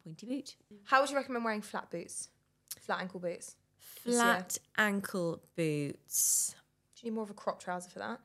pointy 0.06 0.26
boot. 0.26 0.56
How 0.86 1.02
would 1.02 1.10
you 1.10 1.16
recommend 1.18 1.44
wearing 1.44 1.62
flat 1.62 1.90
boots, 1.92 2.30
flat 2.80 3.02
ankle 3.02 3.20
boots? 3.20 3.56
Flat 3.80 4.58
ankle 4.78 5.42
boots. 5.56 6.56
Do 6.96 7.06
you 7.06 7.12
need 7.12 7.16
more 7.16 7.24
of 7.24 7.30
a 7.30 7.34
crop 7.34 7.62
trouser 7.62 7.90
for 7.90 8.00
that? 8.00 8.20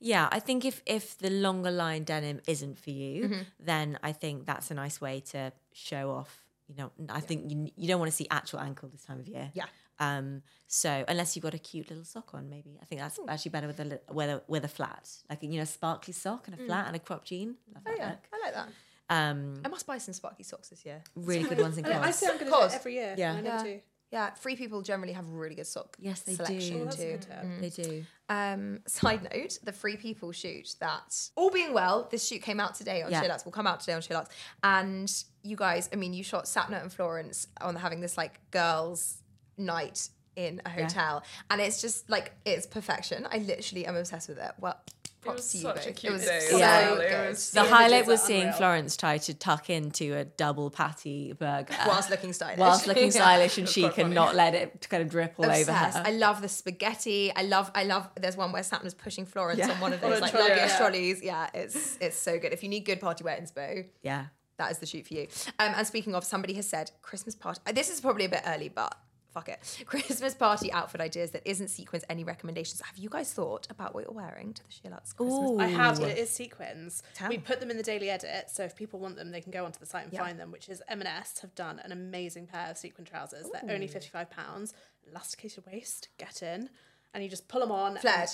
Yeah, 0.00 0.28
I 0.30 0.38
think 0.38 0.64
if 0.64 0.80
if 0.86 1.18
the 1.18 1.30
longer 1.30 1.70
line 1.72 2.04
denim 2.04 2.40
isn't 2.46 2.78
for 2.78 2.90
you, 2.90 3.24
Mm-hmm. 3.24 3.42
then 3.58 3.98
I 4.02 4.12
think 4.12 4.46
that's 4.46 4.70
a 4.70 4.74
nice 4.74 5.00
way 5.00 5.20
to 5.32 5.52
show 5.72 6.10
off. 6.12 6.44
You 6.68 6.76
know, 6.76 6.90
I 7.08 7.20
think 7.20 7.50
you 7.50 7.70
you 7.76 7.88
don't 7.88 7.98
want 7.98 8.10
to 8.10 8.16
see 8.16 8.26
actual 8.30 8.60
ankle 8.60 8.88
this 8.90 9.04
time 9.04 9.18
of 9.18 9.26
year. 9.26 9.50
Yeah. 9.54 9.66
Um. 9.98 10.42
So 10.68 11.04
unless 11.08 11.34
you've 11.34 11.42
got 11.42 11.54
a 11.54 11.58
cute 11.58 11.88
little 11.90 12.04
sock 12.04 12.32
on, 12.34 12.48
maybe 12.48 12.78
I 12.80 12.84
think 12.84 13.00
that's 13.00 13.18
actually 13.28 13.50
better 13.50 13.66
with 13.66 13.80
a 13.80 14.00
with 14.12 14.30
a 14.30 14.42
with 14.46 14.64
a 14.64 14.68
flat, 14.68 15.08
like 15.28 15.42
you 15.42 15.58
know, 15.58 15.64
sparkly 15.64 16.12
sock 16.14 16.46
and 16.46 16.60
a 16.60 16.64
flat 16.64 16.86
and 16.86 16.94
a 16.94 17.00
crop 17.00 17.24
jean. 17.24 17.56
Love 17.74 17.82
Oh 17.86 17.90
that 17.90 17.98
yeah, 17.98 18.08
look. 18.10 18.18
I 18.32 18.44
like 18.46 18.54
that. 18.54 18.68
Um. 19.10 19.60
I 19.64 19.68
must 19.68 19.86
buy 19.86 19.98
some 19.98 20.14
sparky 20.14 20.42
socks 20.42 20.68
this 20.68 20.84
year. 20.84 21.02
Really 21.16 21.48
good 21.48 21.60
ones 21.60 21.78
in 21.78 21.84
I, 21.86 21.90
I 21.90 21.92
colours. 21.94 22.14
say 22.16 22.26
I'm 22.26 22.32
going 22.34 22.38
to 22.40 22.44
do 22.46 22.50
Cos. 22.50 22.72
it 22.72 22.76
every 22.76 22.94
year. 22.94 23.14
Yeah. 23.16 23.30
and 23.34 23.38
I 23.38 23.50
never 23.50 23.68
Yeah. 23.68 23.74
do. 23.76 23.80
Yeah, 24.10 24.30
free 24.32 24.56
people 24.56 24.80
generally 24.80 25.12
have 25.12 25.28
really 25.28 25.54
good 25.54 25.66
sock 25.66 25.94
Yes, 26.00 26.20
they 26.22 26.32
do. 26.34 26.36
selection 26.46 26.80
Oh, 26.80 26.84
that's 26.86 26.96
a 26.96 26.98
too. 26.98 27.10
good 27.12 27.20
tip. 27.22 27.42
Mm. 27.42 27.60
They 27.60 27.68
do. 27.82 28.04
Um, 28.30 28.78
side 28.86 29.22
note, 29.34 29.58
the 29.62 29.72
Free 29.72 29.98
People 29.98 30.32
shoot 30.32 30.76
that, 30.80 31.28
all 31.36 31.50
being 31.50 31.74
well, 31.74 32.08
this 32.10 32.26
shoot 32.26 32.40
came 32.40 32.58
out 32.58 32.74
today 32.74 33.02
on 33.02 33.10
Yeah. 33.10 33.22
Sheerluxe, 33.22 33.44
will 33.44 33.52
come 33.52 33.66
out 33.66 33.80
today 33.80 33.92
on 33.92 34.00
Sheerluxe. 34.00 34.28
And 34.62 35.12
you 35.42 35.56
guys, 35.56 35.90
I 35.92 35.96
mean, 35.96 36.14
you 36.14 36.24
shot 36.24 36.44
Sapna 36.46 36.80
and 36.80 36.90
Florence 36.90 37.48
on 37.60 37.76
having 37.76 38.00
this 38.00 38.16
like 38.16 38.40
girls' 38.50 39.18
night 39.58 40.08
in 40.36 40.62
a 40.64 40.70
hotel. 40.70 41.22
And 41.50 41.60
it's 41.60 41.82
just 41.82 42.08
like, 42.08 42.32
it's 42.46 42.64
perfection. 42.66 43.26
I 43.30 43.38
literally 43.38 43.84
am 43.84 43.94
obsessed 43.96 44.30
with 44.30 44.38
it. 44.38 44.52
Well, 44.58 44.80
props 45.28 45.42
was 45.42 45.50
to 45.52 45.56
you 45.58 45.62
such 45.62 45.86
a 45.86 45.92
cute 45.92 46.10
it 46.10 46.12
was 46.14 46.24
day 46.24 46.40
so 46.40 46.56
as 46.56 46.60
well. 46.60 46.96
good. 46.96 47.10
It 47.12 47.28
was- 47.30 47.50
The 47.50 47.62
The 47.62 47.68
highlight 47.68 48.06
was 48.06 48.22
seeing 48.22 48.40
unreal. 48.42 48.56
Florence 48.56 48.96
try 48.96 49.18
to 49.18 49.34
tuck 49.34 49.70
into 49.70 50.14
a 50.16 50.24
double 50.24 50.70
patty 50.70 51.32
burger 51.32 51.74
Whilst 51.86 52.10
looking 52.10 52.32
stylish. 52.32 52.58
whilst 52.58 52.86
looking 52.86 53.04
Yeah. 53.12 53.20
stylish 53.22 53.58
and 53.58 53.66
That's 53.66 53.74
chic 53.74 53.98
and 53.98 54.14
not 54.14 54.34
let 54.34 54.54
it 54.54 54.86
kind 54.90 55.02
of 55.02 55.10
drip 55.10 55.34
all 55.38 55.46
over 55.50 55.72
her. 55.72 56.02
I 56.04 56.10
love 56.12 56.42
the 56.42 56.48
spaghetti. 56.48 57.32
I 57.34 57.42
love. 57.42 57.70
I 57.74 57.84
love. 57.84 58.08
There's 58.20 58.36
one 58.36 58.52
where 58.52 58.62
Sapna's 58.62 58.94
pushing 58.94 59.24
Florence 59.26 59.58
Yeah. 59.60 59.70
on 59.70 59.80
one 59.80 59.92
of 59.92 60.00
those 60.02 60.18
a 60.18 60.20
like 60.22 60.30
trolley, 60.32 60.48
luggage 60.50 60.68
yeah. 60.70 60.78
trolleys. 60.78 61.22
Yeah, 61.22 61.50
it's 61.54 61.96
it's 62.00 62.18
so 62.18 62.38
good. 62.38 62.52
If 62.52 62.62
you 62.62 62.68
need 62.68 62.80
good 62.84 63.00
party 63.00 63.24
wear 63.24 63.36
inspo, 63.40 63.86
yeah. 64.02 64.26
that 64.56 64.70
is 64.70 64.78
the 64.78 64.86
shoot 64.86 65.06
for 65.06 65.14
you. 65.14 65.26
Um, 65.58 65.72
and 65.76 65.86
speaking 65.86 66.14
of, 66.14 66.24
somebody 66.24 66.54
has 66.54 66.68
said 66.68 66.90
Christmas 67.02 67.34
party. 67.34 67.60
This 67.72 67.90
is 67.90 68.00
probably 68.00 68.24
a 68.24 68.28
bit 68.28 68.42
early, 68.46 68.68
but 68.68 68.96
fuck 69.30 69.48
it. 69.48 69.82
Christmas 69.86 70.34
party 70.34 70.72
outfit 70.72 71.00
ideas 71.00 71.30
that 71.32 71.42
isn't 71.44 71.68
sequins. 71.68 72.04
Any 72.08 72.24
recommendations? 72.24 72.80
Have 72.82 72.96
you 72.96 73.08
guys 73.08 73.32
thought 73.32 73.66
about 73.70 73.94
what 73.94 74.04
you're 74.04 74.12
wearing 74.12 74.52
to 74.54 74.62
the 74.62 74.68
Sheerluxe 74.70 75.14
Christmas? 75.14 75.38
Oh, 75.40 75.58
I 75.58 75.66
have, 75.68 76.00
but 76.00 76.10
it 76.10 76.18
is 76.18 76.30
sequins. 76.30 77.02
Tell. 77.14 77.28
We 77.28 77.38
put 77.38 77.60
them 77.60 77.70
in 77.70 77.76
the 77.76 77.82
daily 77.82 78.10
edit, 78.10 78.50
so 78.50 78.64
if 78.64 78.74
people 78.76 79.00
want 79.00 79.16
them, 79.16 79.30
they 79.30 79.40
can 79.40 79.52
go 79.52 79.64
onto 79.64 79.78
the 79.78 79.86
site 79.86 80.04
and 80.04 80.12
Yeah. 80.12 80.20
find 80.24 80.38
them. 80.38 80.50
Which 80.50 80.68
is 80.68 80.82
M&S 80.88 81.40
have 81.40 81.54
done 81.54 81.78
an 81.80 81.92
amazing 81.92 82.46
pair 82.46 82.68
of 82.70 82.76
sequin 82.78 83.04
trousers. 83.04 83.46
They're 83.52 83.74
only 83.74 83.86
fifty 83.88 84.08
five 84.08 84.30
pounds, 84.30 84.72
elasticated 85.10 85.64
waist, 85.66 86.08
get 86.18 86.42
in, 86.42 86.70
and 87.14 87.22
you 87.22 87.30
just 87.30 87.48
pull 87.48 87.60
them 87.60 87.72
on. 87.72 87.96
Flared. 87.98 88.30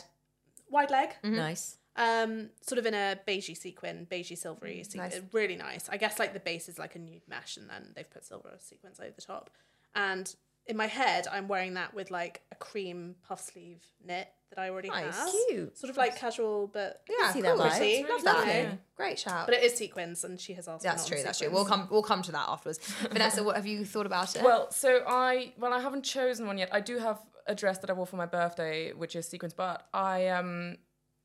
wide 0.71 0.91
leg, 0.91 1.11
Nice. 1.23 1.77
um, 1.97 2.51
sort 2.63 2.79
of 2.79 2.87
in 2.87 2.95
a 2.95 3.17
beigey 3.29 3.57
sequin, 3.57 4.07
beigey 4.11 4.37
silvery, 4.37 4.83
sequin, 4.83 5.01
nice. 5.11 5.21
really 5.33 5.55
nice. 5.57 5.89
I 5.89 5.97
guess 5.99 6.19
like 6.19 6.33
the 6.33 6.41
base 6.41 6.69
is 6.69 6.79
like 6.79 6.95
a 6.97 6.99
nude 6.99 7.23
mesh, 7.29 7.57
and 7.57 7.69
then 7.69 7.93
they've 7.95 8.11
put 8.11 8.25
silver 8.25 8.55
sequins 8.59 8.99
over 8.99 9.13
the 9.15 9.23
top. 9.23 9.51
And 9.95 10.35
in 10.67 10.77
my 10.77 10.87
head, 10.87 11.27
I'm 11.31 11.47
wearing 11.49 11.75
that 11.75 11.95
with 11.95 12.11
like 12.11 12.43
a 12.53 12.55
cream 12.55 13.17
puff 13.29 13.41
sleeve 13.41 13.83
knit 14.05 14.29
that 14.51 14.59
I 14.59 14.71
already 14.71 14.89
Nice. 14.89 15.15
have. 15.17 15.31
Cute. 15.49 15.77
Sort 15.77 15.91
of 15.91 15.97
like 15.97 16.17
casual, 16.17 16.69
but 16.69 17.03
Yeah, 17.09 17.33
see 17.33 17.43
cool. 17.43 17.57
vibe. 17.59 17.77
Pretty. 17.77 18.03
Love 18.03 18.09
That's 18.09 18.25
that. 18.25 18.47
really 18.47 18.63
nice. 18.69 18.79
Great 18.97 19.19
shout. 19.19 19.47
but 19.47 19.55
it 19.55 19.63
is 19.65 19.75
sequins, 19.75 20.25
and 20.25 20.41
she 20.41 20.55
has 20.55 20.67
asked. 20.69 20.83
that's 20.85 21.07
true. 21.07 21.19
on 21.19 21.25
That's 21.25 21.39
true. 21.39 21.51
We'll 21.51 21.65
come. 21.65 21.89
We'll 21.91 22.03
come 22.03 22.23
to 22.23 22.33
that 22.33 22.49
afterwards. 22.49 22.79
Vanessa, 23.11 23.43
what 23.43 23.57
have 23.57 23.67
you 23.67 23.85
thought 23.85 24.07
about 24.07 24.35
it? 24.37 24.43
Well, 24.43 24.71
so 24.71 25.03
I 25.07 25.53
well 25.59 25.73
I 25.73 25.81
haven't 25.81 26.03
chosen 26.05 26.47
one 26.47 26.57
yet. 26.59 26.69
I 26.73 26.81
do 26.81 26.99
have 26.99 27.19
a 27.47 27.55
dress 27.55 27.79
that 27.79 27.91
I 27.91 27.93
wore 27.93 28.07
for 28.07 28.17
my 28.17 28.27
birthday, 28.27 28.93
which 28.93 29.15
is 29.17 29.27
sequins, 29.29 29.53
but 29.55 29.87
I 29.93 30.29
um 30.29 30.77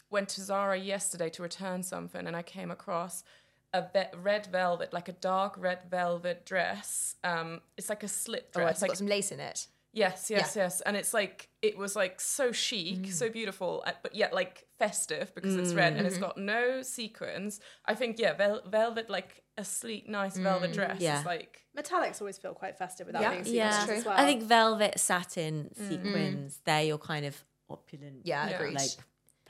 went 0.10 0.28
to 0.30 0.42
Zara 0.42 0.76
yesterday 0.78 1.30
to 1.30 1.44
return 1.44 1.84
something 1.84 2.26
and 2.26 2.36
I 2.36 2.42
came 2.42 2.72
across 2.72 3.24
a 3.74 3.84
ve- 3.94 4.18
red 4.22 4.48
velvet, 4.48 4.94
like 4.94 5.10
a 5.10 5.14
dark 5.14 5.56
red 5.58 5.80
velvet 5.90 6.46
dress. 6.46 7.16
Um, 7.24 7.62
it's 7.78 7.90
like 7.90 8.04
a 8.04 8.08
slit 8.08 8.48
oh, 8.56 8.60
dress. 8.60 8.72
it's 8.74 8.82
like 8.82 8.92
got 8.92 8.98
some 8.98 9.08
lace 9.08 9.32
in 9.32 9.40
it. 9.40 9.68
yes, 9.94 10.30
yes, 10.30 10.56
yes, 10.56 10.82
and 10.82 10.96
it's 10.98 11.14
like 11.14 11.50
it 11.62 11.78
was 11.78 11.96
like 11.96 12.20
so 12.22 12.52
chic, 12.52 13.04
Mm. 13.04 13.12
so 13.14 13.30
beautiful, 13.30 13.84
uh, 13.86 13.92
but 14.04 14.16
yet 14.16 14.34
like 14.34 14.66
festive 14.80 15.34
because 15.36 15.56
it's 15.56 15.74
red 15.74 15.94
and 15.98 16.06
it's 16.08 16.16
Mm-hmm. 16.16 16.24
got 16.24 16.38
no 16.38 16.82
sequins. 16.82 17.60
I 17.86 17.96
think 17.96 18.18
yeah, 18.20 18.34
vel- 18.34 18.62
velvet 18.66 19.10
like 19.10 19.44
a 19.58 19.64
sleek, 19.66 20.08
nice 20.08 20.38
velvet 20.38 20.72
dress 20.74 21.00
Yeah. 21.02 21.20
is 21.20 21.26
like 21.26 21.66
Metallics 21.78 22.22
always 22.22 22.38
feel 22.38 22.54
quite 22.54 22.78
festive 22.78 23.08
without 23.08 23.22
Yeah. 23.22 23.32
being 23.32 23.44
sequins 23.44 23.56
Yeah. 23.58 23.86
true. 23.86 23.96
as 23.96 24.06
well. 24.06 24.18
I 24.18 24.26
think 24.26 24.44
velvet, 24.44 25.00
satin, 25.00 25.74
sequins, 25.76 26.62
they're 26.66 26.84
your 26.84 26.98
kind 26.98 27.26
of 27.26 27.44
opulent 27.70 28.22
Yeah, 28.26 28.48
Yeah. 28.50 28.56
agreed. 28.56 28.76
like 28.76 28.90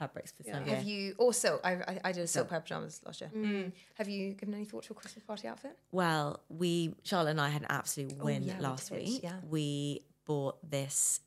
fabrics 0.00 0.32
for 0.32 0.42
some 0.42 0.64
Have 0.64 0.66
yeah. 0.66 0.80
you 0.82 1.14
also? 1.18 1.60
I, 1.62 1.72
I, 1.74 2.00
I 2.06 2.12
did 2.12 2.22
a 2.24 2.26
silk 2.26 2.48
pair 2.48 2.58
of 2.58 2.64
pajamas 2.64 3.00
last 3.06 3.20
year. 3.20 3.30
Mm. 3.34 3.70
Have 3.94 4.08
you 4.08 4.32
given 4.34 4.54
any 4.54 4.64
thought 4.64 4.82
to 4.84 4.92
a 4.92 4.96
Christmas 4.96 5.22
party 5.24 5.46
outfit? 5.46 5.78
Well, 5.92 6.40
we 6.48 6.94
Charlotte 7.04 7.30
and 7.30 7.40
I 7.40 7.48
had 7.50 7.62
an 7.62 7.68
absolute 7.70 8.14
oh, 8.20 8.24
win 8.24 8.42
Oh, 8.44 8.52
yeah, 8.52 8.60
last 8.68 8.90
did, 8.90 8.98
week. 9.06 9.22
yeah. 9.22 9.36
We 9.48 10.02
bought 10.26 10.58
this 10.68 11.20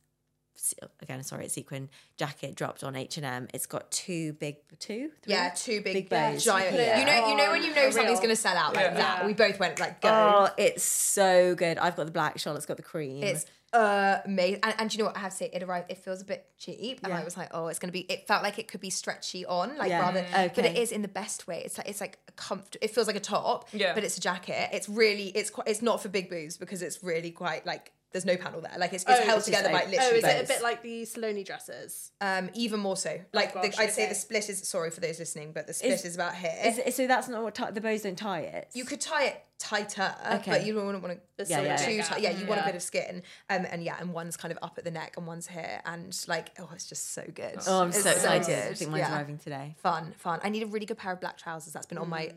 se- 0.55 0.77
again, 1.01 1.23
sorry, 1.23 1.45
it's 1.45 1.53
sequin 1.53 1.89
jacket 2.17 2.55
dropped 2.55 2.83
on 2.83 2.95
H 2.95 3.17
and 3.17 3.25
M. 3.25 3.47
It's 3.53 3.65
got 3.65 3.89
two 3.91 4.33
big 4.33 4.57
two, 4.79 5.11
three? 5.21 5.33
Yeah, 5.33 5.49
two 5.55 5.81
big, 5.81 5.93
Big 5.93 6.09
bows. 6.09 6.43
giant. 6.43 6.75
Yeah. 6.75 6.99
You 6.99 7.05
know, 7.05 7.27
you 7.29 7.37
know 7.37 7.51
when 7.51 7.63
you 7.63 7.73
know 7.75 7.83
Oh, 7.85 7.89
something's 7.91 8.09
real. 8.11 8.17
going 8.17 8.29
to 8.29 8.35
sell 8.35 8.55
out 8.57 8.75
like 8.75 8.85
Yeah. 8.85 8.93
that. 8.95 9.25
We 9.25 9.33
both 9.33 9.59
went 9.59 9.79
like, 9.79 10.01
go. 10.01 10.09
Oh, 10.09 10.49
it's 10.57 10.83
so 10.83 11.55
good. 11.55 11.77
I've 11.77 11.95
got 11.95 12.05
the 12.05 12.11
black. 12.11 12.39
Charlotte's 12.39 12.65
got 12.65 12.77
the 12.77 12.83
cream. 12.83 13.23
It's 13.23 13.45
amazing. 13.73 14.59
And, 14.63 14.75
and 14.79 14.93
you 14.93 14.99
know 14.99 15.05
what 15.05 15.17
I 15.17 15.21
have 15.21 15.31
to 15.31 15.37
say? 15.37 15.49
It 15.51 15.63
arrived. 15.63 15.91
It 15.91 15.97
feels 15.97 16.21
a 16.21 16.25
bit 16.25 16.45
cheap, 16.57 16.99
and 17.03 17.11
Yeah. 17.11 17.19
I 17.19 17.23
was 17.23 17.35
like, 17.37 17.49
oh, 17.51 17.67
it's 17.67 17.79
gonna 17.79 17.91
be. 17.91 18.01
It 18.01 18.27
felt 18.27 18.43
like 18.43 18.59
it 18.59 18.67
could 18.67 18.81
be 18.81 18.89
stretchy 18.89 19.45
on, 19.45 19.77
like 19.77 19.89
Yeah. 19.89 19.99
rather. 20.01 20.25
But 20.55 20.65
it 20.65 20.77
is 20.77 20.91
in 20.91 21.01
the 21.01 21.07
best 21.07 21.47
way. 21.47 21.61
It's 21.65 21.77
like 21.77 21.89
it's 21.89 22.01
like 22.01 22.19
a 22.27 22.31
comfort. 22.33 22.77
It 22.81 22.91
feels 22.91 23.07
like 23.07 23.15
a 23.15 23.19
top, 23.21 23.67
Yeah. 23.73 23.93
but 23.93 24.03
it's 24.03 24.17
a 24.17 24.21
jacket. 24.21 24.69
It's 24.73 24.87
really. 24.87 25.27
It's 25.29 25.49
quite. 25.49 25.67
It's 25.67 25.81
not 25.81 26.01
for 26.01 26.09
big 26.09 26.29
boobs 26.29 26.57
because 26.57 26.81
it's 26.81 27.03
really 27.03 27.31
quite 27.31 27.65
like. 27.65 27.91
There's 28.13 28.25
no 28.25 28.37
panel 28.37 28.61
there. 28.61 28.71
Like 28.77 28.93
it's, 28.93 29.03
it's 29.03 29.19
Oh, 29.21 29.25
held 29.25 29.43
together 29.43 29.69
by 29.69 29.73
like- 29.73 29.89
literally. 29.89 30.13
Oh, 30.13 30.17
is 30.17 30.23
it 30.23 30.45
a 30.45 30.47
bit 30.47 30.61
like 30.61 30.81
the 30.83 31.01
Saloni 31.01 31.43
dresses? 31.43 32.11
Um, 32.21 32.49
even 32.53 32.79
more 32.79 32.95
so. 32.95 33.19
Like 33.33 33.53
gosh, 33.55 33.75
the, 33.75 33.81
I'd 33.81 33.91
say 33.91 34.07
the 34.07 34.13
split 34.15 34.47
is. 34.49 34.65
Sorry 34.67 34.91
for 34.91 34.99
those 35.01 35.17
listening, 35.19 35.51
but 35.51 35.65
the 35.67 35.73
split 35.73 35.93
is, 35.93 36.05
Is- 36.05 36.15
about 36.15 36.35
here. 36.35 36.55
Is 36.63 36.77
it, 36.77 36.93
so 36.93 37.07
that's 37.07 37.27
not 37.27 37.41
what 37.43 37.55
ti- 37.55 37.71
the 37.73 37.81
bows 37.81 38.03
don't 38.03 38.15
tie 38.17 38.41
it. 38.41 38.69
you 38.75 38.85
could 38.85 39.01
tie 39.01 39.25
it 39.25 39.43
tighter, 39.57 40.13
Okay. 40.33 40.51
but 40.51 40.65
you 40.65 40.75
wouldn't 40.75 41.01
want 41.01 41.15
to 41.37 41.43
The 41.43 41.49
Yeah, 41.49 41.61
yeah, 41.61 41.75
Saloni 41.77 41.85
too 41.85 41.97
gap. 41.97 42.05
tight. 42.07 42.21
Yeah, 42.21 42.29
you 42.31 42.45
want 42.45 42.59
a 42.59 42.63
Yeah. 42.63 42.65
bit 42.67 42.75
of 42.75 42.81
skin. 42.83 43.23
Um, 43.49 43.65
and 43.71 43.83
yeah, 43.83 43.95
and 43.99 44.13
one's 44.13 44.37
kind 44.37 44.51
of 44.51 44.59
up 44.61 44.75
at 44.77 44.83
the 44.83 44.91
neck 44.91 45.15
and 45.17 45.25
one's 45.25 45.47
here. 45.47 45.81
And 45.85 46.15
like, 46.27 46.49
oh, 46.59 46.69
it's 46.75 46.85
just 46.87 47.13
so 47.13 47.23
good. 47.33 47.57
Oh, 47.65 47.81
I'm 47.81 47.89
It's 47.89 48.03
so 48.03 48.11
excited. 48.11 48.53
I 48.53 48.67
good. 48.69 48.77
think 48.77 48.91
mine's 48.91 49.07
Yeah. 49.07 49.15
arriving 49.15 49.37
today. 49.39 49.75
Fun, 49.81 50.13
fun. 50.19 50.39
I 50.43 50.49
need 50.49 50.61
a 50.63 50.67
really 50.67 50.85
good 50.85 50.97
pair 50.97 51.13
of 51.13 51.19
black 51.19 51.37
trousers. 51.37 51.73
That's 51.73 51.87
been 51.87 51.97
on 51.97 52.05
Mm. 52.07 52.09
my, 52.09 52.31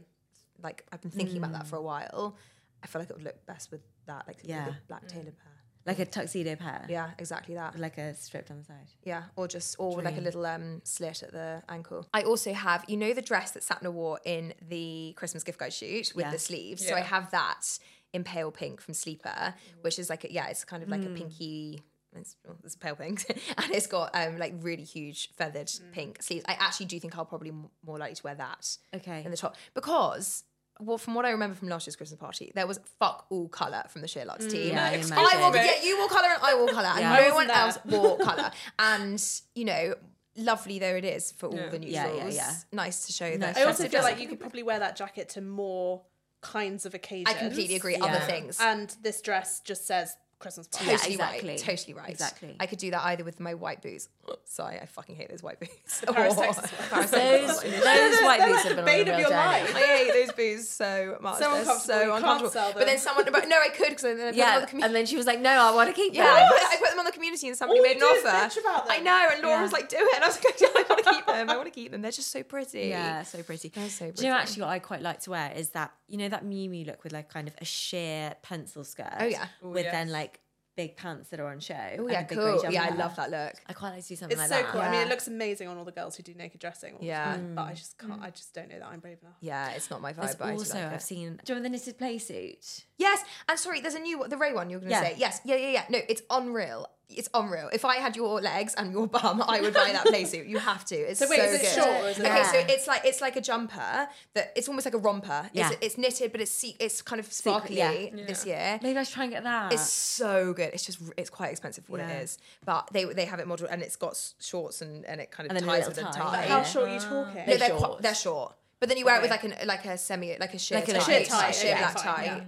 like, 0.63 0.87
I've 0.91 1.03
been 1.03 1.11
thinking 1.11 1.37
about 1.37 1.53
that 1.53 1.67
for 1.67 1.77
a 1.77 1.83
while. 1.83 2.37
I 2.83 2.87
feel 2.87 3.01
like 3.03 3.11
it 3.11 3.17
would 3.17 3.25
look 3.25 3.45
best 3.47 3.71
with 3.71 3.83
that, 4.07 4.27
like, 4.27 4.39
Yeah. 4.43 4.57
yeah. 4.57 4.65
the 4.67 4.77
black 4.89 5.07
tailored 5.09 5.37
pair. 5.37 5.53
Like 5.87 5.99
a 6.01 6.05
tuxedo 6.05 6.57
pair. 6.57 6.85
Yeah, 6.89 7.11
exactly 7.19 7.55
that. 7.55 7.79
Like 7.79 7.97
a 7.99 8.15
strip 8.15 8.49
down 8.49 8.59
the 8.59 8.65
side. 8.65 8.89
Yeah, 9.05 9.23
or 9.37 9.47
just 9.47 9.77
or 9.79 9.97
with 9.97 10.05
like 10.05 10.19
a 10.19 10.21
little 10.21 10.45
um 10.45 10.81
slit 10.85 11.23
at 11.23 11.33
the 11.33 11.63
ankle. 11.69 12.07
I 12.13 12.23
also 12.23 12.53
have, 12.53 12.85
you 12.89 12.97
know, 12.97 13.13
the 13.13 13.23
dress 13.23 13.53
that 13.53 13.63
Sapna 13.63 13.93
wore 13.93 14.19
in 14.25 14.53
the 14.69 15.15
Christmas 15.17 15.45
gift 15.45 15.59
guide 15.59 15.73
shoot 15.73 16.13
with 16.15 16.27
Yeah. 16.27 16.33
the 16.33 16.39
sleeves. 16.39 16.85
So 16.87 16.95
I 16.95 17.01
have 17.01 17.31
that 17.31 17.79
in 18.13 18.25
pale 18.25 18.51
pink 18.51 18.81
from 18.81 18.95
Sleeper, 18.95 19.55
which 19.83 19.99
is 19.99 20.11
like 20.11 20.25
a, 20.25 20.33
yeah, 20.33 20.49
it's 20.49 20.65
kind 20.65 20.83
of 20.83 20.89
like 20.89 21.03
Mm. 21.03 21.15
a 21.15 21.19
pinky. 21.19 21.83
It's, 22.15 22.35
well, 22.47 22.57
it's 22.65 22.75
pale 22.77 22.97
pink, 22.97 23.25
and 23.59 23.71
it's 23.73 23.87
got 23.87 24.11
um 24.15 24.39
like 24.39 24.55
really 24.61 24.85
huge 24.85 25.31
feathered 25.37 25.71
pink 25.93 26.23
sleeves. 26.23 26.45
I 26.49 26.55
actually 26.55 26.87
do 26.87 26.99
think 26.99 27.17
I'll 27.17 27.27
probably 27.27 27.51
m- 27.51 27.69
more 27.85 27.99
likely 27.99 28.15
to 28.17 28.23
wear 28.25 28.35
that 28.37 28.77
Okay. 28.95 29.23
in 29.25 29.31
the 29.31 29.37
top 29.37 29.55
because 29.75 30.43
well, 30.81 30.99
from 30.99 31.15
what 31.15 31.25
I 31.25 31.31
remember 31.31 31.57
from 31.57 31.69
last 31.69 31.87
year's 31.87 31.97
Christmas 31.97 32.19
party, 32.21 32.53
there 32.55 32.67
was 32.67 32.79
fuck 32.99 33.27
all 33.31 33.49
colour 33.49 33.85
from 33.89 34.03
the 34.03 34.09
SheerLuxe's 34.09 34.47
mm, 34.47 34.51
team. 34.51 34.69
yeah, 34.75 34.85
I 34.85 34.95
I 34.97 35.41
wore, 35.41 35.57
yeah, 35.57 35.83
you 35.83 35.99
wore 35.99 36.09
colour 36.09 36.29
and 36.29 36.43
I 36.43 36.55
wore 36.57 36.69
colour, 36.69 36.87
and 36.87 37.05
I 37.05 37.21
no 37.29 37.35
one 37.35 37.49
wasn't 37.49 37.57
else 37.59 37.79
wore 37.87 38.19
colour. 38.19 38.51
And 38.79 39.23
you 39.55 39.65
know, 39.65 39.95
lovely 40.37 40.79
though 40.79 40.95
it 40.97 41.05
is 41.05 41.33
for 41.33 41.47
all 41.47 41.57
Yeah. 41.57 41.69
the 41.71 41.87
Yeah, 41.87 42.07
neutrals. 42.07 42.35
yeah, 42.35 42.51
yeah. 42.51 42.55
Nice 42.73 43.07
to 43.07 43.13
show 43.13 43.31
No, 43.31 43.39
that. 43.39 43.57
I 43.57 43.65
also 43.65 43.89
feel 43.89 44.03
like 44.03 44.21
you 44.21 44.29
could 44.29 44.41
probably 44.41 44.63
wear 44.63 44.79
that 44.79 44.97
jacket 44.97 45.29
to 45.31 45.41
more 45.41 46.03
kinds 46.43 46.87
of 46.87 46.95
occasions. 46.95 47.29
I 47.35 47.39
completely 47.39 47.77
agree. 47.77 47.97
Yeah. 47.97 48.05
Other 48.05 48.21
things. 48.21 48.59
And 48.61 48.95
this 49.03 49.21
dress 49.21 49.61
just 49.61 49.87
says 49.87 50.17
Christmas 50.39 50.67
party. 50.69 50.91
Totally 50.91 51.13
exactly. 51.15 51.49
right. 51.51 51.59
Totally 51.59 51.95
right. 51.95 52.11
Exactly. 52.11 52.57
I 52.61 52.67
could 52.67 52.79
do 52.79 52.91
that 52.91 53.03
either 53.07 53.25
with 53.25 53.41
my 53.41 53.55
white 53.55 53.81
boots. 53.83 54.09
Sorry, 54.45 54.79
I 54.79 54.85
fucking 54.87 55.17
hate 55.17 55.31
those 55.31 55.43
white 55.43 55.59
boots. 55.59 56.05
Paris, 56.13 56.37
Or- 56.37 56.45
Texas. 56.45 56.71
Paris, 56.91 57.11
Those, 57.11 57.63
those 57.63 58.21
white 58.21 58.41
boots 58.47 58.63
have 58.65 58.77
been 58.77 58.79
on 58.79 58.79
a 58.79 58.85
Bane 58.85 59.01
of 59.09 59.19
your 59.19 59.29
journey. 59.31 59.35
life. 59.35 59.77
I 59.77 59.81
hate 59.81 60.13
those 60.27 60.33
boots 60.35 60.69
so 60.69 61.17
much. 61.23 61.39
So 61.39 61.49
uncomfortable, 61.55 61.81
So 61.81 61.95
you 61.95 62.05
can't 62.07 62.17
uncomfortable. 62.19 62.51
sell 62.51 62.73
But 62.75 62.87
then 62.87 62.99
someone, 62.99 63.25
but 63.33 63.49
no, 63.49 63.57
I 63.57 63.69
could 63.71 63.89
because 63.89 64.03
then 64.03 64.17
I 64.17 64.17
put 64.17 64.19
them 64.19 64.29
on 64.29 64.35
Yeah, 64.37 64.61
the 64.61 64.67
community. 64.67 64.87
and 64.87 64.95
then 64.97 65.07
she 65.07 65.17
was 65.17 65.27
like, 65.27 65.41
"No, 65.41 65.51
I 65.51 65.75
want 65.75 65.89
to 65.89 65.95
keep 65.95 66.15
Yeah, 66.15 66.25
them." 66.25 66.35
I 66.35 66.49
put, 66.49 66.63
I 66.63 66.77
put 66.81 66.91
them 66.91 66.99
on 66.99 67.05
the 67.07 67.13
community 67.13 67.49
and 67.49 67.57
somebody 67.57 67.81
oh, 67.81 67.83
All 67.83 67.89
made 67.89 67.97
an 67.97 68.01
do 68.01 68.07
offer. 68.07 68.29
bitch 68.29 68.61
about 68.61 68.91
I 68.91 68.99
know, 68.99 69.29
and 69.33 69.43
Laura 69.43 69.57
Yeah. 69.57 69.63
was 69.63 69.73
like, 69.73 69.89
"Do 69.89 69.97
it," 69.99 70.15
and 70.17 70.25
I 70.25 70.27
was 70.27 70.45
like, 70.45 70.61
"I 70.63 70.85
want 70.89 71.05
to 71.05 71.11
keep 71.13 71.27
them. 71.27 71.51
I 71.51 71.57
want 71.57 71.67
to 71.67 71.71
keep 71.73 71.91
them. 71.93 72.03
They're 72.03 72.11
just 72.13 72.31
so 72.31 72.43
pretty." 72.43 72.89
Yeah, 72.89 73.23
so 73.23 73.43
pretty. 73.43 73.69
They're 73.69 73.89
so 73.89 74.11
Do 74.11 74.23
you 74.23 74.29
know 74.29 74.35
pretty. 74.35 74.43
actually 74.51 74.63
what 74.63 74.71
I 74.71 74.79
quite 74.81 75.03
like 75.03 75.21
to 75.21 75.31
wear 75.31 75.53
is 75.57 75.71
that 75.71 75.93
you 76.09 76.19
know 76.19 76.29
that 76.29 76.45
Miu 76.45 76.69
Miu 76.71 76.87
look 76.87 77.03
with 77.05 77.13
like 77.13 77.29
kind 77.33 77.49
of 77.49 77.55
a 77.61 77.65
sheer 77.65 78.35
pencil 78.43 78.85
skirt. 78.85 79.13
Oh, 79.19 79.25
yeah. 79.25 79.47
Ooh, 79.65 79.71
with 79.71 79.85
yes. 79.85 79.93
then 79.93 80.11
like 80.11 80.36
big 80.77 80.97
pants 80.97 81.31
that 81.31 81.41
are 81.41 81.49
on 81.49 81.59
show. 81.59 81.75
Oh 81.99 82.09
yeah, 82.09 82.21
a 82.21 82.29
big 82.29 82.39
cool. 82.39 82.63
Yeah, 82.71 82.85
I 82.91 82.95
love 82.95 83.17
that 83.17 83.31
look. 83.31 83.55
I 83.67 83.73
quite 83.73 83.91
like 83.91 84.03
to 84.03 84.09
do 84.09 84.17
something 84.17 84.37
like 84.39 84.49
that. 84.49 84.61
It's 84.61 84.65
like 84.67 84.73
so 84.73 84.79
that. 84.79 84.85
cool. 84.85 84.89
I 84.89 84.91
mean, 84.93 85.07
it 85.07 85.09
looks 85.09 85.27
amazing 85.27 85.69
on 85.69 85.77
all 85.79 85.85
the 85.85 85.93
girls 85.93 86.17
who 86.17 86.23
do 86.23 86.35
naked 86.35 86.61
dressing. 86.61 86.95
all 86.95 87.01
the 87.01 87.07
Yeah. 87.07 87.25
time, 87.25 87.55
but 87.55 87.63
I 87.63 87.73
mm. 87.73 87.77
just 87.77 87.99
can't. 87.99 88.23
I 88.23 88.31
just 88.31 88.55
don't 88.55 88.69
know 88.69 88.79
that 88.79 88.87
I'm 88.87 89.01
brave 89.01 89.19
enough. 89.23 89.37
Yeah, 89.41 89.71
it's 89.71 89.91
not 89.91 90.01
my 90.01 90.13
vibe. 90.13 90.17
There's 90.17 90.35
but 90.37 90.49
I 90.49 90.53
also 90.53 90.75
like 90.79 90.87
I've 90.87 90.93
it. 90.95 91.03
seen. 91.03 91.41
Do 91.45 91.53
you 91.53 91.57
remember 91.57 91.63
the 91.65 91.71
knitted 91.71 91.99
play 91.99 92.19
suit? 92.19 92.85
Yes, 92.99 93.25
and 93.49 93.59
sorry, 93.59 93.81
there's 93.81 93.95
a 93.95 94.01
new 94.01 94.19
one, 94.19 94.31
the 94.31 94.37
Ray 94.37 94.53
one 94.53 94.71
you're 94.71 94.81
going 94.81 94.91
to 94.91 94.97
Yeah. 94.97 95.03
say. 95.03 95.15
Yes, 95.17 95.41
yeah, 95.45 95.57
yeah, 95.57 95.71
yeah. 95.71 95.85
No, 95.89 95.99
it's 96.09 96.23
unreal. 96.31 96.89
It's 97.09 97.29
unreal. 97.33 97.71
If 97.73 97.85
I 97.85 97.97
had 97.97 98.17
your 98.17 98.41
legs 98.41 98.75
and 98.75 98.93
your 98.93 99.07
bum, 99.17 99.41
I 99.47 99.61
would 99.61 99.73
buy 99.73 99.91
that 99.93 100.07
playsuit. 100.07 100.49
You 100.49 100.59
have 100.59 100.85
to. 100.87 100.97
It's 100.97 101.21
So 101.21 101.29
wait, 101.31 101.39
so 101.39 101.45
is 101.45 101.55
it 101.55 101.63
good. 101.63 101.75
short 101.85 102.05
or 102.05 102.09
is 102.09 102.19
it 102.19 102.27
okay, 102.27 102.43
so 102.43 102.59
it's 102.75 102.87
like 102.89 103.05
it's 103.05 103.21
like 103.21 103.37
a 103.37 103.41
jumper 103.41 104.09
that 104.35 104.53
it's 104.57 104.67
almost 104.69 104.87
like 104.87 104.95
a 104.95 104.99
romper. 104.99 105.49
Yeah. 105.53 105.71
It's, 105.71 105.79
it's 105.87 105.99
knitted, 105.99 106.33
but 106.33 106.41
it's 106.41 106.51
se- 106.51 106.77
it's 106.81 107.03
kind 107.03 107.21
of 107.21 107.33
sparkly 107.33 107.77
yeah. 107.79 107.93
this 108.27 108.45
year. 108.45 108.81
Maybe 108.83 108.99
I 108.99 109.05
should 109.05 109.15
try 109.15 109.25
and 109.25 109.33
get 109.33 109.45
that. 109.45 109.73
It's 109.73 109.89
so 109.89 110.53
good. 110.53 110.71
It's 110.75 110.85
just 110.85 110.99
it's 111.17 111.31
quite 111.31 111.51
expensive 111.53 111.85
for 111.85 111.93
what 111.93 112.01
Yeah. 112.01 112.11
it 112.11 112.23
is, 112.25 112.39
but 112.65 112.89
they 112.93 113.05
they 113.05 113.25
have 113.27 113.39
it 113.39 113.47
modeled 113.47 113.71
and 113.71 113.83
it's 113.83 113.97
got 113.97 114.21
shorts 114.41 114.83
and, 114.83 115.05
and 115.07 115.21
it 115.21 115.31
kind 115.31 115.49
of 115.49 115.57
And 115.57 115.65
a 115.65 115.67
ties 115.69 115.87
with 115.87 115.97
little 115.99 116.11
a 116.11 116.15
tie. 116.15 116.21
tie. 116.21 116.37
But 116.41 116.49
How 116.49 116.63
short 116.65 116.89
are 116.89 116.95
you 116.95 117.01
talking? 117.01 117.45
No, 117.47 117.57
they're 117.57 117.69
short. 117.69 117.81
quite, 117.83 118.03
they're 118.03 118.15
short. 118.17 118.57
But 118.81 118.89
then 118.89 118.99
you 118.99 119.05
wear 119.05 119.17
it 119.17 119.23
with 119.23 119.31
like 119.31 119.45
an 119.45 119.55
like 119.65 119.85
a 119.85 119.97
semi 119.97 120.37
like 120.39 120.55
a 120.55 120.59
sheer 120.59 120.79
Like 120.81 120.89
a 120.89 120.95
tie, 120.95 120.99
sheer 121.01 121.25
tie, 121.25 121.49
a 121.49 121.53
sheer 121.53 121.73
okay, 121.75 121.81
black 121.81 121.97
tie. 121.97 122.25
yeah. 122.25 122.41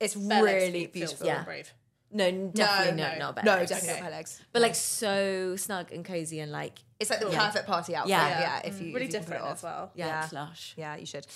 It's 0.00 0.14
Bare 0.14 0.44
really 0.44 0.70
feet 0.86 0.92
feels 0.92 1.12
beautiful. 1.14 1.26
so 1.26 1.32
Yeah. 1.32 1.44
brave. 1.44 1.72
No, 2.12 2.30
definitely 2.54 3.02
no, 3.02 3.12
no, 3.12 3.18
not 3.18 3.34
bare 3.36 3.44
no, 3.44 3.54
legs. 3.56 3.70
definitely 3.70 3.90
Okay. 3.92 4.00
not 4.00 4.10
bare 4.10 4.18
legs. 4.18 4.40
But 4.52 4.62
like 4.62 4.74
so 4.74 5.56
snug 5.56 5.92
and 5.92 6.04
cozy 6.04 6.40
and 6.40 6.52
like 6.52 6.78
It's 7.00 7.10
like 7.10 7.20
the 7.20 7.30
Yeah. 7.30 7.46
perfect 7.46 7.66
party 7.66 7.96
outfit. 7.96 8.10
Yeah. 8.10 8.28
Yeah, 8.28 8.40
Yeah. 8.40 8.60
if 8.68 8.80
you 8.80 8.92
Really 8.94 9.06
if 9.06 9.12
you 9.14 9.18
can 9.20 9.24
pull 9.24 9.32
it 9.34 9.38
different 9.38 9.42
off. 9.44 9.56
as 9.58 9.62
well. 9.62 9.90
yeah, 9.94 10.06
Yeah. 10.06 10.28
slush. 10.28 10.74
Yeah, 10.76 10.96
you 10.96 11.06
should. 11.06 11.26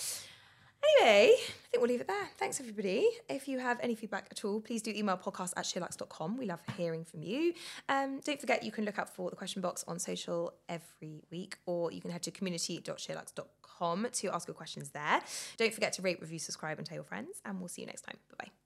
Anyway, 1.00 1.32
I 1.34 1.70
think 1.70 1.80
we'll 1.80 1.88
leave 1.88 2.00
it 2.02 2.06
there. 2.06 2.28
Thanks, 2.36 2.60
everybody. 2.60 3.08
If 3.28 3.48
you 3.48 3.58
have 3.58 3.80
any 3.82 3.96
feedback 3.96 4.28
at 4.30 4.44
all, 4.44 4.60
please 4.60 4.82
do 4.82 4.92
email 4.92 5.16
podcast 5.16 5.52
at 5.56 5.64
sheerluxe.com. 5.64 6.36
We 6.36 6.46
love 6.46 6.60
hearing 6.76 7.04
from 7.04 7.22
you. 7.24 7.54
Um, 7.88 8.20
don't 8.20 8.40
forget, 8.40 8.62
you 8.62 8.70
can 8.70 8.84
look 8.84 8.96
out 8.98 9.08
for 9.12 9.28
the 9.30 9.34
question 9.36 9.62
box 9.62 9.84
on 9.88 9.98
social 9.98 10.52
every 10.68 11.22
week, 11.32 11.56
or 11.66 11.90
you 11.90 12.00
can 12.00 12.10
head 12.12 12.22
to 12.24 12.30
community.sheerluxe.com 12.30 14.08
to 14.12 14.28
ask 14.34 14.46
your 14.46 14.54
questions 14.54 14.90
there. 14.90 15.20
Don't 15.56 15.74
forget 15.74 15.92
to 15.94 16.02
rate, 16.02 16.20
review, 16.20 16.38
subscribe, 16.38 16.78
and 16.78 16.86
tell 16.86 16.96
your 16.96 17.04
friends, 17.04 17.40
and 17.44 17.58
we'll 17.58 17.68
see 17.68 17.80
you 17.80 17.86
next 17.86 18.02
time. 18.02 18.18
Bye 18.30 18.44
bye. 18.46 18.65